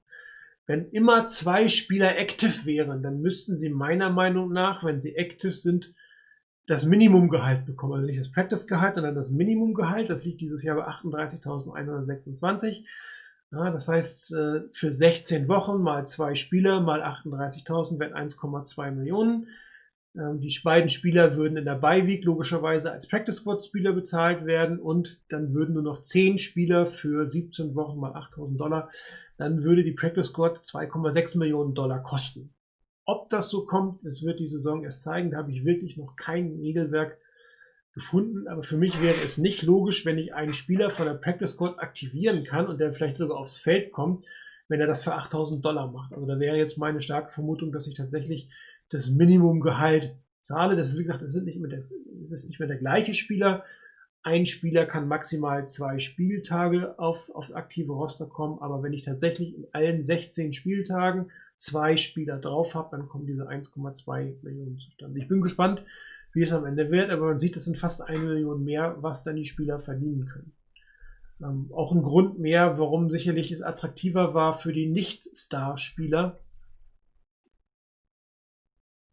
Wenn 0.66 0.88
immer 0.91 1.26
zwei 1.26 1.68
Spieler 1.68 2.16
active 2.16 2.64
wären, 2.64 3.03
dann 3.03 3.20
müssten 3.20 3.57
sie 3.57 3.70
meiner 3.70 4.11
Meinung 4.11 4.53
nach, 4.53 4.84
wenn 4.84 5.01
sie 5.01 5.16
active 5.16 5.53
sind, 5.53 5.95
das 6.66 6.84
Minimumgehalt 6.84 7.66
bekommen. 7.66 7.95
Also 7.95 8.07
nicht 8.07 8.20
das 8.20 8.30
Practice-Gehalt, 8.30 8.95
sondern 8.95 9.16
das 9.16 9.30
Minimumgehalt. 9.30 10.09
Das 10.09 10.24
liegt 10.24 10.41
dieses 10.41 10.62
Jahr 10.62 10.76
bei 10.76 10.86
38.126. 10.86 12.84
Ja, 13.51 13.70
das 13.70 13.88
heißt, 13.88 14.32
äh, 14.34 14.61
für 14.70 14.95
16 14.95 15.49
Wochen 15.49 15.82
mal 15.82 16.07
zwei 16.07 16.36
Spieler 16.36 16.80
mal 16.80 17.03
38.000 17.03 17.99
wären 17.99 18.14
1,2 18.14 18.93
Millionen. 18.93 19.49
Ähm, 20.16 20.40
die 20.40 20.56
beiden 20.62 20.88
Spieler 20.88 21.36
würden 21.36 21.56
in 21.56 21.64
der 21.64 21.76
Beiweek 21.76 22.24
logischerweise 22.24 22.92
als 22.92 23.08
Practice 23.08 23.36
Squad 23.36 23.64
Spieler 23.64 23.92
bezahlt 23.92 24.46
werden 24.46 24.78
und 24.78 25.20
dann 25.28 25.54
würden 25.54 25.74
nur 25.74 25.82
noch 25.82 26.02
10 26.02 26.38
Spieler 26.38 26.86
für 26.86 27.30
17 27.30 27.74
Wochen 27.74 27.98
mal 27.98 28.12
8.000 28.12 28.56
Dollar 28.56 28.90
dann 29.40 29.62
würde 29.62 29.82
die 29.82 29.92
Practice 29.92 30.26
Squad 30.26 30.58
2,6 30.58 31.38
Millionen 31.38 31.74
Dollar 31.74 32.02
kosten. 32.02 32.52
Ob 33.06 33.30
das 33.30 33.48
so 33.48 33.64
kommt, 33.64 34.04
das 34.04 34.22
wird 34.22 34.38
die 34.38 34.46
Saison 34.46 34.84
erst 34.84 35.02
zeigen. 35.02 35.30
Da 35.30 35.38
habe 35.38 35.50
ich 35.50 35.64
wirklich 35.64 35.96
noch 35.96 36.14
kein 36.14 36.58
Regelwerk 36.61 37.16
gefunden. 37.94 38.46
Aber 38.48 38.62
für 38.62 38.76
mich 38.76 39.00
wäre 39.00 39.22
es 39.22 39.38
nicht 39.38 39.62
logisch, 39.62 40.04
wenn 40.04 40.18
ich 40.18 40.34
einen 40.34 40.52
Spieler 40.52 40.90
von 40.90 41.06
der 41.06 41.14
Practice 41.14 41.52
Squad 41.52 41.78
aktivieren 41.78 42.44
kann 42.44 42.66
und 42.66 42.78
der 42.80 42.92
vielleicht 42.92 43.16
sogar 43.16 43.38
aufs 43.38 43.56
Feld 43.56 43.92
kommt, 43.92 44.26
wenn 44.68 44.78
er 44.78 44.86
das 44.86 45.02
für 45.02 45.14
8000 45.14 45.64
Dollar 45.64 45.90
macht. 45.90 46.12
Also 46.12 46.26
da 46.26 46.38
wäre 46.38 46.58
jetzt 46.58 46.76
meine 46.76 47.00
starke 47.00 47.32
Vermutung, 47.32 47.72
dass 47.72 47.88
ich 47.88 47.94
tatsächlich 47.94 48.50
das 48.91 49.09
Minimumgehalt 49.09 50.16
zahle. 50.43 50.76
Das 50.76 50.88
ist, 50.91 50.99
wie 50.99 51.05
gesagt, 51.05 51.22
das, 51.22 51.32
sind 51.32 51.47
nicht 51.47 51.61
mehr 51.61 51.70
der, 51.70 51.80
das 51.80 52.43
ist 52.43 52.49
nicht 52.49 52.59
mehr 52.59 52.68
der 52.68 52.78
gleiche 52.78 53.14
Spieler. 53.14 53.64
Ein 54.22 54.45
Spieler 54.45 54.84
kann 54.84 55.09
maximal 55.09 55.66
zwei 55.68 55.99
Spieltage 55.99 56.99
auf, 56.99 57.30
aufs 57.34 57.53
aktive 57.53 57.93
Roster 57.93 58.26
kommen, 58.26 58.59
aber 58.61 58.82
wenn 58.82 58.93
ich 58.93 59.05
tatsächlich 59.05 59.57
in 59.57 59.66
allen 59.72 60.03
16 60.03 60.53
Spieltagen 60.53 61.30
zwei 61.57 61.97
Spieler 61.97 62.38
drauf 62.38 62.74
habe, 62.74 62.95
dann 62.97 63.09
kommen 63.09 63.26
diese 63.26 63.49
1,2 63.49 64.43
Millionen 64.43 64.78
zustande. 64.78 65.18
Ich 65.18 65.28
bin 65.28 65.41
gespannt, 65.41 65.82
wie 66.32 66.43
es 66.43 66.53
am 66.53 66.66
Ende 66.66 66.91
wird, 66.91 67.11
aber 67.11 67.26
man 67.26 67.41
sieht, 67.41 67.57
es 67.57 67.64
sind 67.64 67.78
fast 67.78 68.03
eine 68.03 68.18
Million 68.18 68.62
mehr, 68.62 68.97
was 69.01 69.24
dann 69.24 69.36
die 69.36 69.47
Spieler 69.47 69.80
verdienen 69.80 70.26
können. 70.26 70.53
Ähm, 71.43 71.68
auch 71.74 71.93
ein 71.93 72.03
Grund 72.03 72.38
mehr, 72.38 72.78
warum 72.78 73.11
sicherlich 73.11 73.51
es 73.53 73.62
attraktiver 73.62 74.34
war 74.34 74.53
für 74.53 74.72
die 74.72 74.86
Nicht-Star-Spieler. 74.86 76.34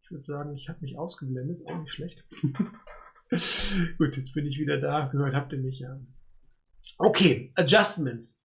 Ich 0.08 0.12
würde 0.12 0.24
sagen, 0.24 0.56
ich 0.56 0.70
habe 0.70 0.80
mich 0.80 0.96
ausgeblendet, 0.96 1.66
auch 1.66 1.78
nicht 1.78 1.92
schlecht. 1.92 2.24
Gut, 3.98 4.16
jetzt 4.16 4.32
bin 4.32 4.46
ich 4.46 4.58
wieder 4.58 4.80
da. 4.80 5.08
Gehört 5.08 5.34
habt 5.34 5.52
ihr 5.52 5.58
mich 5.58 5.80
ja. 5.80 5.98
Okay, 6.96 7.52
Adjustments. 7.56 8.42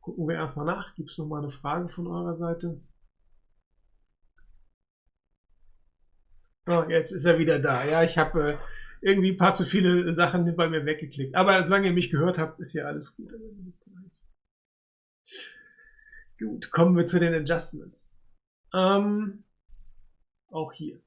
Gucken 0.00 0.28
wir 0.28 0.36
erstmal 0.36 0.66
nach. 0.66 0.94
Gibt 0.94 1.10
es 1.10 1.18
noch 1.18 1.26
mal 1.26 1.42
eine 1.42 1.50
Frage 1.50 1.88
von 1.88 2.06
eurer 2.06 2.36
Seite? 2.36 2.80
Oh, 6.68 6.84
jetzt 6.88 7.10
ist 7.10 7.24
er 7.24 7.40
wieder 7.40 7.58
da. 7.58 7.84
Ja, 7.84 8.04
ich 8.04 8.16
habe 8.16 8.52
äh, 8.52 8.58
irgendwie 9.00 9.32
ein 9.32 9.36
paar 9.36 9.56
zu 9.56 9.64
viele 9.64 10.14
Sachen 10.14 10.54
bei 10.54 10.68
mir 10.68 10.86
weggeklickt. 10.86 11.34
Aber 11.34 11.64
solange 11.64 11.88
ihr 11.88 11.94
mich 11.94 12.10
gehört 12.10 12.38
habt, 12.38 12.60
ist 12.60 12.74
ja 12.74 12.84
alles 12.84 13.16
gut. 13.16 13.32
Gut, 16.38 16.70
kommen 16.70 16.96
wir 16.96 17.06
zu 17.06 17.18
den 17.18 17.34
Adjustments. 17.34 18.14
Ähm, 18.74 19.44
auch 20.50 20.72
hier. 20.72 21.00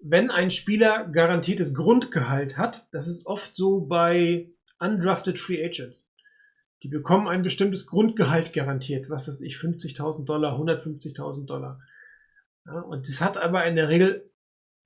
Wenn 0.00 0.30
ein 0.30 0.50
Spieler 0.50 1.08
garantiertes 1.08 1.74
Grundgehalt 1.74 2.56
hat, 2.56 2.86
das 2.92 3.08
ist 3.08 3.26
oft 3.26 3.54
so 3.54 3.80
bei 3.80 4.48
undrafted 4.78 5.38
Free 5.38 5.64
Agents. 5.64 6.08
Die 6.82 6.88
bekommen 6.88 7.28
ein 7.28 7.42
bestimmtes 7.42 7.86
Grundgehalt 7.86 8.52
garantiert, 8.52 9.08
was 9.10 9.28
weiß 9.28 9.42
ich, 9.42 9.56
50.000 9.56 10.24
Dollar, 10.24 10.58
150.000 10.58 11.46
Dollar. 11.46 11.80
Ja, 12.66 12.80
und 12.80 13.06
das 13.06 13.20
hat 13.20 13.36
aber 13.36 13.64
in 13.66 13.76
der 13.76 13.88
Regel 13.88 14.28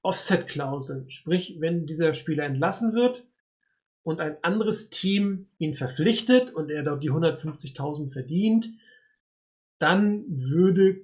Offset-Klauseln. 0.02 1.08
Sprich, 1.10 1.56
wenn 1.58 1.86
dieser 1.86 2.12
Spieler 2.12 2.44
entlassen 2.44 2.94
wird 2.94 3.26
und 4.02 4.20
ein 4.20 4.36
anderes 4.42 4.90
Team 4.90 5.48
ihn 5.58 5.74
verpflichtet 5.74 6.52
und 6.52 6.70
er 6.70 6.82
dort 6.82 7.02
die 7.02 7.10
150.000 7.10 8.12
verdient, 8.12 8.68
dann 9.78 10.24
würde 10.28 11.02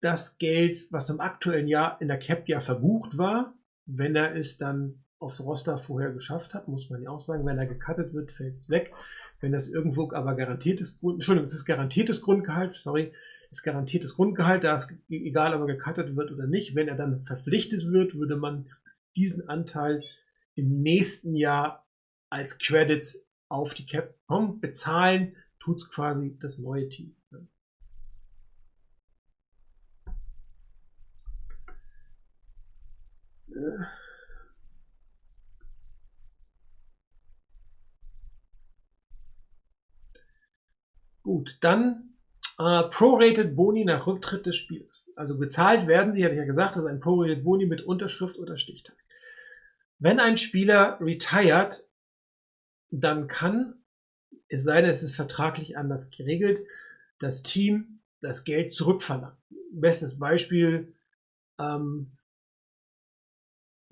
das 0.00 0.38
Geld, 0.38 0.88
was 0.90 1.08
im 1.10 1.20
aktuellen 1.20 1.68
Jahr 1.68 2.00
in 2.00 2.08
der 2.08 2.18
Cap 2.18 2.48
ja 2.48 2.60
verbucht 2.60 3.16
war, 3.16 3.54
wenn 3.86 4.16
er 4.16 4.34
es 4.36 4.58
dann 4.58 5.04
aufs 5.18 5.40
Roster 5.40 5.78
vorher 5.78 6.12
geschafft 6.12 6.54
hat, 6.54 6.66
muss 6.66 6.90
man 6.90 7.02
ja 7.02 7.10
auch 7.10 7.20
sagen, 7.20 7.46
wenn 7.46 7.58
er 7.58 7.66
gecuttet 7.66 8.12
wird, 8.12 8.32
fällt 8.32 8.54
es 8.54 8.70
weg. 8.70 8.92
Wenn 9.40 9.52
das 9.52 9.68
irgendwo 9.68 10.10
aber 10.12 10.34
garantiertes 10.34 10.98
Grund, 10.98 11.16
Entschuldigung, 11.16 11.44
es 11.44 11.54
ist 11.54 11.64
garantiertes 11.64 12.22
Grundgehalt, 12.22 12.74
sorry, 12.74 13.12
ist 13.50 13.62
garantiertes 13.62 14.14
Grundgehalt, 14.14 14.64
da 14.64 14.74
ist 14.74 14.92
egal, 15.08 15.54
ob 15.54 15.68
er 15.68 15.76
gecuttet 15.76 16.16
wird 16.16 16.32
oder 16.32 16.46
nicht. 16.46 16.74
Wenn 16.74 16.88
er 16.88 16.96
dann 16.96 17.22
verpflichtet 17.22 17.84
wird, 17.86 18.14
würde 18.14 18.36
man 18.36 18.68
diesen 19.14 19.48
Anteil 19.48 20.02
im 20.54 20.82
nächsten 20.82 21.34
Jahr 21.34 21.86
als 22.30 22.58
Credits 22.58 23.28
auf 23.48 23.74
die 23.74 23.86
Cap. 23.86 24.14
Bezahlen 24.60 25.36
tut 25.60 25.78
es 25.78 25.90
quasi 25.90 26.36
das 26.40 26.58
neue 26.58 26.88
Team. 26.88 27.14
Gut, 41.22 41.58
dann 41.60 42.12
Uh, 42.58 42.88
Prorated 42.90 43.56
Boni 43.56 43.84
nach 43.84 44.06
Rücktritt 44.06 44.44
des 44.44 44.56
Spielers. 44.56 45.10
Also 45.16 45.38
bezahlt 45.38 45.86
werden 45.86 46.12
sie, 46.12 46.22
hatte 46.22 46.34
ich 46.34 46.38
ja 46.38 46.44
gesagt, 46.44 46.76
das 46.76 46.84
ist 46.84 46.88
ein 46.88 47.00
Prorated 47.00 47.42
Boni 47.42 47.66
mit 47.66 47.80
Unterschrift 47.80 48.38
oder 48.38 48.56
Stichtag. 48.56 48.94
Wenn 49.98 50.20
ein 50.20 50.36
Spieler 50.36 50.98
retired, 51.00 51.84
dann 52.90 53.26
kann, 53.26 53.82
es 54.48 54.64
sei 54.64 54.82
denn, 54.82 54.90
es 54.90 55.02
ist 55.02 55.16
vertraglich 55.16 55.78
anders 55.78 56.10
geregelt, 56.10 56.60
das 57.18 57.42
Team 57.42 58.00
das 58.20 58.44
Geld 58.44 58.74
zurückverlangen. 58.74 59.36
Bestes 59.72 60.18
Beispiel 60.18 60.94
ähm, 61.58 62.12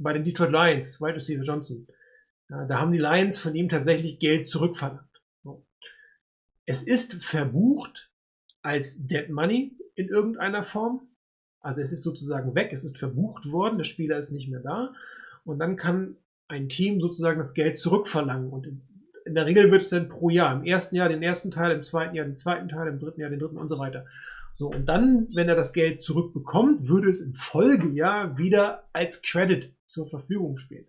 bei 0.00 0.12
den 0.12 0.24
Detroit 0.24 0.50
Lions, 0.50 1.00
Wide 1.00 1.14
Receiver 1.14 1.42
Johnson. 1.42 1.86
Da 2.48 2.78
haben 2.80 2.92
die 2.92 2.98
Lions 2.98 3.38
von 3.38 3.54
ihm 3.54 3.68
tatsächlich 3.68 4.18
Geld 4.18 4.48
zurückverlangt. 4.48 5.04
Es 6.66 6.82
ist 6.82 7.22
verbucht, 7.22 8.10
als 8.62 9.06
Dead 9.06 9.28
Money 9.30 9.76
in 9.94 10.08
irgendeiner 10.08 10.62
Form. 10.62 11.08
Also 11.60 11.80
es 11.80 11.92
ist 11.92 12.02
sozusagen 12.02 12.54
weg, 12.54 12.70
es 12.72 12.84
ist 12.84 12.98
verbucht 12.98 13.50
worden, 13.50 13.78
der 13.78 13.84
Spieler 13.84 14.16
ist 14.18 14.30
nicht 14.32 14.48
mehr 14.48 14.60
da. 14.60 14.92
Und 15.44 15.58
dann 15.58 15.76
kann 15.76 16.16
ein 16.48 16.68
Team 16.68 17.00
sozusagen 17.00 17.38
das 17.38 17.54
Geld 17.54 17.78
zurückverlangen. 17.78 18.50
Und 18.50 18.66
in 19.24 19.34
der 19.34 19.46
Regel 19.46 19.70
wird 19.70 19.82
es 19.82 19.90
dann 19.90 20.08
pro 20.08 20.30
Jahr. 20.30 20.54
Im 20.54 20.64
ersten 20.64 20.96
Jahr 20.96 21.08
den 21.08 21.22
ersten 21.22 21.50
Teil, 21.50 21.72
im 21.72 21.82
zweiten 21.82 22.14
Jahr 22.14 22.26
den 22.26 22.34
zweiten 22.34 22.68
Teil, 22.68 22.88
im 22.88 22.98
dritten 22.98 23.20
Jahr 23.20 23.30
den 23.30 23.38
dritten 23.38 23.58
und 23.58 23.68
so 23.68 23.78
weiter. 23.78 24.06
So, 24.52 24.68
und 24.68 24.86
dann, 24.86 25.28
wenn 25.34 25.48
er 25.48 25.56
das 25.56 25.72
Geld 25.72 26.02
zurückbekommt, 26.02 26.88
würde 26.88 27.08
es 27.08 27.20
im 27.20 27.34
Folgejahr 27.34 28.36
wieder 28.36 28.88
als 28.92 29.22
Credit 29.22 29.74
zur 29.86 30.06
Verfügung 30.06 30.56
stehen. 30.56 30.86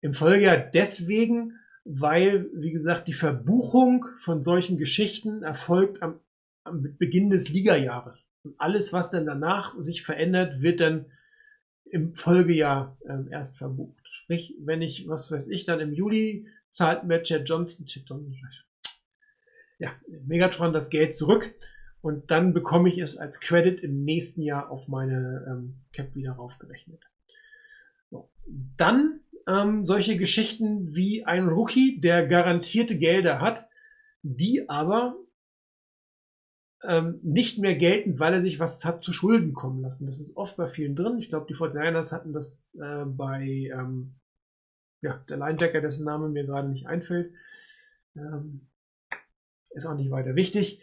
Im 0.00 0.14
Folgejahr 0.14 0.56
deswegen, 0.58 1.58
weil, 1.84 2.50
wie 2.54 2.72
gesagt, 2.72 3.08
die 3.08 3.12
Verbuchung 3.12 4.06
von 4.18 4.42
solchen 4.42 4.76
Geschichten 4.76 5.42
erfolgt 5.42 6.02
am 6.02 6.20
am 6.66 6.96
Beginn 6.98 7.30
des 7.30 7.48
Ligajahres. 7.48 8.30
Und 8.42 8.54
alles, 8.58 8.92
was 8.92 9.10
dann 9.10 9.26
danach 9.26 9.74
sich 9.78 10.02
verändert, 10.02 10.60
wird 10.60 10.80
dann 10.80 11.06
im 11.84 12.14
Folgejahr 12.14 12.98
ähm, 13.08 13.28
erst 13.30 13.56
verbucht. 13.56 14.06
Sprich, 14.08 14.56
wenn 14.58 14.82
ich, 14.82 15.06
was 15.08 15.30
weiß 15.30 15.48
ich, 15.48 15.64
dann 15.64 15.80
im 15.80 15.92
Juli 15.92 16.48
zahlt 16.70 17.04
mir 17.04 17.22
Chad 17.22 17.48
Johnson, 17.48 17.86
Chad 17.86 18.04
Johnson, 18.06 18.36
ja, 19.78 19.92
Megatron 20.26 20.72
das 20.72 20.90
Geld 20.90 21.14
zurück 21.14 21.54
und 22.06 22.30
dann 22.30 22.52
bekomme 22.52 22.88
ich 22.88 22.98
es 22.98 23.16
als 23.16 23.40
Credit 23.40 23.80
im 23.80 24.04
nächsten 24.04 24.40
Jahr 24.40 24.70
auf 24.70 24.86
meine 24.86 25.44
ähm, 25.50 25.74
Cap 25.92 26.14
wieder 26.14 26.34
raufgerechnet. 26.34 27.02
So. 28.10 28.30
Dann 28.76 29.18
ähm, 29.48 29.84
solche 29.84 30.16
Geschichten 30.16 30.94
wie 30.94 31.24
ein 31.24 31.48
Rookie, 31.48 32.00
der 32.00 32.24
garantierte 32.28 32.96
Gelder 32.96 33.40
hat, 33.40 33.66
die 34.22 34.68
aber 34.68 35.16
ähm, 36.84 37.18
nicht 37.24 37.58
mehr 37.58 37.74
geltend, 37.74 38.20
weil 38.20 38.34
er 38.34 38.40
sich 38.40 38.60
was 38.60 38.84
hat 38.84 39.02
zu 39.02 39.12
Schulden 39.12 39.52
kommen 39.52 39.82
lassen. 39.82 40.06
Das 40.06 40.20
ist 40.20 40.36
oft 40.36 40.56
bei 40.56 40.68
vielen 40.68 40.94
drin. 40.94 41.18
Ich 41.18 41.28
glaube, 41.28 41.46
die 41.48 41.56
49ers 41.56 42.12
hatten 42.12 42.32
das 42.32 42.72
äh, 42.80 43.04
bei 43.04 43.42
ähm, 43.74 44.14
ja, 45.00 45.24
der 45.28 45.38
Linebacker, 45.38 45.80
dessen 45.80 46.04
Name 46.04 46.28
mir 46.28 46.46
gerade 46.46 46.68
nicht 46.68 46.86
einfällt. 46.86 47.34
Ähm, 48.14 48.68
ist 49.70 49.86
auch 49.86 49.96
nicht 49.96 50.12
weiter 50.12 50.36
wichtig. 50.36 50.80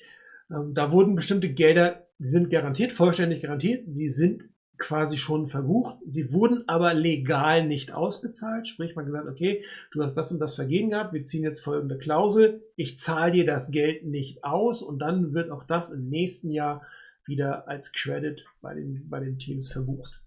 Ähm, 0.54 0.74
da 0.74 0.91
wurden 0.91 1.16
bestimmte 1.16 1.49
Gelder, 1.49 2.08
die 2.20 2.28
sind 2.28 2.49
garantiert, 2.49 2.91
vollständig 2.91 3.41
garantiert. 3.41 3.91
Sie 3.91 4.10
sind 4.10 4.49
quasi 4.78 5.18
schon 5.18 5.47
verbucht. 5.47 5.97
Sie 6.06 6.32
wurden 6.32 6.68
aber 6.68 6.93
legal 6.93 7.66
nicht 7.66 7.93
ausbezahlt. 7.93 8.68
Sprich, 8.68 8.95
man 8.95 9.06
gesagt, 9.06 9.28
okay, 9.28 9.64
du 9.91 10.04
hast 10.04 10.16
das 10.16 10.32
und 10.32 10.39
das 10.39 10.56
Vergehen 10.56 10.89
gehabt, 10.89 11.14
wir 11.14 11.26
ziehen 11.26 11.43
jetzt 11.43 11.62
folgende 11.62 11.97
Klausel, 11.97 12.64
ich 12.76 12.97
zahle 12.97 13.32
dir 13.32 13.45
das 13.45 13.72
Geld 13.72 14.06
nicht 14.06 14.43
aus 14.43 14.82
und 14.82 14.99
dann 14.99 15.34
wird 15.34 15.51
auch 15.51 15.64
das 15.64 15.91
im 15.91 16.10
nächsten 16.10 16.51
Jahr 16.51 16.82
wieder 17.26 17.68
als 17.68 17.93
Credit 17.93 18.43
bei 18.62 18.74
den, 18.74 19.08
bei 19.10 19.20
den 19.20 19.38
Teams 19.38 19.72
verbucht. 19.72 20.20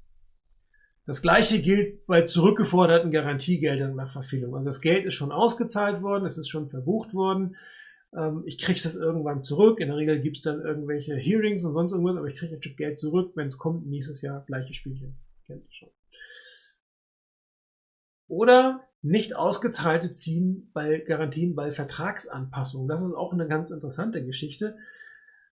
Das 1.07 1.22
gleiche 1.22 1.61
gilt 1.61 2.07
bei 2.07 2.22
zurückgeforderten 2.22 3.12
Garantiegeldern 3.12 3.95
nach 3.95 4.12
Verfehlung. 4.12 4.57
Also 4.57 4.66
das 4.66 4.81
Geld 4.81 5.05
ist 5.05 5.14
schon 5.14 5.33
ausgezahlt 5.33 6.03
worden, 6.03 6.24
es 6.24 6.39
ist 6.39 6.49
schon 6.49 6.68
verbucht 6.68 7.14
worden. 7.14 7.57
Ähm, 8.16 8.42
ich 8.46 8.58
kriege 8.58 8.78
es 8.78 8.96
irgendwann 8.96 9.42
zurück. 9.42 9.78
In 9.78 9.88
der 9.88 9.96
Regel 9.96 10.20
gibt 10.20 10.38
es 10.38 10.42
dann 10.42 10.60
irgendwelche 10.60 11.14
Hearings 11.14 11.64
und 11.64 11.74
sonst 11.74 11.92
irgendwas, 11.92 12.16
aber 12.16 12.28
ich 12.28 12.36
kriege 12.36 12.54
ein 12.56 12.76
Geld 12.76 12.98
zurück, 12.98 13.32
wenn 13.34 13.48
es 13.48 13.58
kommt, 13.58 13.86
nächstes 13.86 14.22
Jahr 14.22 14.44
gleiche 14.46 14.74
Spielchen. 14.74 15.16
Kennt 15.46 15.64
ihr 15.64 15.72
schon. 15.72 15.90
Oder 18.28 18.88
nicht 19.02 19.36
ausgezahlte 19.36 20.10
ziehen 20.12 20.70
bei 20.72 20.98
Garantien 20.98 21.54
bei 21.54 21.70
Vertragsanpassungen. 21.70 22.88
Das 22.88 23.02
ist 23.02 23.12
auch 23.12 23.32
eine 23.32 23.46
ganz 23.46 23.70
interessante 23.70 24.24
Geschichte. 24.24 24.76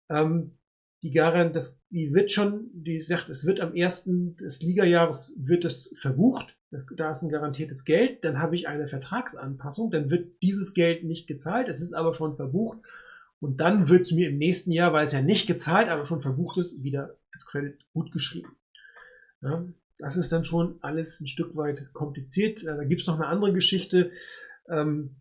Ähm, 0.09 0.57
die 1.01 1.11
Garant, 1.11 1.55
das, 1.55 1.81
die 1.89 2.13
wird 2.13 2.29
schon, 2.31 2.69
die 2.73 3.01
sagt, 3.01 3.29
es 3.29 3.45
wird 3.45 3.61
am 3.61 3.73
ersten 3.73 4.35
des 4.35 4.61
Ligajahres 4.61 5.39
wird 5.41 5.65
es 5.65 5.95
verbucht. 5.99 6.58
Da 6.71 7.11
ist 7.11 7.23
ein 7.23 7.29
garantiertes 7.29 7.83
Geld. 7.85 8.23
Dann 8.23 8.39
habe 8.39 8.55
ich 8.55 8.67
eine 8.67 8.87
Vertragsanpassung. 8.87 9.91
Dann 9.91 10.09
wird 10.09 10.41
dieses 10.41 10.73
Geld 10.73 11.03
nicht 11.03 11.27
gezahlt. 11.27 11.67
Es 11.67 11.81
ist 11.81 11.93
aber 11.93 12.13
schon 12.13 12.35
verbucht. 12.35 12.79
Und 13.39 13.61
dann 13.61 13.89
wird 13.89 14.01
es 14.01 14.11
mir 14.11 14.29
im 14.29 14.37
nächsten 14.37 14.71
Jahr, 14.71 14.93
weil 14.93 15.05
es 15.05 15.13
ja 15.13 15.21
nicht 15.21 15.47
gezahlt, 15.47 15.87
aber 15.87 16.05
schon 16.05 16.21
verbucht 16.21 16.57
ist, 16.57 16.83
wieder 16.83 17.15
als 17.31 17.45
Credit 17.45 17.79
gut 17.93 18.11
geschrieben. 18.11 18.55
Ja, 19.41 19.65
das 19.97 20.17
ist 20.17 20.31
dann 20.31 20.43
schon 20.43 20.77
alles 20.81 21.21
ein 21.21 21.27
Stück 21.27 21.55
weit 21.55 21.93
kompliziert. 21.93 22.65
Da 22.65 22.83
gibt 22.83 23.01
es 23.01 23.07
noch 23.07 23.15
eine 23.15 23.27
andere 23.27 23.53
Geschichte. 23.53 24.11
Ähm, 24.69 25.15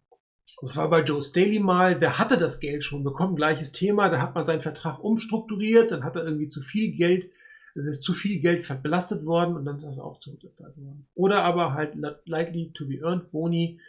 das 0.60 0.76
war 0.76 0.88
bei 0.88 1.02
Joe 1.02 1.22
Staley 1.22 1.60
mal, 1.60 1.98
der 1.98 2.18
hatte 2.18 2.36
das 2.36 2.58
Geld 2.58 2.82
schon 2.82 3.04
bekommen, 3.04 3.36
gleiches 3.36 3.70
Thema, 3.70 4.08
da 4.08 4.20
hat 4.20 4.34
man 4.34 4.46
seinen 4.46 4.62
Vertrag 4.62 4.98
umstrukturiert, 4.98 5.90
dann 5.90 6.04
hat 6.04 6.16
er 6.16 6.24
irgendwie 6.24 6.48
zu 6.48 6.62
viel 6.62 6.96
Geld, 6.96 7.30
es 7.78 7.86
ist 7.86 8.02
zu 8.02 8.14
viel 8.14 8.40
Geld 8.40 8.66
belastet 8.82 9.24
worden 9.24 9.56
und 9.56 9.64
dann 9.64 9.76
ist 9.76 9.84
das 9.84 9.98
auch 9.98 10.18
zurückgezahlt 10.18 10.76
worden. 10.76 11.06
Oder 11.14 11.42
aber 11.44 11.74
halt 11.74 11.94
likely 12.24 12.72
to 12.72 12.86
be 12.86 13.00
earned 13.00 13.30
Boni, 13.30 13.80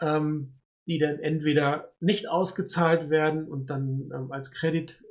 ähm, 0.00 0.54
die 0.86 0.98
dann 0.98 1.18
entweder 1.18 1.92
nicht 2.00 2.28
ausgezahlt 2.28 3.10
werden 3.10 3.48
und 3.48 3.70
dann 3.70 4.10
ähm, 4.14 4.32
als 4.32 4.52
Kredit 4.52 5.02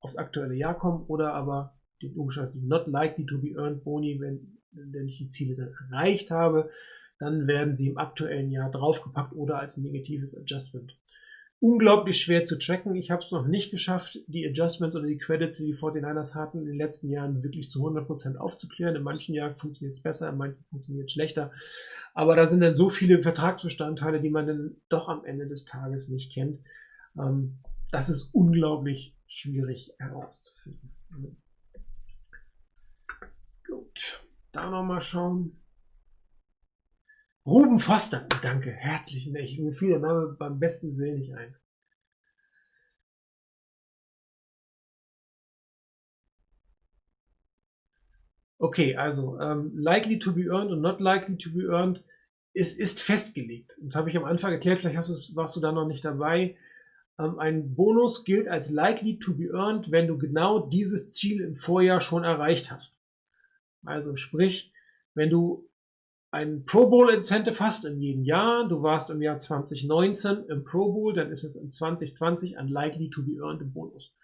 aufs 0.00 0.16
aktuelle 0.16 0.54
Jahr 0.54 0.78
kommen 0.78 1.04
oder 1.06 1.34
aber 1.34 1.74
die 2.00 2.08
logischerweise 2.08 2.64
not 2.66 2.86
likely 2.86 3.26
to 3.26 3.38
be 3.38 3.54
earned 3.56 3.82
Boni, 3.82 4.20
wenn, 4.20 4.58
wenn 4.70 5.08
ich 5.08 5.18
die 5.18 5.28
Ziele 5.28 5.56
dann 5.56 5.74
erreicht 5.90 6.30
habe, 6.30 6.70
dann 7.18 7.48
werden 7.48 7.74
sie 7.74 7.88
im 7.88 7.98
aktuellen 7.98 8.50
Jahr 8.50 8.70
draufgepackt 8.70 9.32
oder 9.34 9.58
als 9.58 9.76
negatives 9.76 10.36
Adjustment. 10.36 10.96
Unglaublich 11.60 12.20
schwer 12.20 12.44
zu 12.44 12.56
tracken. 12.56 12.94
Ich 12.94 13.10
habe 13.10 13.24
es 13.24 13.32
noch 13.32 13.46
nicht 13.46 13.72
geschafft, 13.72 14.20
die 14.28 14.46
Adjustments 14.46 14.94
oder 14.94 15.06
die 15.06 15.18
Credits, 15.18 15.56
die 15.56 15.66
die 15.66 15.74
49ers 15.74 16.36
hatten, 16.36 16.60
in 16.60 16.66
den 16.66 16.76
letzten 16.76 17.10
Jahren 17.10 17.42
wirklich 17.42 17.68
zu 17.68 17.80
100% 17.80 18.36
aufzuklären. 18.36 18.94
In 18.94 19.02
manchen 19.02 19.34
Jahren 19.34 19.56
funktioniert 19.56 19.96
es 19.96 20.02
besser, 20.02 20.28
in 20.28 20.36
manchen 20.36 20.64
funktioniert 20.70 21.06
es 21.06 21.12
schlechter. 21.12 21.50
Aber 22.14 22.36
da 22.36 22.46
sind 22.46 22.60
dann 22.60 22.76
so 22.76 22.88
viele 22.90 23.22
Vertragsbestandteile, 23.22 24.20
die 24.20 24.30
man 24.30 24.46
dann 24.46 24.76
doch 24.88 25.08
am 25.08 25.24
Ende 25.24 25.46
des 25.46 25.64
Tages 25.64 26.08
nicht 26.08 26.32
kennt. 26.32 26.60
Ähm, 27.18 27.58
das 27.90 28.08
ist 28.08 28.30
unglaublich 28.32 29.16
schwierig 29.26 29.92
herauszufinden. 29.98 30.90
Gut, 33.66 34.24
da 34.52 34.70
nochmal 34.70 35.02
schauen. 35.02 35.57
Ruben 37.48 37.78
Foster, 37.78 38.28
danke, 38.42 38.72
herzlichen 38.72 39.32
Dank. 39.32 39.58
Mir 39.58 39.72
fiel 39.72 39.88
der 39.88 40.00
Name 40.00 40.36
beim 40.38 40.60
besten 40.60 40.98
Willen 40.98 41.18
nicht 41.18 41.32
ein. 41.32 41.56
Okay, 48.58 48.96
also 48.96 49.40
ähm, 49.40 49.72
likely 49.74 50.18
to 50.18 50.34
be 50.34 50.44
earned 50.50 50.70
und 50.72 50.82
not 50.82 51.00
likely 51.00 51.38
to 51.38 51.50
be 51.50 51.64
earned 51.64 52.04
ist, 52.52 52.78
ist 52.78 53.00
festgelegt. 53.00 53.78
Das 53.80 53.94
habe 53.94 54.10
ich 54.10 54.16
am 54.18 54.24
Anfang 54.24 54.52
erklärt, 54.52 54.80
vielleicht 54.80 55.08
du, 55.08 55.36
warst 55.36 55.56
du 55.56 55.60
da 55.60 55.72
noch 55.72 55.86
nicht 55.86 56.04
dabei. 56.04 56.54
Ähm, 57.18 57.38
ein 57.38 57.74
Bonus 57.74 58.24
gilt 58.24 58.46
als 58.46 58.68
likely 58.68 59.18
to 59.18 59.34
be 59.34 59.48
earned, 59.54 59.90
wenn 59.90 60.06
du 60.06 60.18
genau 60.18 60.68
dieses 60.68 61.14
Ziel 61.14 61.40
im 61.40 61.56
Vorjahr 61.56 62.02
schon 62.02 62.24
erreicht 62.24 62.70
hast. 62.70 62.98
Also 63.86 64.16
sprich, 64.16 64.70
wenn 65.14 65.30
du 65.30 65.66
ein 66.30 66.64
Pro 66.64 66.88
Bowl 66.88 67.10
Incentive 67.10 67.58
hast 67.60 67.84
in 67.84 68.00
jedem 68.00 68.24
Jahr, 68.24 68.68
du 68.68 68.82
warst 68.82 69.10
im 69.10 69.22
Jahr 69.22 69.38
2019 69.38 70.44
im 70.48 70.64
Pro 70.64 70.92
Bowl, 70.92 71.14
dann 71.14 71.30
ist 71.30 71.44
es 71.44 71.56
im 71.56 71.70
2020 71.70 72.58
ein 72.58 72.68
likely 72.68 73.08
to 73.10 73.22
be 73.22 73.38
earned 73.42 73.72
Bonus. 73.72 74.14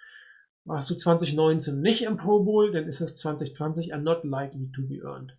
Warst 0.65 0.91
du 0.91 0.95
2019 0.95 1.81
nicht 1.81 2.03
im 2.03 2.17
Pro 2.17 2.43
Bowl, 2.43 2.73
dann 2.73 2.87
ist 2.87 3.01
es 3.01 3.17
2020 3.17 3.95
ein 3.95 4.03
not 4.03 4.25
likely 4.25 4.71
to 4.73 4.83
be 4.83 5.01
earned. 5.03 5.37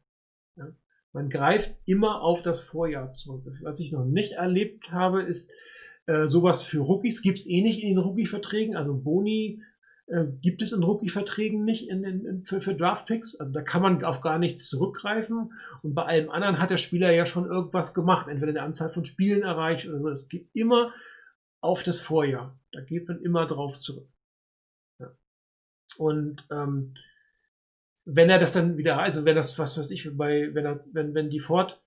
Ja? 0.55 0.72
Man 1.13 1.30
greift 1.30 1.76
immer 1.86 2.22
auf 2.22 2.41
das 2.41 2.61
Vorjahr 2.61 3.13
zurück. 3.13 3.45
Was 3.61 3.80
ich 3.80 3.91
noch 3.91 4.05
nicht 4.05 4.34
erlebt 4.34 4.91
habe, 4.91 5.22
ist 5.22 5.51
äh, 6.07 6.28
sowas 6.28 6.61
für 6.61 6.80
Rookies. 6.80 7.22
Gibt 7.22 7.39
es 7.39 7.47
eh 7.47 7.61
nicht 7.61 7.82
in 7.82 7.89
den 7.89 7.97
Rookie-Verträgen, 7.99 8.76
also 8.76 8.95
Boni 8.95 9.61
äh, 10.08 10.26
gibt 10.41 10.62
es 10.62 10.72
in 10.72 10.84
Rookie-Verträgen 10.84 11.66
nicht 11.66 11.89
in, 11.89 12.03
in, 12.03 12.26
in, 12.26 12.45
für, 12.45 12.62
für 12.62 12.76
Draft-Picks. 12.76 13.39
Also 13.39 13.53
da 13.53 13.62
kann 13.62 13.82
man 13.82 14.03
auf 14.03 14.22
gar 14.22 14.38
nichts 14.38 14.68
zurückgreifen. 14.70 15.53
Und 15.82 15.95
bei 15.95 16.03
allem 16.03 16.30
anderen 16.30 16.60
hat 16.60 16.70
der 16.70 16.78
Spieler 16.78 17.12
ja 17.12 17.26
schon 17.26 17.45
irgendwas 17.45 17.93
gemacht, 17.93 18.28
entweder 18.28 18.51
eine 18.51 18.62
Anzahl 18.62 18.89
von 18.89 19.06
Spielen 19.06 19.41
erreicht 19.41 19.88
oder 19.88 19.99
so. 19.99 20.10
Es 20.10 20.28
geht 20.28 20.49
immer 20.53 20.93
auf 21.62 21.82
das 21.82 22.01
Vorjahr. 22.01 22.60
Da 22.72 22.82
geht 22.82 23.08
man 23.08 23.22
immer 23.22 23.47
drauf 23.47 23.80
zurück. 23.82 24.08
Ja. 24.99 25.12
Und 25.97 26.45
ähm, 26.51 26.93
wenn 28.06 28.30
er 28.30 28.38
das 28.38 28.53
dann 28.53 28.78
wieder, 28.78 28.99
also 28.99 29.26
wenn 29.26 29.36
das, 29.36 29.58
was 29.58 29.80
weiß 29.80 29.89
ich, 29.89 30.16
bei, 30.16 30.53
wenn 30.53 30.66
er, 30.66 30.86
wenn, 30.91 31.16
wenn 31.16 31.32
die 31.32 31.39
Ford 31.39 31.82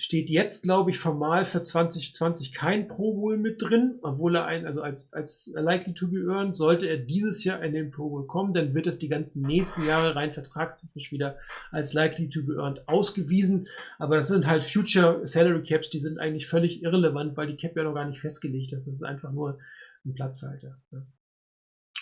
steht 0.00 0.30
jetzt, 0.30 0.62
glaube 0.62 0.90
ich, 0.90 0.98
formal 0.98 1.44
für 1.44 1.60
2020 1.60 2.54
kein 2.54 2.86
Pro 2.86 3.14
Bowl 3.14 3.36
mit 3.36 3.60
drin, 3.60 3.98
obwohl 4.02 4.36
er 4.36 4.46
ein, 4.46 4.64
also 4.64 4.80
als, 4.80 5.12
als 5.12 5.52
likely 5.56 5.92
to 5.92 6.06
be 6.06 6.20
earned, 6.20 6.56
sollte 6.56 6.86
er 6.86 6.98
dieses 6.98 7.42
Jahr 7.42 7.60
in 7.64 7.72
den 7.72 7.90
Pro 7.90 8.08
Bowl 8.08 8.24
kommen, 8.28 8.52
dann 8.52 8.74
wird 8.74 8.86
es 8.86 8.98
die 8.98 9.08
ganzen 9.08 9.42
nächsten 9.42 9.84
Jahre 9.84 10.14
rein 10.14 10.30
vertragstechnisch 10.30 11.10
wieder 11.10 11.36
als 11.72 11.94
likely 11.94 12.28
to 12.28 12.44
be 12.44 12.54
earned 12.54 12.88
ausgewiesen. 12.88 13.66
Aber 13.98 14.16
das 14.16 14.28
sind 14.28 14.46
halt 14.46 14.62
Future 14.62 15.26
Salary 15.26 15.64
Caps, 15.64 15.90
die 15.90 16.00
sind 16.00 16.20
eigentlich 16.20 16.46
völlig 16.46 16.80
irrelevant, 16.80 17.36
weil 17.36 17.48
die 17.48 17.56
Cap 17.56 17.76
ja 17.76 17.82
noch 17.82 17.94
gar 17.94 18.06
nicht 18.06 18.20
festgelegt 18.20 18.72
ist. 18.72 18.86
Das 18.86 18.94
ist 18.94 19.02
einfach 19.02 19.32
nur 19.32 19.58
ein 20.06 20.14
Platzhalter. 20.14 20.80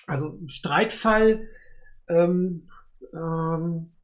Also 0.06 0.38
Streitfall, 0.46 1.48
ähm, 2.08 2.68
ähm, 3.14 3.95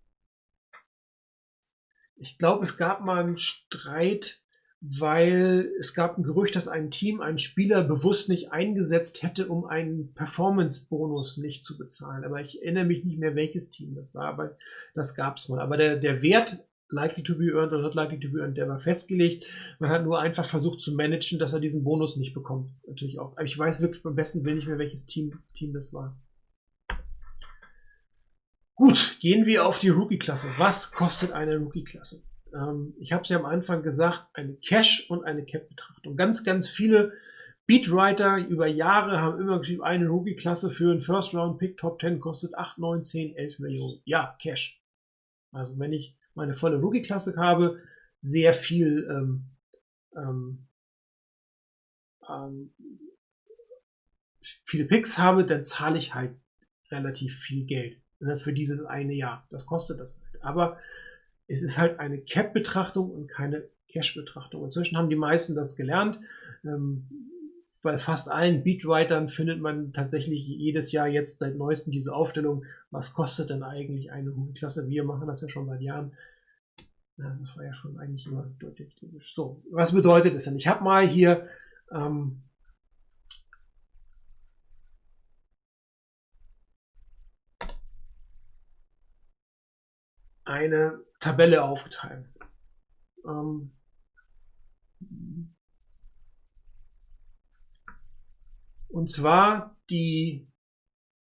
ich 2.22 2.38
glaube, 2.38 2.62
es 2.62 2.76
gab 2.76 3.04
mal 3.04 3.22
einen 3.22 3.36
Streit, 3.36 4.40
weil 4.80 5.70
es 5.78 5.94
gab 5.94 6.18
ein 6.18 6.24
Gerücht, 6.24 6.56
dass 6.56 6.66
ein 6.66 6.90
Team 6.90 7.20
einen 7.20 7.38
Spieler 7.38 7.84
bewusst 7.84 8.28
nicht 8.28 8.50
eingesetzt 8.50 9.22
hätte, 9.22 9.48
um 9.48 9.64
einen 9.64 10.12
Performance-Bonus 10.14 11.36
nicht 11.36 11.64
zu 11.64 11.78
bezahlen. 11.78 12.24
Aber 12.24 12.40
ich 12.40 12.62
erinnere 12.62 12.84
mich 12.84 13.04
nicht 13.04 13.18
mehr, 13.18 13.36
welches 13.36 13.70
Team 13.70 13.94
das 13.94 14.14
war, 14.14 14.26
aber 14.26 14.56
das 14.94 15.14
gab 15.14 15.36
es 15.36 15.48
mal. 15.48 15.60
Aber 15.60 15.76
der, 15.76 15.96
der 15.96 16.22
Wert 16.22 16.58
likely 16.90 17.22
to 17.22 17.36
be 17.36 17.52
earned 17.52 17.72
oder 17.72 17.82
not 17.82 17.94
likely 17.94 18.18
to 18.18 18.30
be 18.30 18.40
earned, 18.40 18.56
der 18.56 18.68
war 18.68 18.78
festgelegt. 18.78 19.44
Man 19.78 19.90
hat 19.90 20.04
nur 20.04 20.20
einfach 20.20 20.44
versucht 20.44 20.80
zu 20.80 20.92
managen, 20.94 21.38
dass 21.38 21.52
er 21.52 21.60
diesen 21.60 21.84
Bonus 21.84 22.16
nicht 22.16 22.34
bekommt. 22.34 22.70
Natürlich 22.86 23.18
auch. 23.18 23.32
Aber 23.32 23.44
ich 23.44 23.58
weiß 23.58 23.80
wirklich 23.80 24.02
beim 24.02 24.14
besten 24.14 24.44
Willen 24.44 24.56
nicht 24.56 24.68
mehr, 24.68 24.78
welches 24.78 25.06
Team, 25.06 25.32
Team 25.54 25.72
das 25.72 25.92
war. 25.92 26.16
Gut, 28.74 29.18
gehen 29.20 29.46
wir 29.46 29.66
auf 29.66 29.78
die 29.78 29.90
Rookie-Klasse. 29.90 30.48
Was 30.56 30.92
kostet 30.92 31.32
eine 31.32 31.58
Rookie-Klasse? 31.58 32.22
Ähm, 32.54 32.94
ich 32.98 33.12
habe 33.12 33.22
es 33.22 33.28
ja 33.28 33.38
am 33.38 33.44
Anfang 33.44 33.82
gesagt, 33.82 34.26
eine 34.34 34.54
Cash- 34.54 35.10
und 35.10 35.24
eine 35.24 35.44
Cap-Betrachtung. 35.44 36.16
Ganz, 36.16 36.42
ganz 36.42 36.68
viele 36.68 37.12
Beatwriter 37.66 38.38
über 38.38 38.66
Jahre 38.66 39.20
haben 39.20 39.40
immer 39.40 39.58
geschrieben, 39.58 39.82
eine 39.82 40.08
Rookie-Klasse 40.08 40.70
für 40.70 40.90
einen 40.90 41.00
First-Round-Pick 41.00 41.78
Top 41.78 42.00
10 42.00 42.20
kostet 42.20 42.54
8, 42.54 42.78
9, 42.78 43.04
10, 43.04 43.36
11 43.36 43.58
Millionen. 43.60 44.00
Ja, 44.04 44.36
Cash. 44.40 44.82
Also 45.52 45.78
wenn 45.78 45.92
ich 45.92 46.16
meine 46.34 46.54
volle 46.54 46.80
Rookie-Klasse 46.80 47.34
habe, 47.36 47.80
sehr 48.20 48.54
viel 48.54 49.06
ähm, 49.10 49.44
ähm, 50.16 50.66
ähm, 52.28 52.74
viele 54.40 54.86
Picks 54.86 55.18
habe, 55.18 55.44
dann 55.44 55.64
zahle 55.64 55.98
ich 55.98 56.14
halt 56.14 56.36
relativ 56.90 57.38
viel 57.38 57.64
Geld. 57.64 58.01
Ne, 58.22 58.36
für 58.36 58.52
dieses 58.52 58.84
eine 58.84 59.14
Jahr. 59.14 59.44
Das 59.50 59.66
kostet 59.66 59.98
das 59.98 60.22
halt. 60.22 60.44
Aber 60.44 60.78
es 61.48 61.60
ist 61.60 61.76
halt 61.76 61.98
eine 61.98 62.18
Cap-Betrachtung 62.18 63.10
und 63.10 63.26
keine 63.26 63.64
Cash-Betrachtung. 63.88 64.64
Inzwischen 64.64 64.96
haben 64.96 65.10
die 65.10 65.16
meisten 65.16 65.56
das 65.56 65.74
gelernt. 65.74 66.20
Ähm, 66.64 67.08
bei 67.82 67.98
fast 67.98 68.30
allen 68.30 68.62
Beatwritern 68.62 69.28
findet 69.28 69.60
man 69.60 69.92
tatsächlich 69.92 70.46
jedes 70.46 70.92
Jahr 70.92 71.08
jetzt 71.08 71.40
seit 71.40 71.56
neuestem 71.56 71.92
diese 71.92 72.14
Aufstellung, 72.14 72.64
was 72.92 73.12
kostet 73.12 73.50
denn 73.50 73.64
eigentlich 73.64 74.12
eine 74.12 74.32
Klasse? 74.54 74.88
Wir 74.88 75.02
machen 75.02 75.26
das 75.26 75.40
ja 75.40 75.48
schon 75.48 75.66
seit 75.66 75.80
Jahren. 75.80 76.12
Ja, 77.16 77.36
das 77.40 77.56
war 77.56 77.64
ja 77.64 77.74
schon 77.74 77.98
eigentlich 77.98 78.26
immer 78.26 78.48
deutlich 78.60 78.94
typisch. 78.94 79.34
So, 79.34 79.60
was 79.72 79.92
bedeutet 79.92 80.36
das 80.36 80.44
denn? 80.44 80.54
Ich 80.54 80.68
habe 80.68 80.84
mal 80.84 81.08
hier 81.08 81.48
ähm, 81.90 82.44
eine 90.64 91.00
Tabelle 91.20 91.64
aufgeteilt. 91.64 92.26
Ähm, 93.24 93.72
und 98.88 99.10
zwar 99.10 99.76
die 99.90 100.48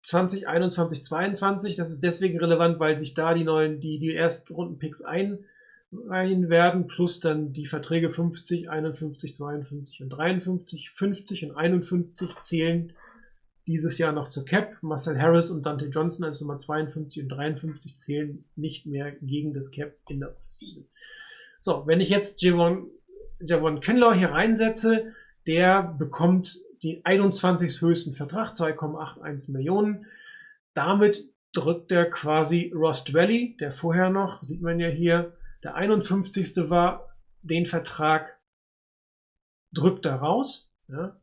2021, 0.06 1.04
22. 1.04 1.76
Das 1.76 1.92
ist 1.92 2.04
deswegen 2.04 2.40
relevant, 2.40 2.80
weil 2.80 2.98
sich 2.98 3.14
da 3.14 3.34
die 3.34 3.44
neuen, 3.44 3.80
die, 3.80 4.00
die 4.00 4.14
Erstrunden-Picks 4.14 5.04
einreihen 5.04 6.50
werden, 6.50 6.88
plus 6.88 7.20
dann 7.20 7.54
die 7.54 7.66
Verträge 7.66 8.10
50, 8.10 8.70
51, 8.70 9.36
52 9.36 10.02
und 10.02 10.10
53, 10.10 10.90
50 10.92 11.46
und 11.46 11.52
51 11.56 12.40
zählen 12.42 12.94
dieses 13.70 14.00
Jahr 14.00 14.12
noch 14.12 14.30
zur 14.30 14.46
Cap. 14.46 14.78
Marcel 14.82 15.22
Harris 15.22 15.52
und 15.52 15.64
Dante 15.64 15.86
Johnson 15.86 16.26
als 16.26 16.42
Nummer 16.42 16.58
52 16.58 17.24
und 17.24 17.30
53 17.30 17.96
zählen 17.96 18.44
nicht 18.56 18.88
mehr 18.88 19.12
gegen 19.12 19.54
das 19.54 19.70
Cap 19.70 19.96
in 20.10 20.22
der 20.22 20.36
Offseason. 20.36 20.88
So, 21.62 21.86
wenn 21.86 22.02
ich 22.02 22.10
jetzt 22.10 22.42
Javon, 22.42 22.90
Javon 23.40 23.80
Kinlaw 23.80 24.18
hier 24.18 24.32
reinsetze, 24.32 25.14
der 25.46 25.84
bekommt 25.84 26.60
den 26.82 27.06
21. 27.06 27.80
höchsten 27.82 28.14
Vertrag, 28.14 28.56
2,81 28.56 29.52
Millionen. 29.52 30.08
Damit 30.74 31.30
drückt 31.54 31.92
er 31.92 32.10
quasi 32.10 32.72
Rost 32.74 33.14
Valley, 33.14 33.56
der 33.60 33.72
vorher 33.72 34.10
noch, 34.10 34.42
sieht 34.42 34.64
man 34.64 34.80
ja 34.80 34.88
hier, 34.88 35.38
der 35.64 35.76
51. 35.76 36.70
war, 36.72 37.16
den 37.44 37.68
Vertrag 37.68 38.40
drückt 39.72 40.06
er 40.06 40.16
raus. 40.16 40.72
Ja. 40.88 41.16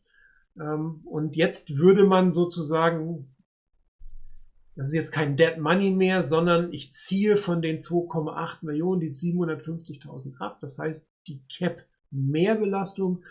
Ähm, 0.61 1.01
und 1.05 1.37
jetzt 1.37 1.79
würde 1.79 2.05
man 2.05 2.33
sozusagen, 2.33 3.35
das 4.75 4.89
ist 4.89 4.95
jetzt 4.95 5.13
kein 5.13 5.37
Dead 5.37 5.59
Money 5.59 5.91
mehr, 5.91 6.23
sondern 6.23 6.73
ich 6.73 6.93
ziehe 6.93 7.37
von 7.37 7.63
den 7.63 7.79
2,8 7.79 8.65
Millionen 8.65 9.01
die 9.01 9.13
750.000 9.13 10.39
ab. 10.39 10.59
Das 10.61 10.79
heißt, 10.79 11.07
die 11.27 11.43
Cap 11.49 11.85
Mehrbelastung 12.11 13.25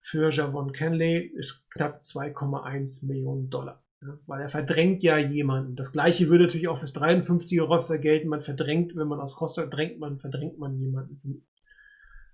für 0.00 0.30
Javon 0.30 0.72
Kenley 0.72 1.32
ist 1.34 1.70
knapp 1.72 2.02
2,1 2.02 3.06
Millionen 3.06 3.50
Dollar. 3.50 3.82
Ja, 4.02 4.18
weil 4.26 4.42
er 4.42 4.50
verdrängt 4.50 5.02
ja 5.02 5.16
jemanden. 5.16 5.76
Das 5.76 5.92
gleiche 5.92 6.28
würde 6.28 6.44
natürlich 6.44 6.68
auch 6.68 6.76
fürs 6.76 6.94
53er 6.94 7.62
Roster 7.62 7.98
gelten. 7.98 8.28
Man 8.28 8.42
verdrängt, 8.42 8.94
wenn 8.96 9.08
man 9.08 9.18
aus 9.18 9.40
Roster 9.40 9.66
drängt, 9.66 9.98
man 9.98 10.18
verdrängt 10.18 10.58
man 10.58 10.78
jemanden. 10.78 11.46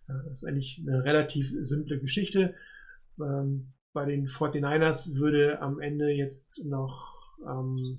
Das 0.08 0.38
ist 0.38 0.44
eigentlich 0.44 0.82
eine 0.84 1.04
relativ 1.04 1.52
simple 1.62 2.00
Geschichte. 2.00 2.54
Ähm, 3.20 3.72
bei 3.92 4.04
den 4.04 4.28
49ers 4.28 5.16
würde 5.16 5.60
am 5.60 5.80
Ende 5.80 6.10
jetzt 6.10 6.46
noch 6.62 7.34
ähm, 7.46 7.98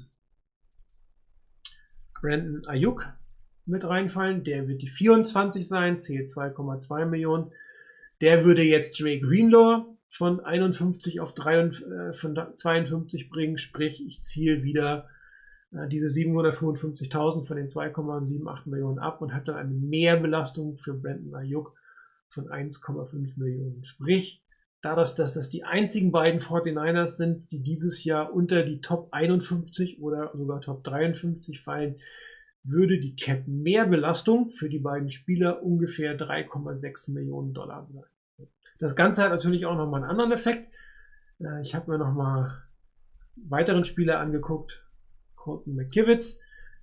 Brandon 2.20 2.66
Ayuk 2.68 3.08
mit 3.66 3.84
reinfallen. 3.84 4.44
Der 4.44 4.68
wird 4.68 4.82
die 4.82 4.88
24 4.88 5.68
sein, 5.68 6.00
zählt 6.00 6.28
2,2 6.28 7.06
Millionen. 7.06 7.52
Der 8.22 8.46
würde 8.46 8.64
jetzt 8.64 9.00
Drake 9.00 9.22
Greenlaw 9.22 9.86
von 10.10 10.40
51 10.40 11.20
auf 11.20 11.34
53, 11.34 11.88
äh, 11.88 12.14
von 12.14 12.38
52 12.58 13.30
bringen, 13.30 13.58
sprich 13.58 14.06
ich 14.06 14.22
ziehe 14.22 14.62
wieder 14.62 15.08
äh, 15.72 15.88
diese 15.88 16.08
755.000 16.08 17.46
von 17.46 17.58
den 17.58 17.68
2,78 17.68 18.70
Millionen 18.70 19.00
ab 19.00 19.22
und 19.22 19.34
habe 19.34 19.46
dann 19.46 19.56
eine 19.56 19.74
Mehrbelastung 19.74 20.78
für 20.78 20.94
Brandon 20.94 21.36
Ayuk 21.36 21.74
von 22.30 22.48
1,5 22.50 23.40
Millionen. 23.40 23.84
Sprich, 23.84 24.44
dadurch, 24.82 25.16
dass 25.16 25.36
das 25.36 25.50
die 25.50 25.64
einzigen 25.64 26.12
beiden 26.12 26.40
49ers 26.40 27.18
sind, 27.18 27.52
die 27.52 27.60
dieses 27.60 28.04
Jahr 28.04 28.34
unter 28.34 28.64
die 28.64 28.82
Top 28.82 29.10
51 29.12 30.02
oder 30.02 30.32
sogar 30.36 30.62
Top 30.62 30.84
53 30.84 31.62
fallen, 31.62 31.96
würde 32.64 33.00
die 33.00 33.16
Cap-Mehrbelastung 33.16 34.50
für 34.52 34.70
die 34.70 34.80
beiden 34.80 35.10
Spieler 35.10 35.64
ungefähr 35.64 36.18
3,6 36.18 37.12
Millionen 37.12 37.54
Dollar 37.54 37.88
sein. 37.92 38.04
Das 38.80 38.96
Ganze 38.96 39.24
hat 39.24 39.32
natürlich 39.32 39.66
auch 39.66 39.76
nochmal 39.76 40.02
einen 40.02 40.10
anderen 40.10 40.32
Effekt. 40.32 40.72
Äh, 41.40 41.62
ich 41.62 41.76
habe 41.76 41.92
mir 41.92 41.98
nochmal 41.98 42.64
weiteren 43.36 43.86
Spieler 43.86 44.20
angeguckt. 44.20 44.84
Colton 45.36 45.76
McKivitz, 45.76 46.40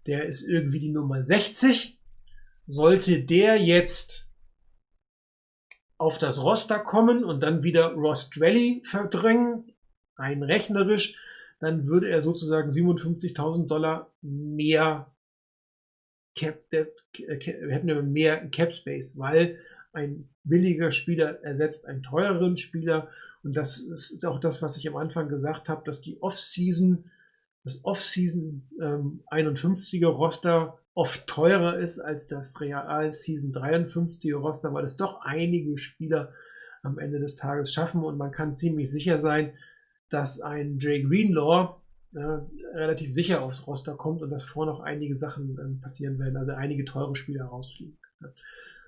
der 0.07 0.27
ist 0.27 0.49
irgendwie 0.49 0.81
die 0.81 0.91
Nummer 0.91 1.23
60. 1.23 1.99
Sollte 2.67 3.23
der 3.23 3.57
jetzt 3.57 4.28
auf 5.99 6.19
das 6.19 6.43
Roster 6.43 6.79
kommen 6.79 7.25
und 7.25 7.41
dann 7.41 7.63
wieder 7.63 7.93
Ross 7.93 8.31
Valley 8.37 8.83
verdrängen, 8.85 9.73
rein 10.17 10.43
rechnerisch, 10.43 11.17
dann 11.61 11.89
würde 11.89 12.09
er 12.09 12.23
sozusagen 12.23 12.71
57.000 12.71 13.67
Dollar 13.67 14.13
mehr 14.23 15.13
Cap, 16.37 16.71
der, 16.71 16.87
äh, 17.17 17.39
hätten 17.45 17.89
wir 17.89 18.01
mehr 18.03 18.49
Cap 18.49 18.73
Space, 18.73 19.19
weil 19.19 19.59
ein 19.93 20.29
billiger 20.45 20.93
Spieler 20.93 21.43
ersetzt 21.43 21.87
einen 21.87 22.05
teureren 22.05 22.57
Spieler. 22.57 23.09
Und 23.43 23.55
das 23.55 23.79
ist 23.81 24.25
auch 24.25 24.39
das, 24.39 24.63
was 24.63 24.77
ich 24.79 24.89
am 24.89 24.97
Anfang 24.97 25.29
gesagt 25.29 25.69
habe, 25.69 25.83
dass 25.85 26.01
die 26.01 26.21
Off-Season, 26.21 27.11
das 27.65 27.85
Off-Season 27.85 28.69
ähm, 28.81 29.25
51er 29.33 30.07
Roster 30.07 30.79
oft 30.99 31.29
teurer 31.29 31.79
ist 31.79 32.01
als 32.01 32.27
das 32.27 32.61
Real 32.61 33.13
Season 33.13 33.53
53 33.53 34.35
Roster, 34.35 34.75
weil 34.75 34.85
es 34.85 34.97
doch 34.97 35.21
einige 35.23 35.79
Spieler 35.79 36.33
am 36.83 36.99
Ende 36.99 37.21
des 37.21 37.37
Tages 37.37 37.73
schaffen 37.73 38.03
und 38.03 38.19
man 38.19 38.33
kann 38.33 38.57
ziemlich 38.57 38.91
sicher 38.91 39.17
sein, 39.17 39.53
dass 40.11 40.41
ein 40.41 40.81
Dre 40.81 41.01
Greenlaw 41.01 41.77
äh, 42.15 42.41
relativ 42.75 43.15
sicher 43.15 43.43
aufs 43.43 43.69
Roster 43.69 43.95
kommt 43.95 44.23
und 44.23 44.31
dass 44.31 44.45
vor 44.45 44.67
noch 44.67 44.81
einige 44.81 45.17
Sachen 45.17 45.57
äh, 45.57 45.81
passieren 45.81 46.19
werden, 46.19 46.37
also 46.37 46.51
einige 46.51 46.85
teure 46.85 47.15
Spieler 47.15 47.45
rausfliegen. 47.45 47.97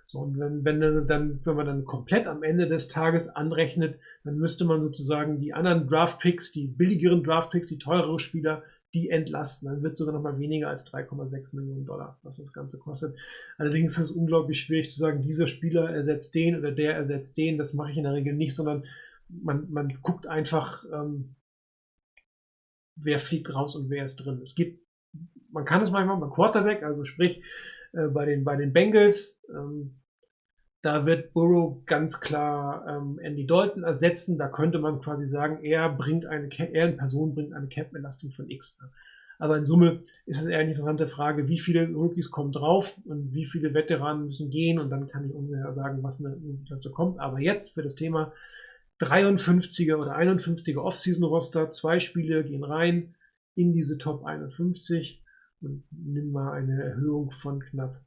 So, 0.08 0.18
und 0.18 0.36
wenn, 0.40 0.64
wenn, 0.64 1.06
dann, 1.06 1.38
wenn 1.44 1.54
man 1.54 1.66
dann 1.66 1.84
komplett 1.84 2.26
am 2.26 2.42
Ende 2.42 2.66
des 2.66 2.88
Tages 2.88 3.28
anrechnet, 3.28 4.00
dann 4.24 4.36
müsste 4.36 4.64
man 4.64 4.80
sozusagen 4.80 5.38
die 5.38 5.54
anderen 5.54 5.86
Draft-Picks, 5.86 6.50
die 6.50 6.66
billigeren 6.66 7.22
Draft-Picks, 7.22 7.68
die 7.68 7.78
teurere 7.78 8.18
Spieler 8.18 8.64
die 8.94 9.10
entlasten. 9.10 9.68
Dann 9.68 9.82
wird 9.82 9.96
sogar 9.96 10.14
noch 10.14 10.22
mal 10.22 10.38
weniger 10.38 10.68
als 10.68 10.92
3,6 10.92 11.56
Millionen 11.56 11.84
Dollar, 11.84 12.18
was 12.22 12.36
das 12.36 12.52
Ganze 12.52 12.78
kostet. 12.78 13.16
Allerdings 13.58 13.96
ist 13.96 14.04
es 14.04 14.10
unglaublich 14.10 14.60
schwierig 14.60 14.90
zu 14.90 14.98
sagen, 14.98 15.22
dieser 15.22 15.46
Spieler 15.46 15.90
ersetzt 15.90 16.34
den 16.34 16.56
oder 16.56 16.72
der 16.72 16.94
ersetzt 16.94 17.36
den. 17.38 17.58
Das 17.58 17.74
mache 17.74 17.92
ich 17.92 17.96
in 17.96 18.04
der 18.04 18.14
Regel 18.14 18.34
nicht, 18.34 18.54
sondern 18.54 18.84
man, 19.28 19.70
man 19.70 19.88
guckt 20.02 20.26
einfach, 20.26 20.84
ähm, 20.92 21.36
wer 22.96 23.18
fliegt 23.18 23.54
raus 23.54 23.76
und 23.76 23.90
wer 23.90 24.04
ist 24.04 24.16
drin. 24.16 24.40
Es 24.44 24.54
gibt, 24.54 24.84
man 25.50 25.64
kann 25.64 25.82
es 25.82 25.90
manchmal 25.90 26.18
beim 26.18 26.30
Quarterback, 26.30 26.82
also 26.82 27.04
sprich 27.04 27.42
äh, 27.92 28.08
bei 28.08 28.24
den 28.24 28.44
bei 28.44 28.56
den 28.56 28.72
Bengals. 28.72 29.40
Ähm, 29.48 29.99
da 30.82 31.04
wird 31.04 31.32
Burrow 31.34 31.84
ganz 31.84 32.20
klar 32.20 32.86
ähm, 32.88 33.18
Andy 33.18 33.46
Dalton 33.46 33.82
ersetzen. 33.82 34.38
Da 34.38 34.48
könnte 34.48 34.78
man 34.78 35.00
quasi 35.00 35.26
sagen, 35.26 35.62
er 35.62 35.90
bringt 35.90 36.24
eine, 36.26 36.48
er 36.58 36.88
in 36.88 36.96
Person 36.96 37.34
bringt 37.34 37.52
eine 37.52 37.68
Cap-Belastung 37.68 38.30
von 38.30 38.48
X. 38.48 38.78
Aber 39.38 39.56
in 39.56 39.66
Summe 39.66 40.04
ist 40.26 40.40
es 40.40 40.46
eher 40.46 40.58
eine 40.58 40.70
interessante 40.70 41.06
Frage, 41.06 41.48
wie 41.48 41.58
viele 41.58 41.90
Rookies 41.90 42.30
kommen 42.30 42.52
drauf 42.52 42.98
und 43.04 43.32
wie 43.32 43.46
viele 43.46 43.72
Veteranen 43.72 44.26
müssen 44.26 44.50
gehen 44.50 44.78
und 44.78 44.90
dann 44.90 45.08
kann 45.08 45.24
ich 45.24 45.34
ungefähr 45.34 45.72
sagen, 45.72 46.02
was, 46.02 46.24
eine, 46.24 46.36
da 46.68 46.90
kommt. 46.90 47.18
Aber 47.18 47.40
jetzt 47.40 47.74
für 47.74 47.82
das 47.82 47.94
Thema 47.94 48.32
53er 49.00 49.96
oder 49.96 50.18
51er 50.18 50.78
Off-Season-Roster, 50.78 51.70
zwei 51.70 51.98
Spiele 51.98 52.44
gehen 52.44 52.64
rein 52.64 53.14
in 53.54 53.72
diese 53.72 53.96
Top 53.96 54.24
51 54.24 55.24
und 55.62 55.84
nimm 55.90 56.32
mal 56.32 56.52
eine 56.52 56.82
Erhöhung 56.82 57.30
von 57.30 57.60
knapp 57.60 57.98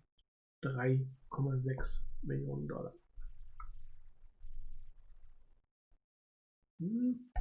3,6 1.33 2.05
Millionen 2.21 2.67
Dollar. 2.67 2.93
Hm. 6.79 7.31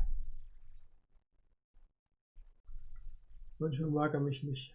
Manchmal 3.58 3.90
mag 3.90 4.14
er 4.14 4.20
mich 4.20 4.42
nicht. 4.42 4.74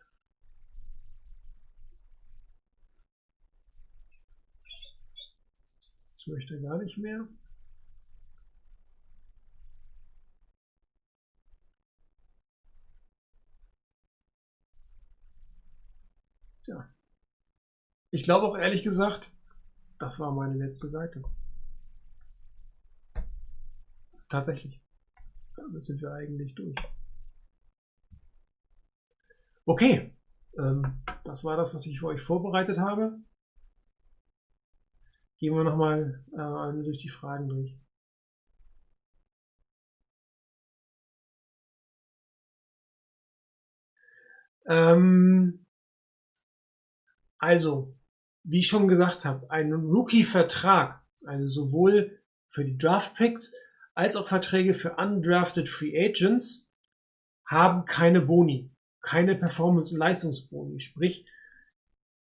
Ich 6.20 6.28
möchte 6.28 6.62
gar 6.62 6.78
nicht 6.78 6.98
mehr. 6.98 7.28
Tja. 16.64 16.97
Ich 18.12 18.24
glaube 18.24 18.48
auch 18.48 18.58
ehrlich 18.58 18.84
gesagt, 18.84 19.32
das 20.00 20.20
war 20.20 20.32
meine 20.32 20.56
letzte 20.56 20.90
Seite. 20.90 21.24
Tatsächlich. 24.30 24.82
Damit 25.56 25.84
sind 25.86 26.02
wir 26.02 26.14
eigentlich 26.14 26.56
durch. 26.56 26.76
Okay, 29.66 30.16
ähm, 30.58 31.04
das 31.26 31.44
war 31.44 31.58
das, 31.58 31.76
was 31.76 31.86
ich 31.86 32.00
für 32.00 32.08
euch 32.08 32.22
vorbereitet 32.22 32.78
habe. 32.78 33.20
Gehen 35.40 35.54
wir 35.54 35.64
nochmal 35.64 36.24
äh, 36.32 36.84
durch 36.84 37.00
die 37.00 37.10
Fragen 37.10 37.50
durch. 37.50 37.78
Ähm, 44.68 45.66
also, 47.40 47.97
wie 48.48 48.60
ich 48.60 48.68
schon 48.68 48.88
gesagt 48.88 49.26
habe, 49.26 49.52
ein 49.52 49.74
Rookie-Vertrag, 49.74 51.02
also 51.26 51.48
sowohl 51.48 52.20
für 52.50 52.64
die 52.64 52.78
Draft-Picks 52.78 53.54
als 53.94 54.16
auch 54.16 54.28
Verträge 54.28 54.74
für 54.74 54.96
undrafted 54.96 55.68
Free 55.68 55.98
Agents, 55.98 56.66
haben 57.46 57.86
keine 57.86 58.22
Boni, 58.22 58.72
keine 59.02 59.36
Performance- 59.36 59.94
und 59.94 60.00
Leistungsboni. 60.00 60.80
Sprich, 60.80 61.26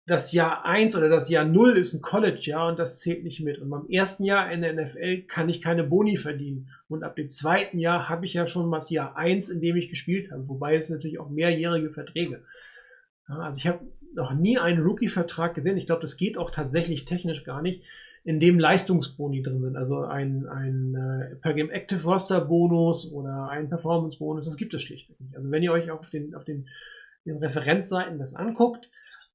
das 0.05 0.33
Jahr 0.33 0.65
1 0.65 0.95
oder 0.95 1.09
das 1.09 1.29
Jahr 1.29 1.45
0 1.45 1.77
ist 1.77 1.93
ein 1.93 2.01
College-Jahr 2.01 2.67
und 2.67 2.77
das 2.77 2.99
zählt 2.99 3.23
nicht 3.23 3.39
mit. 3.39 3.59
Und 3.59 3.69
beim 3.69 3.87
ersten 3.89 4.25
Jahr 4.25 4.51
in 4.51 4.61
der 4.61 4.73
NFL 4.73 5.23
kann 5.23 5.49
ich 5.49 5.61
keine 5.61 5.83
Boni 5.83 6.17
verdienen. 6.17 6.69
Und 6.89 7.03
ab 7.03 7.15
dem 7.15 7.31
zweiten 7.31 7.79
Jahr 7.79 8.09
habe 8.09 8.25
ich 8.25 8.33
ja 8.33 8.45
schon 8.45 8.69
das 8.71 8.89
Jahr 8.89 9.15
1, 9.15 9.49
in 9.49 9.61
dem 9.61 9.77
ich 9.77 9.89
gespielt 9.89 10.31
habe. 10.31 10.47
Wobei 10.47 10.75
es 10.75 10.89
natürlich 10.89 11.19
auch 11.19 11.29
mehrjährige 11.29 11.89
Verträge. 11.89 12.43
Ja, 13.29 13.35
also 13.39 13.57
ich 13.57 13.67
habe 13.67 13.79
noch 14.15 14.33
nie 14.33 14.57
einen 14.57 14.83
Rookie-Vertrag 14.83 15.55
gesehen. 15.55 15.77
Ich 15.77 15.85
glaube, 15.85 16.01
das 16.01 16.17
geht 16.17 16.37
auch 16.37 16.51
tatsächlich 16.51 17.05
technisch 17.05 17.43
gar 17.43 17.61
nicht, 17.61 17.83
in 18.23 18.39
dem 18.39 18.57
Leistungsboni 18.57 19.43
drin 19.43 19.61
sind. 19.61 19.75
Also 19.75 20.05
ein, 20.05 20.47
ein 20.47 20.95
äh, 20.95 21.35
Per 21.35 21.53
Game 21.53 21.69
Active 21.69 22.03
Roster 22.03 22.41
Bonus 22.41 23.11
oder 23.11 23.49
ein 23.49 23.69
Performance 23.69 24.17
Bonus. 24.17 24.45
Das 24.45 24.55
gibt 24.55 24.73
es 24.73 24.81
schlichtweg 24.81 25.19
nicht. 25.19 25.35
Also 25.35 25.51
wenn 25.51 25.63
ihr 25.63 25.73
euch 25.73 25.91
auf 25.91 26.09
den, 26.09 26.33
auf 26.35 26.45
den, 26.45 26.69
den 27.25 27.37
Referenzseiten 27.37 28.19
das 28.19 28.33
anguckt, 28.33 28.89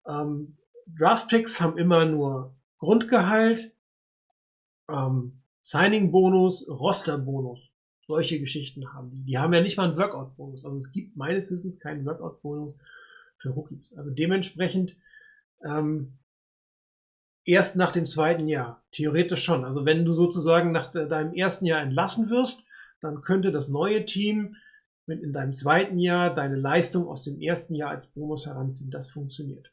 ähm, 0.06 0.56
Draftpicks 0.86 1.60
haben 1.60 1.76
immer 1.76 2.06
nur 2.06 2.54
Grundgehalt, 2.78 3.72
ähm, 4.88 5.40
Signing-Bonus, 5.64 6.66
Roster-Bonus. 6.68 7.70
Solche 8.06 8.40
Geschichten 8.40 8.94
haben 8.94 9.10
die. 9.10 9.22
Die 9.22 9.36
haben 9.36 9.52
ja 9.52 9.60
nicht 9.60 9.76
mal 9.76 9.88
einen 9.88 9.98
Workout-Bonus. 9.98 10.64
Also 10.64 10.78
es 10.78 10.92
gibt 10.92 11.14
meines 11.14 11.50
Wissens 11.50 11.78
keinen 11.78 12.06
Workout-Bonus 12.06 12.74
für 13.38 13.50
Rookies. 13.50 13.94
Also 13.96 14.10
dementsprechend 14.10 14.96
ähm, 15.64 16.18
erst 17.44 17.76
nach 17.76 17.92
dem 17.92 18.06
zweiten 18.06 18.48
Jahr. 18.48 18.82
Theoretisch 18.92 19.42
schon. 19.42 19.64
Also 19.64 19.84
wenn 19.84 20.04
du 20.04 20.12
sozusagen 20.12 20.72
nach 20.72 20.92
de 20.92 21.08
deinem 21.08 21.32
ersten 21.34 21.66
Jahr 21.66 21.80
entlassen 21.80 22.30
wirst, 22.30 22.64
dann 23.00 23.22
könnte 23.22 23.52
das 23.52 23.68
neue 23.68 24.04
Team 24.04 24.56
mit 25.06 25.22
in 25.22 25.32
deinem 25.32 25.54
zweiten 25.54 25.98
Jahr 25.98 26.34
deine 26.34 26.56
Leistung 26.56 27.08
aus 27.08 27.22
dem 27.22 27.40
ersten 27.40 27.74
Jahr 27.74 27.90
als 27.90 28.08
Bonus 28.08 28.46
heranziehen. 28.46 28.90
Das 28.90 29.10
funktioniert. 29.10 29.72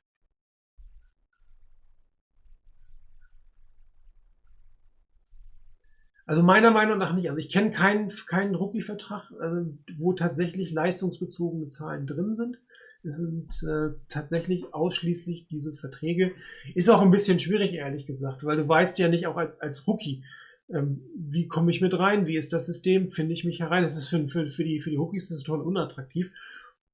Also 6.28 6.42
meiner 6.42 6.72
Meinung 6.72 6.98
nach 6.98 7.14
nicht. 7.14 7.30
Also 7.30 7.40
ich 7.40 7.52
kenne 7.52 7.72
keinen, 7.72 8.10
keinen 8.28 8.56
Rookie-Vertrag, 8.56 9.32
äh, 9.32 9.66
wo 9.98 10.14
tatsächlich 10.14 10.72
leistungsbezogene 10.72 11.68
Zahlen 11.70 12.08
drin 12.08 12.34
sind. 12.34 12.60
Sind 13.08 13.62
äh, 13.64 13.96
tatsächlich 14.10 14.74
ausschließlich 14.74 15.48
diese 15.48 15.76
Verträge. 15.76 16.32
Ist 16.74 16.90
auch 16.90 17.02
ein 17.02 17.12
bisschen 17.12 17.40
schwierig, 17.40 17.74
ehrlich 17.74 18.08
gesagt, 18.08 18.44
weil 18.44 18.58
du 18.58 18.68
weißt 18.68 18.98
ja 18.98 19.08
nicht 19.08 19.28
auch 19.28 19.38
als, 19.38 19.62
als 19.62 19.88
Rookie, 19.88 20.24
ähm, 20.70 21.02
wie 21.16 21.48
komme 21.48 21.70
ich 21.70 21.82
mit 21.82 21.98
rein, 21.98 22.26
wie 22.26 22.36
ist 22.36 22.52
das 22.52 22.66
System, 22.66 23.12
finde 23.12 23.34
ich 23.34 23.44
mich 23.44 23.60
herein. 23.60 23.84
Das 23.84 23.96
ist 23.96 24.10
für, 24.10 24.28
für, 24.28 24.50
für, 24.50 24.64
die, 24.64 24.80
für 24.80 24.90
die 24.90 24.96
Rookies 24.96 25.30
total 25.30 25.62
unattraktiv. 25.62 26.32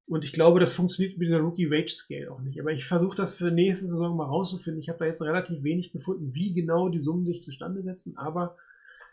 Und 0.06 0.24
ich 0.24 0.32
glaube, 0.32 0.60
das 0.60 0.74
funktioniert 0.74 1.16
mit 1.16 1.30
der 1.30 1.40
Rookie 1.40 1.70
Wage 1.70 1.88
Scale 1.88 2.30
auch 2.30 2.42
nicht. 2.42 2.60
Aber 2.60 2.72
ich 2.72 2.84
versuche 2.84 3.16
das 3.16 3.36
für 3.36 3.50
nächste 3.50 3.86
Saison 3.86 4.16
mal 4.16 4.26
rauszufinden. 4.26 4.82
Ich 4.82 4.90
habe 4.90 4.98
da 4.98 5.06
jetzt 5.06 5.22
relativ 5.22 5.62
wenig 5.62 5.92
gefunden, 5.92 6.34
wie 6.34 6.52
genau 6.52 6.90
die 6.90 6.98
Summen 6.98 7.24
sich 7.24 7.42
zustande 7.42 7.82
setzen, 7.82 8.18
aber 8.18 8.56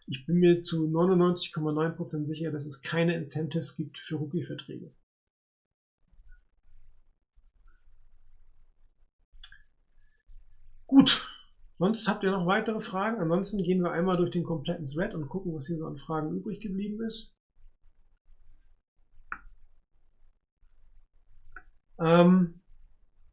ich 0.07 0.25
bin 0.25 0.37
mir 0.37 0.63
zu 0.63 0.87
99,9% 0.87 2.25
sicher, 2.25 2.51
dass 2.51 2.65
es 2.65 2.81
keine 2.81 3.15
Incentives 3.15 3.77
gibt 3.77 3.99
für 3.99 4.15
Rookie-Verträge. 4.15 4.91
Gut, 10.89 11.23
sonst 11.77 12.07
habt 12.07 12.23
ihr 12.23 12.31
noch 12.31 12.47
weitere 12.47 12.81
Fragen? 12.81 13.21
Ansonsten 13.21 13.61
gehen 13.61 13.83
wir 13.83 13.91
einmal 13.91 14.17
durch 14.17 14.31
den 14.31 14.43
kompletten 14.43 14.87
Thread 14.87 15.13
und 15.13 15.29
gucken, 15.29 15.53
was 15.53 15.67
hier 15.67 15.77
so 15.77 15.85
an 15.85 15.97
Fragen 15.97 16.35
übrig 16.35 16.59
geblieben 16.59 16.99
ist. 17.03 17.35
Ähm, 21.99 22.61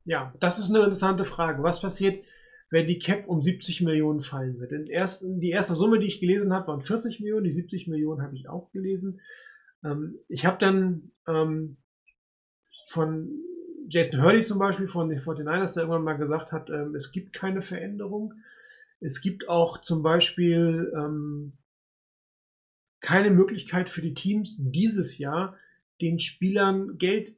ja, 0.04 0.34
das 0.38 0.59
ist 0.59 0.68
eine 0.68 0.80
interessante 0.80 1.24
Frage. 1.24 1.62
Was 1.62 1.80
passiert, 1.80 2.22
wenn 2.68 2.86
die 2.86 2.98
Cap 2.98 3.26
um 3.26 3.40
70 3.40 3.80
Millionen 3.80 4.20
fallen 4.20 4.61
wird. 4.61 4.72
Den 4.72 4.86
ersten, 4.86 5.40
die 5.40 5.48
erste 5.48 5.72
Summe, 5.72 5.98
die 5.98 6.09
ich 6.09 6.20
gelesen 6.20 6.52
habe, 6.52 6.66
waren 6.66 6.82
40 6.82 7.20
Millionen, 7.20 7.44
die 7.44 7.54
70 7.54 7.86
Millionen 7.86 8.20
habe 8.20 8.36
ich 8.36 8.50
auch 8.50 8.70
gelesen. 8.72 9.22
Ähm, 9.82 10.18
ich 10.28 10.44
habe 10.44 10.59
dann 10.59 11.11
ähm, 11.26 11.78
von 12.88 13.30
Jason 13.89 14.22
Hurley 14.22 14.43
zum 14.43 14.59
Beispiel 14.59 14.89
von 14.89 15.09
den 15.09 15.18
49ers, 15.18 15.74
der 15.74 15.84
irgendwann 15.84 16.05
mal 16.05 16.14
gesagt 16.14 16.53
hat, 16.53 16.70
ähm, 16.70 16.95
es 16.95 17.12
gibt 17.12 17.32
keine 17.32 17.62
Veränderung. 17.62 18.34
Es 19.01 19.20
gibt 19.20 19.49
auch 19.49 19.80
zum 19.80 20.03
Beispiel 20.03 20.93
ähm, 20.97 21.53
keine 23.01 23.30
Möglichkeit 23.30 23.91
für 23.91 24.03
die 24.03 24.14
Teams 24.14 24.57
dieses 24.59 25.18
Jahr 25.18 25.57
den 26.01 26.18
Spielern 26.18 26.99
Geld 26.99 27.37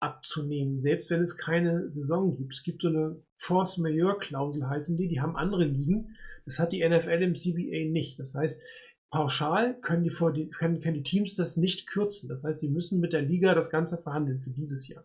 abzunehmen, 0.00 0.80
selbst 0.80 1.10
wenn 1.10 1.22
es 1.22 1.36
keine 1.36 1.90
Saison 1.90 2.36
gibt. 2.36 2.54
Es 2.54 2.62
gibt 2.62 2.82
so 2.82 2.88
eine 2.88 3.22
Force 3.36 3.78
Majeure 3.78 4.18
Klausel 4.18 4.68
heißen 4.68 4.96
die, 4.96 5.08
die 5.08 5.20
haben 5.20 5.36
andere 5.36 5.64
Ligen. 5.64 6.16
Das 6.46 6.58
hat 6.58 6.72
die 6.72 6.86
NFL 6.86 7.22
im 7.22 7.34
CBA 7.34 7.90
nicht. 7.90 8.18
Das 8.18 8.34
heißt, 8.34 8.62
pauschal 9.10 9.78
können 9.80 10.04
die, 10.04 10.10
können, 10.50 10.80
können 10.80 10.94
die 10.94 11.02
Teams 11.02 11.36
das 11.36 11.56
nicht 11.56 11.86
kürzen. 11.86 12.28
Das 12.28 12.44
heißt, 12.44 12.60
sie 12.60 12.70
müssen 12.70 13.00
mit 13.00 13.12
der 13.12 13.22
Liga 13.22 13.54
das 13.54 13.70
Ganze 13.70 13.98
verhandeln 13.98 14.40
für 14.40 14.50
dieses 14.50 14.88
Jahr. 14.88 15.04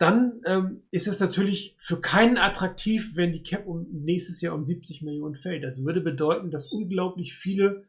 Dann 0.00 0.40
ähm, 0.46 0.82
ist 0.90 1.08
es 1.08 1.20
natürlich 1.20 1.76
für 1.78 2.00
keinen 2.00 2.38
attraktiv, 2.38 3.16
wenn 3.16 3.34
die 3.34 3.42
Cap 3.42 3.66
um, 3.66 3.86
nächstes 3.92 4.40
Jahr 4.40 4.54
um 4.54 4.64
70 4.64 5.02
Millionen 5.02 5.36
fällt. 5.36 5.62
Das 5.62 5.84
würde 5.84 6.00
bedeuten, 6.00 6.50
dass 6.50 6.72
unglaublich 6.72 7.34
viele 7.34 7.84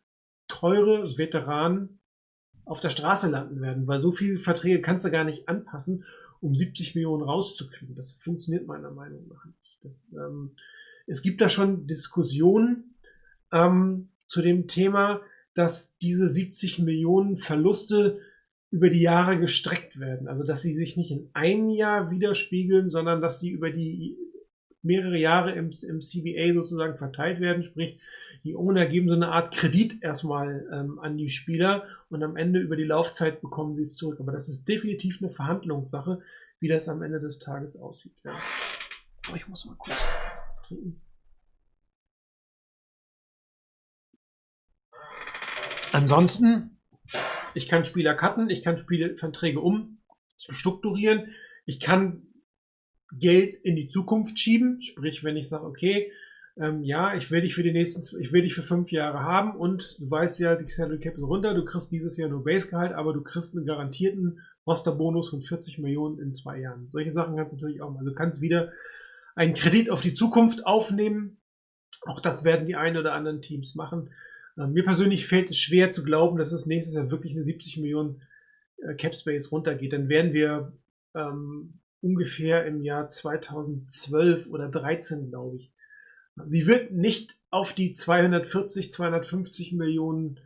teure 0.50 1.18
Veteranen 1.18 2.02
auf 2.66 2.82
der 2.82 2.90
Straße 2.90 3.30
landen 3.32 3.62
werden, 3.62 3.88
weil 3.88 4.02
so 4.02 4.12
viele 4.12 4.40
Verträge 4.40 4.82
kannst 4.82 5.06
du 5.06 5.10
gar 5.10 5.24
nicht 5.24 5.48
anpassen, 5.48 6.04
um 6.42 6.54
70 6.54 6.96
Millionen 6.96 7.24
rauszukriegen. 7.24 7.96
Das 7.96 8.12
funktioniert 8.12 8.68
meiner 8.68 8.92
Meinung 8.92 9.30
nach 9.30 9.46
nicht. 9.46 9.80
Das, 9.82 10.04
ähm, 10.12 10.52
es 11.08 11.22
gibt 11.22 11.40
da 11.40 11.48
schon 11.48 11.88
Diskussionen 11.88 12.98
ähm, 13.54 14.10
zu 14.28 14.42
dem 14.42 14.68
Thema, 14.68 15.22
dass 15.54 15.98
diese 16.00 16.28
70 16.28 16.80
Millionen 16.80 17.38
Verluste 17.38 18.20
über 18.72 18.90
die 18.90 19.02
Jahre 19.02 19.38
gestreckt 19.38 20.00
werden. 20.00 20.28
Also 20.28 20.44
dass 20.44 20.62
sie 20.62 20.74
sich 20.74 20.98
nicht 20.98 21.12
in 21.12 21.30
einem 21.34 21.70
Jahr 21.70 22.10
widerspiegeln, 22.10 22.90
sondern 22.90 23.22
dass 23.22 23.40
sie 23.40 23.52
über 23.52 23.70
die 23.70 24.18
mehrere 24.82 25.18
Jahre 25.18 25.52
im, 25.52 25.72
im 25.88 26.02
CBA 26.02 26.54
sozusagen 26.54 26.98
verteilt 26.98 27.40
werden. 27.40 27.64
Sprich, 27.64 28.00
die 28.44 28.56
Owner 28.56 28.88
geben 28.88 29.10
so 29.10 29.14
eine 29.14 29.28
Art 29.28 29.54
Kredit 29.54 30.02
erstmal 30.02 30.68
ähm, 30.74 31.00
an 31.00 31.18
die 31.18 31.30
Spieler 31.30 31.84
und 32.10 32.24
am 32.24 32.36
Ende 32.36 32.60
über 32.60 32.76
die 32.76 32.86
Laufzeit 32.86 33.42
bekommen 33.42 33.76
sie 33.76 33.84
es 33.84 33.96
zurück. 33.96 34.20
Aber 34.20 34.32
das 34.32 34.50
ist 34.50 34.68
definitiv 34.68 35.22
eine 35.22 35.30
Verhandlungssache, 35.30 36.22
wie 36.60 36.68
das 36.68 36.90
am 36.90 37.04
Ende 37.04 37.20
des 37.20 37.40
Tages 37.40 37.78
aussieht. 37.78 38.20
Ja. 38.24 38.40
Oh, 39.32 39.36
ich 39.36 39.48
muss 39.48 39.66
mal 39.66 39.76
kurz 39.78 40.04
trinken. 40.66 41.02
Ansonsten, 45.92 46.80
ich 47.54 47.68
kann 47.68 47.86
Spieler 47.86 48.14
cutten, 48.14 48.50
ich 48.50 48.64
kann 48.64 48.78
Spielverträge 48.78 49.60
umstrukturieren, 49.60 51.34
ich 51.66 51.80
kann 51.80 52.28
Geld 53.12 53.56
in 53.64 53.76
die 53.76 53.90
Zukunft 53.90 54.40
schieben. 54.40 54.82
Sprich, 54.82 55.24
wenn 55.24 55.38
ich 55.38 55.50
sage, 55.50 55.66
okay, 55.66 56.12
ähm, 56.58 56.84
ja, 56.84 57.16
ich 57.16 57.32
will 57.32 57.42
dich 57.42 57.56
für 57.56 57.64
die 57.64 57.72
nächsten, 57.72 58.02
ich 58.20 58.32
will 58.32 58.42
dich 58.42 58.54
für 58.54 58.64
fünf 58.64 58.92
Jahre 58.92 59.22
haben 59.22 59.56
und 59.56 59.96
du 60.00 60.10
weißt 60.10 60.40
ja, 60.40 60.56
die 60.56 60.70
Salary 60.72 61.00
Cap 61.00 61.16
ist 61.16 61.24
runter, 61.24 61.54
du 61.54 61.64
kriegst 61.64 61.92
dieses 61.92 62.18
Jahr 62.18 62.30
nur 62.30 62.44
Basegehalt, 62.44 62.94
aber 62.94 63.14
du 63.14 63.22
kriegst 63.22 63.56
einen 63.56 63.66
garantierten 63.66 64.42
Rosterbonus 64.68 65.30
von 65.30 65.42
40 65.42 65.80
Millionen 65.80 66.20
in 66.20 66.36
zwei 66.36 66.60
Jahren. 66.60 66.90
Solche 66.92 67.12
Sachen 67.12 67.36
kannst 67.36 67.54
du 67.54 67.58
natürlich 67.58 67.82
auch. 67.82 67.96
Also 67.96 68.10
du 68.10 68.14
kannst 68.14 68.42
wieder 68.42 68.72
einen 69.36 69.54
Kredit 69.54 69.90
auf 69.90 70.02
die 70.02 70.14
Zukunft 70.14 70.66
aufnehmen. 70.66 71.42
Auch 72.04 72.20
das 72.20 72.44
werden 72.44 72.68
die 72.68 72.76
einen 72.76 72.98
oder 72.98 73.14
anderen 73.14 73.42
Teams 73.42 73.76
machen. 73.76 74.12
Ähm, 74.58 74.74
mir 74.74 74.84
persönlich 74.84 75.28
fällt 75.28 75.50
es 75.50 75.58
schwer 75.58 75.92
zu 75.92 76.04
glauben, 76.04 76.38
dass 76.38 76.52
es 76.52 76.66
nächstes 76.66 76.96
Jahr 76.96 77.12
wirklich 77.12 77.34
eine 77.34 77.44
70 77.44 77.78
Millionen 77.78 78.22
äh, 78.78 78.96
Cap 78.96 79.16
Space 79.16 79.52
runtergeht. 79.52 79.94
Dann 79.94 80.10
werden 80.10 80.34
wir 80.34 80.74
ähm, 81.16 81.80
ungefähr 82.02 82.66
im 82.66 82.84
Jahr 82.84 83.08
2012 83.08 84.48
oder 84.48 84.70
13, 84.70 85.30
glaube 85.30 85.58
ich. 85.58 85.72
Sie 86.50 86.66
wird 86.66 86.92
nicht 86.92 87.38
auf 87.50 87.74
die 87.74 87.92
240, 87.92 88.92
250 88.92 89.74
Millionen 89.74 90.40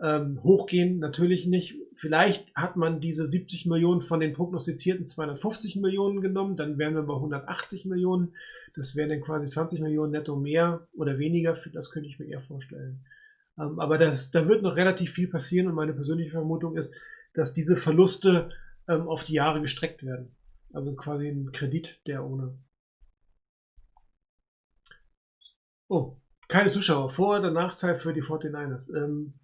ähm, 0.00 0.42
hochgehen, 0.42 0.98
natürlich 0.98 1.46
nicht. 1.46 1.76
Vielleicht 1.94 2.54
hat 2.56 2.76
man 2.76 3.00
diese 3.00 3.26
70 3.26 3.66
Millionen 3.66 4.02
von 4.02 4.20
den 4.20 4.32
prognostizierten 4.32 5.06
250 5.06 5.76
Millionen 5.76 6.20
genommen, 6.20 6.56
dann 6.56 6.78
wären 6.78 6.94
wir 6.94 7.02
bei 7.02 7.14
180 7.14 7.84
Millionen. 7.84 8.34
Das 8.74 8.96
wären 8.96 9.10
dann 9.10 9.20
quasi 9.20 9.46
20 9.46 9.80
Millionen 9.80 10.12
netto 10.12 10.34
mehr 10.34 10.88
oder 10.94 11.18
weniger, 11.18 11.56
das 11.72 11.90
könnte 11.90 12.08
ich 12.08 12.18
mir 12.18 12.26
eher 12.26 12.42
vorstellen. 12.42 13.04
Ähm, 13.58 13.78
aber 13.80 13.98
das, 13.98 14.30
da 14.30 14.48
wird 14.48 14.62
noch 14.62 14.76
relativ 14.76 15.12
viel 15.12 15.28
passieren 15.28 15.68
und 15.68 15.74
meine 15.74 15.92
persönliche 15.92 16.30
Vermutung 16.30 16.76
ist, 16.76 16.94
dass 17.34 17.54
diese 17.54 17.76
Verluste 17.76 18.50
ähm, 18.88 19.08
auf 19.08 19.24
die 19.24 19.34
Jahre 19.34 19.60
gestreckt 19.60 20.02
werden. 20.04 20.34
Also 20.72 20.94
quasi 20.94 21.28
ein 21.28 21.52
Kredit, 21.52 22.00
der 22.06 22.24
ohne. 22.24 22.58
Oh, 25.88 26.16
keine 26.48 26.70
Zuschauer. 26.70 27.10
Vor- 27.10 27.38
oder 27.38 27.50
Nachteil 27.50 27.96
für 27.96 28.14
die 28.14 28.22
49ers. 28.22 28.94
Ähm, 28.96 29.34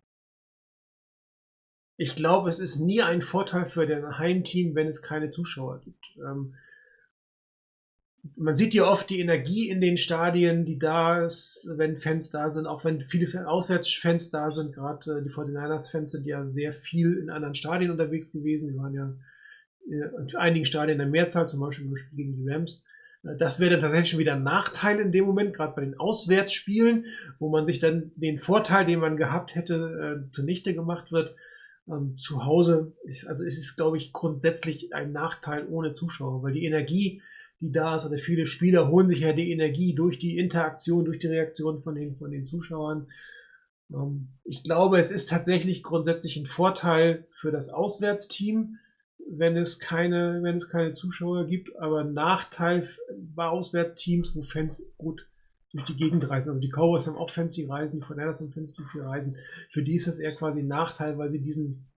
ich 1.98 2.14
glaube, 2.14 2.48
es 2.48 2.58
ist 2.58 2.78
nie 2.78 3.02
ein 3.02 3.22
Vorteil 3.22 3.66
für 3.66 3.86
dein 3.86 4.18
Heimteam, 4.18 4.74
wenn 4.74 4.86
es 4.86 5.02
keine 5.02 5.30
Zuschauer 5.30 5.80
gibt. 5.80 6.04
Ähm, 6.18 6.54
man 8.36 8.56
sieht 8.56 8.74
ja 8.74 8.84
oft 8.84 9.08
die 9.10 9.20
Energie 9.20 9.68
in 9.68 9.80
den 9.80 9.96
Stadien, 9.96 10.64
die 10.64 10.78
da 10.78 11.24
ist, 11.24 11.68
wenn 11.76 11.98
Fans 11.98 12.30
da 12.30 12.50
sind, 12.50 12.66
auch 12.66 12.84
wenn 12.84 13.00
viele 13.02 13.48
Auswärtsfans 13.48 14.30
da 14.30 14.50
sind. 14.50 14.74
Gerade 14.74 15.18
äh, 15.18 15.22
die 15.22 15.30
49ers-Fans 15.30 16.12
sind 16.12 16.26
ja 16.26 16.46
sehr 16.50 16.72
viel 16.72 17.18
in 17.18 17.30
anderen 17.30 17.54
Stadien 17.54 17.90
unterwegs 17.90 18.32
gewesen. 18.32 18.68
Die 18.68 18.76
waren 18.76 18.94
ja 18.94 19.14
in 19.88 20.36
einigen 20.36 20.64
Stadien 20.64 20.98
der 20.98 21.06
Mehrzahl, 21.06 21.48
zum 21.48 21.60
Beispiel 21.60 21.86
im 21.86 21.96
Spiel 21.96 22.16
gegen 22.16 22.36
die 22.36 22.48
Rams. 22.48 22.84
Äh, 23.24 23.36
das 23.36 23.60
wäre 23.60 23.72
dann 23.72 23.80
tatsächlich 23.80 24.10
schon 24.10 24.20
wieder 24.20 24.34
ein 24.34 24.42
Nachteil 24.42 25.00
in 25.00 25.12
dem 25.12 25.24
Moment, 25.24 25.54
gerade 25.54 25.74
bei 25.74 25.82
den 25.82 25.98
Auswärtsspielen, 25.98 27.06
wo 27.38 27.48
man 27.48 27.66
sich 27.66 27.78
dann 27.78 28.12
den 28.16 28.38
Vorteil, 28.38 28.86
den 28.86 29.00
man 29.00 29.16
gehabt 29.16 29.54
hätte, 29.54 30.24
äh, 30.28 30.32
zunichte 30.32 30.74
gemacht 30.74 31.12
wird. 31.12 31.34
Ähm, 31.88 32.16
zu 32.18 32.44
Hause, 32.44 32.92
ist, 33.04 33.26
also 33.26 33.44
es 33.44 33.56
ist, 33.56 33.76
glaube 33.76 33.96
ich, 33.96 34.12
grundsätzlich 34.12 34.94
ein 34.94 35.12
Nachteil 35.12 35.66
ohne 35.68 35.94
Zuschauer, 35.94 36.42
weil 36.42 36.52
die 36.52 36.66
Energie, 36.66 37.22
die 37.60 37.72
da 37.72 37.96
ist, 37.96 38.06
oder 38.06 38.18
viele 38.18 38.46
Spieler 38.46 38.88
holen 38.88 39.08
sich 39.08 39.20
ja 39.20 39.32
die 39.32 39.50
Energie 39.50 39.94
durch 39.94 40.18
die 40.18 40.38
Interaktion, 40.38 41.04
durch 41.04 41.18
die 41.18 41.26
Reaktion 41.26 41.80
von 41.80 41.94
den, 41.94 42.14
von 42.14 42.30
den 42.30 42.44
Zuschauern. 42.44 43.08
Ähm, 43.92 44.28
ich 44.44 44.62
glaube, 44.62 44.98
es 44.98 45.10
ist 45.10 45.28
tatsächlich 45.28 45.82
grundsätzlich 45.82 46.36
ein 46.36 46.46
Vorteil 46.46 47.26
für 47.30 47.50
das 47.50 47.68
Auswärtsteam, 47.68 48.78
wenn 49.30 49.56
es 49.56 49.78
keine, 49.78 50.40
wenn 50.42 50.56
es 50.56 50.68
keine 50.68 50.92
Zuschauer 50.92 51.46
gibt, 51.46 51.76
aber 51.76 52.04
Nachteil 52.04 52.88
bei 53.34 53.46
Auswärtsteams, 53.46 54.34
wo 54.34 54.42
Fans 54.42 54.82
gut 54.96 55.26
durch 55.72 55.84
die 55.84 55.96
Gegend 55.96 56.28
reisen. 56.30 56.50
Also 56.50 56.60
die 56.60 56.70
Cowboys 56.70 57.06
haben 57.06 57.16
auch 57.16 57.30
Fans, 57.30 57.54
die 57.54 57.66
reisen, 57.66 58.00
die 58.00 58.06
Fortinanders 58.06 58.40
haben 58.40 58.52
Fans, 58.52 58.74
die 58.74 58.84
viel 58.90 59.02
reisen. 59.02 59.36
Für 59.70 59.82
die 59.82 59.96
ist 59.96 60.06
das 60.06 60.18
eher 60.18 60.34
quasi 60.34 60.60
ein 60.60 60.66
Nachteil, 60.66 61.18
weil 61.18 61.30
sie 61.30 61.42
diesen 61.42 61.90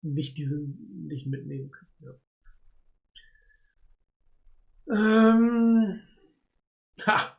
nicht 0.00 0.38
diesen 0.38 1.06
nicht 1.06 1.26
mitnehmen 1.26 1.70
können. 1.70 1.90
Ja. 2.00 2.14
Ähm, 4.90 6.00
ha, 7.06 7.38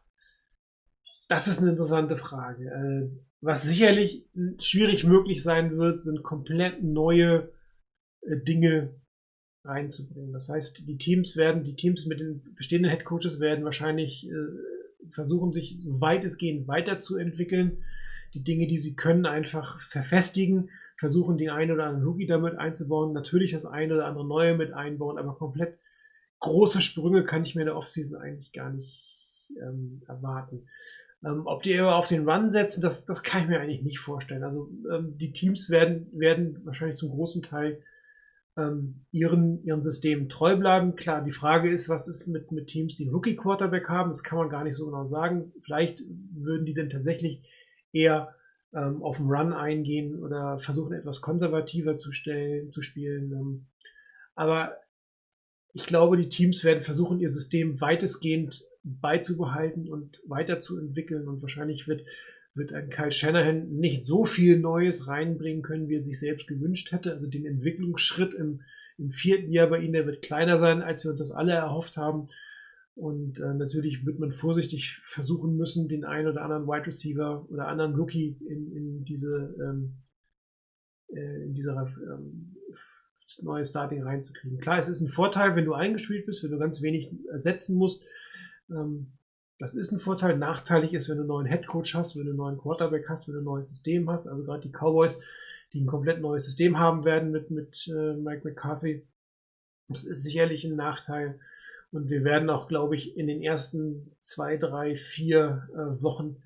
das 1.28 1.48
ist 1.48 1.60
eine 1.60 1.72
interessante 1.72 2.18
Frage. 2.18 2.66
Äh, 2.66 3.24
was 3.42 3.64
sicherlich 3.64 4.26
schwierig 4.60 5.04
möglich 5.04 5.44
sein 5.44 5.78
wird, 5.78 6.02
sind 6.02 6.24
komplett 6.24 6.84
neue 6.84 7.52
äh, 8.22 8.38
Dinge 8.38 8.96
reinzubringen. 9.66 10.34
Das 10.34 10.50
heißt, 10.50 10.88
die 10.88 10.98
Teams 10.98 11.36
werden, 11.36 11.64
die 11.64 11.76
Teams 11.76 12.06
mit 12.06 12.20
den 12.20 12.54
bestehenden 12.56 12.92
Headcoaches 12.92 13.40
werden 13.40 13.66
wahrscheinlich 13.66 14.28
äh, 14.28 15.10
versuchen, 15.12 15.54
sich 15.54 15.78
so 15.80 16.00
weit 16.02 16.24
es 16.26 16.38
geht 16.38 16.68
weiterzuentwickeln, 16.68 17.84
die 18.34 18.44
Dinge, 18.44 18.68
die 18.68 18.80
sie 18.80 18.96
können, 18.96 19.26
einfach 19.26 19.80
verfestigen, 19.82 20.70
versuchen, 20.98 21.38
den 21.38 21.50
einen 21.50 21.72
oder 21.72 21.86
anderen 21.86 22.08
Rookie 22.08 22.28
damit 22.28 22.56
einzubauen, 22.56 23.14
natürlich 23.14 23.52
das 23.52 23.66
eine 23.66 23.96
oder 23.96 24.06
andere 24.06 24.26
neue 24.26 24.56
mit 24.56 24.74
einbauen, 24.74 25.18
aber 25.18 25.36
komplett 25.36 25.80
große 26.44 26.82
Sprünge 26.82 27.24
kann 27.24 27.44
ich 27.44 27.56
mir 27.56 27.62
in 27.62 27.68
der 27.68 27.78
Offseason 27.78 28.22
eigentlich 28.22 28.52
gar 28.52 28.70
nicht 28.70 29.48
ähm, 29.62 30.02
erwarten. 30.08 30.68
Ähm, 31.24 31.44
ob 31.46 31.64
die 31.64 31.78
aber 31.80 31.96
auf 31.96 32.10
den 32.10 32.28
Run 32.28 32.50
setzen, 32.50 32.82
das, 32.82 33.06
das 33.06 33.24
kann 33.24 33.44
ich 33.44 33.48
mir 33.48 33.60
eigentlich 33.60 33.82
nicht 33.82 34.00
vorstellen. 34.00 34.44
Also 34.44 34.70
ähm, 34.92 35.18
die 35.18 35.32
Teams 35.32 35.70
werden, 35.70 36.08
werden 36.12 36.62
wahrscheinlich 36.66 36.98
zum 36.98 37.12
großen 37.12 37.44
Teil 37.44 37.82
ähm, 38.58 39.06
ihren, 39.12 39.64
ihren 39.64 39.84
Systemen 39.84 40.28
treu 40.28 40.58
bleiben. 40.58 40.96
Klar, 40.96 41.24
die 41.24 41.32
Frage 41.32 41.72
ist, 41.72 41.88
was 41.88 42.10
ist 42.10 42.28
mit, 42.28 42.52
mit 42.52 42.68
Teams, 42.68 42.96
die 42.96 43.08
Rookie-Quarterback 43.08 43.88
haben? 43.88 44.10
Das 44.10 44.24
kann 44.24 44.38
man 44.38 44.50
gar 44.50 44.66
nicht 44.66 44.76
so 44.76 44.86
genau 44.86 45.08
sagen. 45.08 45.54
Vielleicht 45.64 46.02
würden 46.34 46.66
die 46.66 46.74
denn 46.74 46.90
tatsächlich 46.90 47.42
eher 47.94 48.36
ähm, 48.74 49.02
auf 49.02 49.18
den 49.18 49.28
Run 49.28 49.54
eingehen 49.54 50.22
oder 50.22 50.60
versuchen, 50.60 50.92
etwas 50.92 51.22
konservativer 51.22 51.98
zu, 51.98 52.12
stellen, 52.12 52.72
zu 52.74 52.82
spielen. 52.82 53.32
Ähm, 53.32 53.66
aber 54.36 54.76
ich 55.74 55.86
glaube, 55.88 56.18
die 56.18 56.30
Teams 56.30 56.64
werden 56.64 56.84
versuchen, 56.84 57.20
ihr 57.20 57.30
System 57.30 57.82
weitestgehend 57.82 58.64
beizubehalten 58.84 59.90
und 59.90 60.22
weiterzuentwickeln 60.26 61.28
und 61.28 61.42
wahrscheinlich 61.42 61.88
wird 61.88 62.04
wird 62.56 62.72
ein 62.74 62.90
Kyle 62.90 63.12
Shanahan 63.12 63.70
nicht 63.70 64.06
so 64.06 64.26
viel 64.26 64.60
Neues 64.60 65.08
reinbringen 65.08 65.64
können, 65.64 65.88
wie 65.88 65.96
er 65.96 66.04
sich 66.04 66.20
selbst 66.20 66.48
gewünscht 66.48 66.92
hätte. 66.92 67.12
Also 67.12 67.28
den 67.28 67.46
Entwicklungsschritt 67.46 68.34
im, 68.34 68.62
im 68.98 69.10
vierten 69.10 69.52
Jahr 69.52 69.68
bei 69.68 69.80
ihm, 69.80 69.94
der 69.94 70.06
wird 70.06 70.22
kleiner 70.22 70.60
sein, 70.60 70.82
als 70.82 71.04
wir 71.04 71.12
uns 71.12 71.20
das 71.20 71.32
alle 71.32 71.54
erhofft 71.54 71.98
haben. 71.98 72.30
Und 72.96 73.40
äh, 73.40 73.54
natürlich 73.56 74.06
wird 74.06 74.20
man 74.20 74.32
vorsichtig 74.32 75.00
versuchen 75.04 75.58
müssen, 75.58 75.88
den 75.88 76.06
einen 76.06 76.28
oder 76.28 76.44
anderen 76.44 76.68
Wide 76.68 76.86
Receiver 76.86 77.44
oder 77.50 77.68
anderen 77.68 77.96
Rookie 77.96 78.38
in, 78.48 78.72
in 78.72 79.04
diese 79.04 79.56
ähm, 79.60 79.96
äh, 81.08 81.44
in 81.44 81.56
dieser 81.56 81.92
ähm, 81.98 82.53
neue 83.42 83.66
Starting 83.66 84.04
reinzukriegen. 84.04 84.60
Klar, 84.60 84.78
es 84.78 84.88
ist 84.88 85.02
ein 85.02 85.10
Vorteil, 85.10 85.56
wenn 85.56 85.66
du 85.66 85.74
eingespielt 85.74 86.26
bist, 86.26 86.44
wenn 86.44 86.52
du 86.52 86.60
ganz 86.60 86.82
wenig 86.82 87.12
ersetzen 87.32 87.78
musst. 87.78 88.04
Ähm, 88.70 89.14
das 89.60 89.76
ist 89.76 89.92
ein 89.92 90.00
Vorteil. 90.00 90.38
Nachteilig 90.38 90.94
ist, 90.94 91.10
wenn 91.10 91.18
du 91.18 91.24
einen 91.24 91.30
neuen 91.30 91.46
Headcoach 91.46 91.96
hast, 91.96 92.18
wenn 92.18 92.26
du 92.26 92.32
einen 92.32 92.38
neuen 92.38 92.58
Quarterback 92.58 93.08
hast, 93.10 93.28
wenn 93.28 93.36
du 93.36 93.42
ein 93.42 93.46
neues 93.46 93.70
System 93.70 94.10
hast. 94.10 94.28
Also 94.28 94.44
gerade 94.44 94.62
die 94.62 94.72
Cowboys, 94.72 95.22
die 95.72 95.82
ein 95.82 95.88
komplett 95.88 96.22
neues 96.22 96.46
System 96.46 96.78
haben 96.78 97.06
werden 97.06 97.32
mit, 97.32 97.50
mit 97.50 97.88
äh, 97.88 98.14
Mike 98.14 98.42
McCarthy. 98.44 99.08
Das 99.88 100.04
ist 100.04 100.24
sicherlich 100.24 100.66
ein 100.66 100.76
Nachteil. 100.76 101.40
Und 101.92 102.10
wir 102.10 102.24
werden 102.24 102.50
auch, 102.50 102.68
glaube 102.68 102.96
ich, 102.96 103.16
in 103.16 103.28
den 103.28 103.42
ersten 103.42 104.16
zwei, 104.20 104.58
drei, 104.58 104.96
vier 104.96 105.70
äh, 105.74 106.02
Wochen 106.02 106.38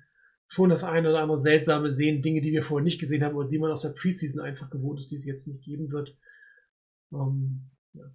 schon 0.46 0.70
das 0.70 0.84
eine 0.84 1.10
oder 1.10 1.20
andere 1.20 1.38
Seltsame 1.38 1.90
sehen. 1.90 2.22
Dinge, 2.22 2.40
die 2.40 2.52
wir 2.52 2.62
vorher 2.62 2.84
nicht 2.84 3.00
gesehen 3.00 3.24
haben 3.24 3.34
oder 3.34 3.48
die 3.48 3.58
man 3.58 3.70
aus 3.70 3.82
der 3.82 3.90
Preseason 3.90 4.40
einfach 4.40 4.70
gewohnt 4.70 5.00
ist, 5.00 5.10
die 5.10 5.16
es 5.16 5.24
jetzt 5.24 5.46
nicht 5.46 5.62
geben 5.62 5.90
wird. 5.90 6.16
Ähm. 7.12 7.70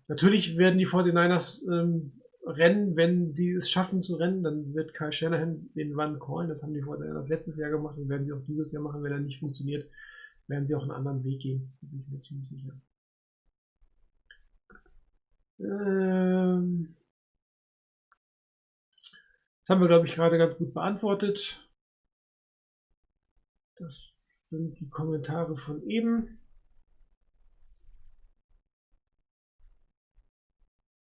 Natürlich 0.08 0.58
werden 0.58 0.78
die 0.78 0.88
49ers 0.88 1.64
ähm, 1.70 2.14
rennen, 2.46 2.96
wenn 2.96 3.34
die 3.34 3.52
es 3.52 3.70
schaffen 3.70 4.04
zu 4.04 4.16
rennen, 4.16 4.44
dann 4.44 4.74
wird 4.74 4.94
Kyle 4.94 5.12
Shanahan 5.12 5.70
den 5.76 6.00
Run 6.00 6.20
callen. 6.20 6.50
Das 6.50 6.62
haben 6.62 6.74
die 6.74 6.82
vorher 6.82 7.26
letztes 7.28 7.58
Jahr 7.58 7.70
gemacht 7.70 7.98
und 7.98 8.10
werden 8.10 8.26
sie 8.26 8.34
auch 8.34 8.46
dieses 8.48 8.72
Jahr 8.72 8.84
machen. 8.84 9.04
Wenn 9.04 9.12
er 9.12 9.20
nicht 9.20 9.40
funktioniert, 9.40 9.90
werden 10.48 10.68
sie 10.68 10.76
auch 10.76 10.84
einen 10.84 10.92
anderen 10.92 11.24
Weg 11.24 11.42
gehen. 11.42 11.74
Da 11.82 11.88
bin 11.88 12.02
ich 12.02 12.08
mir 12.10 12.22
ziemlich 12.22 12.50
sicher. 12.50 12.82
Ähm 15.60 16.96
das 19.62 19.70
haben 19.70 19.82
wir, 19.82 19.88
glaube 19.88 20.08
ich, 20.08 20.16
gerade 20.16 20.38
ganz 20.38 20.58
gut 20.58 20.74
beantwortet. 20.74 21.70
Das 23.78 24.38
sind 24.46 24.80
die 24.82 24.90
Kommentare 24.90 25.56
von 25.56 25.82
eben. 25.88 26.43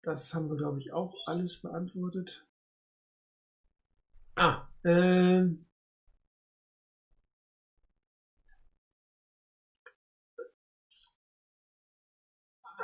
Das 0.08 0.34
haben 0.34 0.50
wir, 0.50 0.56
glaube 0.56 0.80
ich, 0.80 0.94
auch 0.94 1.14
alles 1.26 1.58
beantwortet. 1.62 2.48
Ah, 4.38 4.70
äh, 4.84 5.44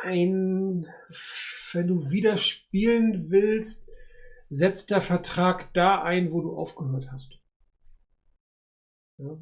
ein, 0.02 0.86
wenn 1.72 1.88
du 1.88 2.10
wieder 2.10 2.36
spielen 2.36 3.30
willst, 3.30 3.90
setzt 4.50 4.92
der 4.92 5.02
Vertrag 5.02 5.74
da 5.74 6.04
ein, 6.04 6.34
wo 6.34 6.42
du 6.42 6.58
aufgehört 6.58 7.10
hast. 7.10 7.40
Ja. 9.18 9.42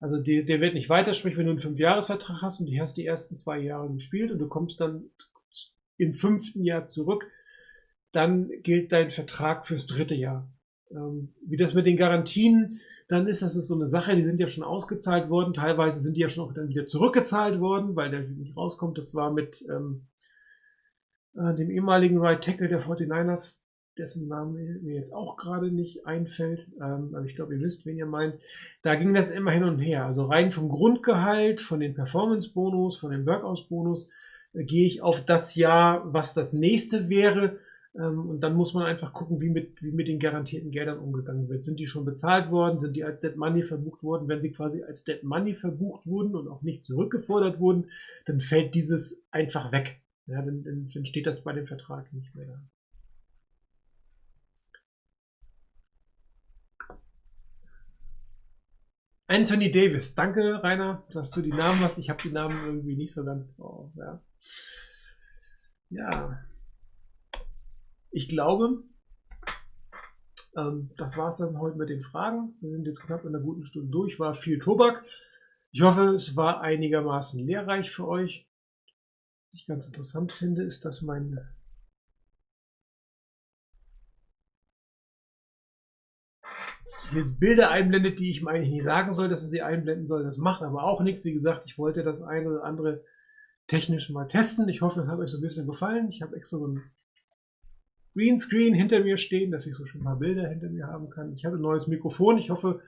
Also 0.00 0.22
der, 0.22 0.42
der 0.42 0.60
wird 0.60 0.74
nicht 0.74 0.90
weitersprechen, 0.90 1.38
wenn 1.38 1.46
du 1.46 1.52
einen 1.52 1.60
Fünfjahresvertrag 1.60 2.42
hast 2.42 2.60
und 2.60 2.66
du 2.66 2.78
hast 2.78 2.98
die 2.98 3.06
ersten 3.06 3.36
zwei 3.36 3.58
Jahre 3.58 3.90
gespielt 3.90 4.30
und 4.32 4.38
du 4.38 4.48
kommst 4.48 4.78
dann 4.82 5.10
im 6.02 6.14
fünften 6.14 6.64
Jahr 6.64 6.88
zurück, 6.88 7.26
dann 8.12 8.50
gilt 8.62 8.92
dein 8.92 9.10
Vertrag 9.10 9.66
fürs 9.66 9.86
dritte 9.86 10.14
Jahr. 10.14 10.48
Ähm, 10.90 11.32
wie 11.46 11.56
das 11.56 11.74
mit 11.74 11.86
den 11.86 11.96
Garantien 11.96 12.80
dann 13.08 13.26
ist, 13.26 13.42
das 13.42 13.56
ist 13.56 13.68
so 13.68 13.74
eine 13.74 13.86
Sache, 13.86 14.16
die 14.16 14.24
sind 14.24 14.40
ja 14.40 14.46
schon 14.46 14.64
ausgezahlt 14.64 15.28
worden, 15.28 15.52
teilweise 15.52 16.00
sind 16.00 16.16
die 16.16 16.20
ja 16.20 16.28
schon 16.28 16.48
auch 16.48 16.54
dann 16.54 16.68
wieder 16.68 16.86
zurückgezahlt 16.86 17.60
worden, 17.60 17.94
weil 17.94 18.10
der 18.10 18.20
nicht 18.22 18.56
rauskommt. 18.56 18.96
Das 18.96 19.14
war 19.14 19.32
mit 19.32 19.64
ähm, 19.68 20.06
äh, 21.34 21.54
dem 21.54 21.70
ehemaligen 21.70 22.18
Right 22.18 22.42
Tackle 22.42 22.68
der 22.68 22.80
49ers, 22.80 23.60
dessen 23.98 24.28
Name 24.28 24.78
mir 24.80 24.94
jetzt 24.94 25.12
auch 25.12 25.36
gerade 25.36 25.70
nicht 25.70 26.06
einfällt, 26.06 26.68
ähm, 26.80 27.14
aber 27.14 27.26
ich 27.26 27.36
glaube, 27.36 27.54
ihr 27.54 27.60
wisst, 27.60 27.84
wen 27.84 27.98
ihr 27.98 28.06
meint. 28.06 28.40
Da 28.80 28.94
ging 28.94 29.12
das 29.12 29.30
immer 29.30 29.50
hin 29.50 29.64
und 29.64 29.78
her. 29.78 30.06
Also 30.06 30.24
rein 30.24 30.50
vom 30.50 30.70
Grundgehalt, 30.70 31.60
von 31.60 31.80
den 31.80 31.94
Performance-Bonus, 31.94 32.98
von 32.98 33.10
den 33.10 33.26
Workouts-Bonus, 33.26 34.08
gehe 34.54 34.86
ich 34.86 35.02
auf 35.02 35.24
das 35.24 35.54
Jahr, 35.54 36.12
was 36.12 36.34
das 36.34 36.52
nächste 36.52 37.08
wäre. 37.08 37.58
Ähm, 37.94 38.28
und 38.28 38.40
dann 38.40 38.54
muss 38.54 38.74
man 38.74 38.84
einfach 38.84 39.12
gucken, 39.12 39.40
wie 39.40 39.50
mit, 39.50 39.82
wie 39.82 39.92
mit 39.92 40.08
den 40.08 40.18
garantierten 40.18 40.70
Geldern 40.70 40.98
umgegangen 40.98 41.48
wird. 41.48 41.64
Sind 41.64 41.78
die 41.78 41.86
schon 41.86 42.04
bezahlt 42.04 42.50
worden? 42.50 42.80
Sind 42.80 42.94
die 42.96 43.04
als 43.04 43.20
Dead 43.20 43.36
Money 43.36 43.62
verbucht 43.62 44.02
worden? 44.02 44.28
Wenn 44.28 44.40
sie 44.40 44.50
quasi 44.50 44.82
als 44.82 45.04
Dead 45.04 45.22
Money 45.22 45.54
verbucht 45.54 46.06
wurden 46.06 46.34
und 46.34 46.48
auch 46.48 46.62
nicht 46.62 46.84
zurückgefordert 46.84 47.60
wurden, 47.60 47.90
dann 48.26 48.40
fällt 48.40 48.74
dieses 48.74 49.24
einfach 49.30 49.72
weg. 49.72 50.00
Ja, 50.26 50.40
dann, 50.40 50.62
dann 50.64 51.04
steht 51.04 51.26
das 51.26 51.42
bei 51.44 51.52
dem 51.52 51.66
Vertrag 51.66 52.12
nicht 52.12 52.34
mehr 52.34 52.46
da. 52.46 52.62
Anthony 59.26 59.70
Davis. 59.70 60.14
Danke, 60.14 60.62
Rainer, 60.62 61.04
dass 61.12 61.30
du 61.30 61.40
die 61.40 61.52
Namen 61.52 61.80
hast. 61.80 61.98
Ich 61.98 62.10
habe 62.10 62.22
die 62.22 62.30
Namen 62.30 62.66
irgendwie 62.66 62.96
nicht 62.96 63.14
so 63.14 63.24
ganz 63.24 63.56
drauf. 63.56 63.90
Ja. 63.96 64.20
Ja. 65.90 66.38
Ich 68.10 68.28
glaube, 68.28 68.84
ähm, 70.56 70.90
das 70.96 71.16
war 71.16 71.28
es 71.28 71.38
dann 71.38 71.58
heute 71.58 71.76
mit 71.76 71.88
den 71.88 72.02
Fragen. 72.02 72.54
Wir 72.60 72.70
sind 72.70 72.86
jetzt 72.86 73.00
knapp 73.00 73.24
in 73.24 73.34
einer 73.34 73.44
guten 73.44 73.64
Stunde 73.64 73.90
durch, 73.90 74.18
war 74.18 74.34
viel 74.34 74.58
Tobak. 74.58 75.04
Ich 75.70 75.80
hoffe, 75.82 76.14
es 76.14 76.36
war 76.36 76.60
einigermaßen 76.60 77.44
lehrreich 77.44 77.90
für 77.90 78.06
euch. 78.06 78.46
Was 79.50 79.60
ich 79.60 79.66
ganz 79.66 79.86
interessant 79.86 80.32
finde, 80.32 80.62
ist, 80.62 80.84
dass 80.84 81.02
mein 81.02 81.38
jetzt 87.14 87.40
Bilder 87.40 87.70
einblendet, 87.70 88.18
die 88.18 88.30
ich 88.30 88.42
mir 88.42 88.50
eigentlich 88.50 88.70
nicht 88.70 88.84
sagen 88.84 89.12
soll, 89.12 89.28
dass 89.28 89.42
er 89.42 89.48
sie 89.48 89.62
einblenden 89.62 90.06
soll. 90.06 90.24
Das 90.24 90.36
macht 90.36 90.62
aber 90.62 90.84
auch 90.84 91.02
nichts. 91.02 91.24
Wie 91.24 91.32
gesagt, 91.32 91.64
ich 91.66 91.78
wollte 91.78 92.02
das 92.02 92.22
eine 92.22 92.48
oder 92.48 92.64
andere 92.64 93.04
technisch 93.66 94.10
mal 94.10 94.28
testen. 94.28 94.68
Ich 94.68 94.82
hoffe, 94.82 95.02
es 95.02 95.06
hat 95.06 95.18
euch 95.18 95.30
so 95.30 95.38
ein 95.38 95.42
bisschen 95.42 95.66
gefallen. 95.66 96.08
Ich 96.08 96.22
habe 96.22 96.36
extra 96.36 96.58
so 96.58 96.66
ein 96.66 96.82
Greenscreen 98.14 98.74
hinter 98.74 99.00
mir 99.00 99.16
stehen, 99.16 99.50
dass 99.50 99.66
ich 99.66 99.74
so 99.74 99.86
schon 99.86 100.02
ein 100.02 100.04
paar 100.04 100.18
Bilder 100.18 100.48
hinter 100.48 100.68
mir 100.68 100.86
haben 100.86 101.10
kann. 101.10 101.32
Ich 101.32 101.44
habe 101.44 101.56
ein 101.56 101.62
neues 101.62 101.86
Mikrofon. 101.86 102.38
Ich 102.38 102.50
hoffe, 102.50 102.82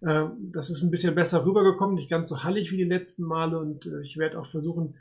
äh, 0.00 0.24
das 0.52 0.70
ist 0.70 0.82
ein 0.82 0.90
bisschen 0.90 1.14
besser 1.14 1.44
rübergekommen, 1.44 1.94
nicht 1.94 2.10
ganz 2.10 2.28
so 2.28 2.42
hallig 2.42 2.72
wie 2.72 2.78
die 2.78 2.84
letzten 2.84 3.24
Male. 3.24 3.58
Und 3.58 3.86
äh, 3.86 4.00
ich 4.02 4.16
werde 4.16 4.38
auch 4.40 4.46
versuchen, 4.46 4.94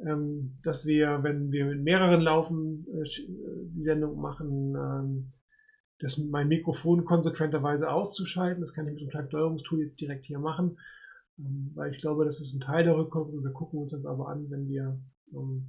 ähm, 0.00 0.58
dass 0.62 0.86
wir, 0.86 1.22
wenn 1.22 1.52
wir 1.52 1.66
mit 1.66 1.82
mehreren 1.82 2.20
laufen, 2.20 2.86
äh, 2.92 3.04
die 3.04 3.84
Sendung 3.84 4.20
machen, 4.20 4.74
ähm, 4.74 5.32
das 6.00 6.18
mein 6.18 6.48
Mikrofon 6.48 7.04
konsequenterweise 7.04 7.90
auszuschalten. 7.90 8.60
Das 8.60 8.72
kann 8.72 8.86
ich 8.86 8.94
mit 8.94 9.02
einem 9.02 9.10
kleinen 9.10 9.28
Steuerungstool 9.28 9.80
jetzt 9.80 10.00
direkt 10.00 10.24
hier 10.26 10.38
machen, 10.40 10.78
weil 11.36 11.92
ich 11.92 11.98
glaube, 11.98 12.24
das 12.24 12.40
ist 12.40 12.54
ein 12.54 12.60
Teil 12.60 12.84
der 12.84 12.96
Rückkopplung. 12.96 13.42
Wir 13.42 13.52
gucken 13.52 13.80
uns 13.80 13.92
das 13.92 14.04
aber 14.04 14.28
an, 14.28 14.50
wenn 14.50 14.68
wir 14.68 14.98
ähm, 15.32 15.66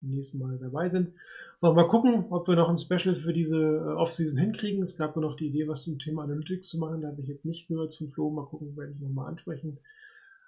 nächsten 0.00 0.38
Mal 0.38 0.58
dabei 0.58 0.88
sind. 0.88 1.12
Wir 1.60 1.72
mal 1.72 1.88
gucken, 1.88 2.26
ob 2.30 2.48
wir 2.48 2.56
noch 2.56 2.68
ein 2.68 2.78
Special 2.78 3.16
für 3.16 3.32
diese 3.32 3.56
äh, 3.56 3.94
Off-Season 3.94 4.38
hinkriegen. 4.38 4.82
Es 4.82 4.96
gab 4.96 5.16
nur 5.16 5.24
noch 5.24 5.36
die 5.36 5.46
Idee, 5.46 5.68
was 5.68 5.84
zum 5.84 5.98
Thema 5.98 6.24
Analytics 6.24 6.68
zu 6.68 6.78
machen. 6.78 7.00
Da 7.00 7.08
habe 7.08 7.22
ich 7.22 7.28
jetzt 7.28 7.44
nicht 7.44 7.68
gehört 7.68 7.92
zum 7.92 8.10
Flo. 8.10 8.30
Mal 8.30 8.46
gucken, 8.46 8.76
werde 8.76 8.92
ich 8.92 9.00
nochmal 9.00 9.28
ansprechen. 9.28 9.78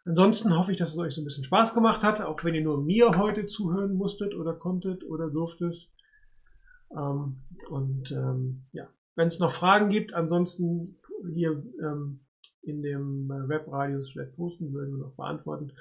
Ansonsten 0.05 0.57
hoffe 0.57 0.73
ich, 0.73 0.79
dass 0.79 0.93
es 0.93 0.99
euch 0.99 1.15
so 1.15 1.21
ein 1.21 1.25
bisschen 1.25 1.45
Spaß 1.45 1.75
gemacht 1.75 2.03
hat, 2.03 2.21
auch 2.21 2.43
wenn 2.45 2.55
ihr 2.55 2.63
nur 2.63 2.83
mir 2.83 3.17
heute 3.19 3.47
zuhören 3.47 3.95
musstet 3.95 4.35
oder 4.35 4.55
konntet 4.55 5.05
oder 5.05 5.29
durftet. 5.29 5.91
Ähm, 6.91 7.37
und 7.69 8.11
ähm, 8.13 8.63
ja, 8.73 8.89
wenn 9.17 9.29
es 9.29 9.39
noch 9.39 9.53
Fragen 9.53 9.91
gibt, 9.91 10.15
ansonsten 10.15 10.99
hier 11.33 11.63
ähm, 11.83 12.21
in 12.69 12.83
dem 12.83 13.31
äh, 13.31 13.49
Webradius 13.49 14.11
vielleicht 14.11 14.37
posten, 14.37 14.73
würden 14.73 14.97
wir 14.97 15.05
noch 15.05 15.17
beantworten. 15.17 15.73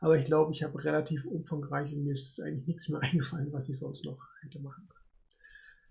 Aber 0.00 0.16
ich 0.16 0.24
glaube, 0.24 0.52
ich 0.52 0.62
habe 0.62 0.82
relativ 0.82 1.24
umfangreich 1.24 1.92
und 1.92 2.04
mir 2.04 2.14
ist 2.14 2.40
eigentlich 2.40 2.66
nichts 2.66 2.88
mehr 2.88 3.00
eingefallen, 3.02 3.52
was 3.52 3.68
ich 3.68 3.78
sonst 3.78 4.04
noch 4.04 4.18
hätte 4.42 4.60
machen 4.60 4.86
können. 4.88 4.98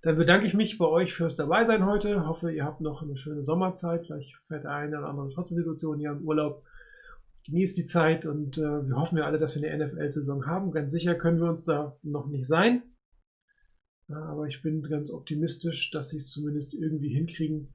Dann 0.04 0.18
bedanke 0.18 0.48
ich 0.48 0.54
mich 0.54 0.78
bei 0.78 0.86
euch 0.86 1.14
fürs 1.14 1.36
Dabeisein 1.36 1.86
heute. 1.86 2.28
Hoffe, 2.28 2.52
ihr 2.52 2.64
habt 2.64 2.82
noch 2.82 3.02
eine 3.02 3.18
schöne 3.18 3.44
Sommerzeit. 3.44 4.06
Vielleicht 4.06 4.36
fährt 4.48 4.64
der 4.64 4.72
eine 4.72 5.00
oder 5.00 5.10
andere 5.10 5.30
trotzdem 5.34 5.58
Situation 5.58 6.00
hier 6.00 6.12
im 6.12 6.22
Urlaub. 6.22 6.64
Genießt 7.46 7.78
die 7.78 7.86
Zeit 7.86 8.26
und 8.26 8.58
äh, 8.58 8.88
wir 8.88 8.96
hoffen 8.96 9.18
ja 9.18 9.26
alle, 9.26 9.40
dass 9.40 9.60
wir 9.60 9.72
eine 9.72 9.86
NFL-Saison 9.86 10.46
haben. 10.46 10.72
Ganz 10.72 10.92
sicher 10.92 11.16
können 11.16 11.40
wir 11.40 11.50
uns 11.50 11.64
da 11.64 11.98
noch 12.04 12.28
nicht 12.28 12.46
sein. 12.46 12.84
Aber 14.10 14.48
ich 14.48 14.62
bin 14.62 14.82
ganz 14.84 15.12
optimistisch, 15.12 15.92
dass 15.92 16.10
sie 16.10 16.18
es 16.18 16.30
zumindest 16.30 16.74
irgendwie 16.74 17.10
hinkriegen. 17.10 17.74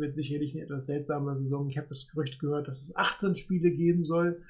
Wird 0.00 0.14
sicherlich 0.14 0.54
eine 0.54 0.64
etwas 0.64 0.86
seltsame 0.86 1.38
Saison. 1.38 1.68
Ich 1.68 1.78
habe 1.78 1.88
das 1.88 2.08
Gerücht 2.08 2.40
gehört, 2.40 2.68
dass 2.68 2.80
es 2.80 2.96
18 2.96 3.36
Spiele 3.36 3.70
geben 3.70 4.04
soll, 4.04 4.42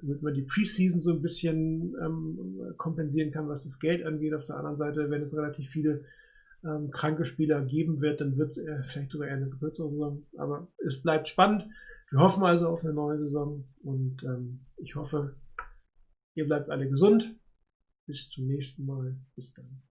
damit 0.00 0.22
man 0.22 0.34
die 0.34 0.42
Preseason 0.42 1.00
so 1.00 1.12
ein 1.12 1.22
bisschen 1.22 1.94
ähm, 2.02 2.74
kompensieren 2.76 3.30
kann, 3.30 3.48
was 3.48 3.64
das 3.64 3.78
Geld 3.78 4.04
angeht. 4.04 4.34
Auf 4.34 4.44
der 4.44 4.56
anderen 4.56 4.76
Seite, 4.76 5.08
wenn 5.10 5.22
es 5.22 5.34
relativ 5.34 5.70
viele 5.70 6.04
ähm, 6.64 6.90
kranke 6.90 7.24
Spieler 7.24 7.64
geben 7.64 8.00
wird, 8.00 8.20
dann 8.20 8.36
wird 8.36 8.50
es 8.50 8.58
äh, 8.58 8.82
vielleicht 8.84 9.12
sogar 9.12 9.28
eher 9.28 9.36
eine 9.36 9.50
kürzere 9.50 9.88
Saison. 9.88 10.26
Aber 10.36 10.68
es 10.84 11.00
bleibt 11.00 11.28
spannend. 11.28 11.66
Wir 12.10 12.20
hoffen 12.20 12.42
also 12.44 12.68
auf 12.68 12.84
eine 12.84 12.92
neue 12.92 13.18
Saison 13.18 13.64
und 13.82 14.22
ähm, 14.24 14.60
ich 14.76 14.94
hoffe, 14.94 15.36
ihr 16.34 16.46
bleibt 16.46 16.70
alle 16.70 16.88
gesund. 16.88 17.34
Bis 18.06 18.28
zum 18.30 18.46
nächsten 18.46 18.86
Mal. 18.86 19.16
Bis 19.34 19.52
dann. 19.54 19.85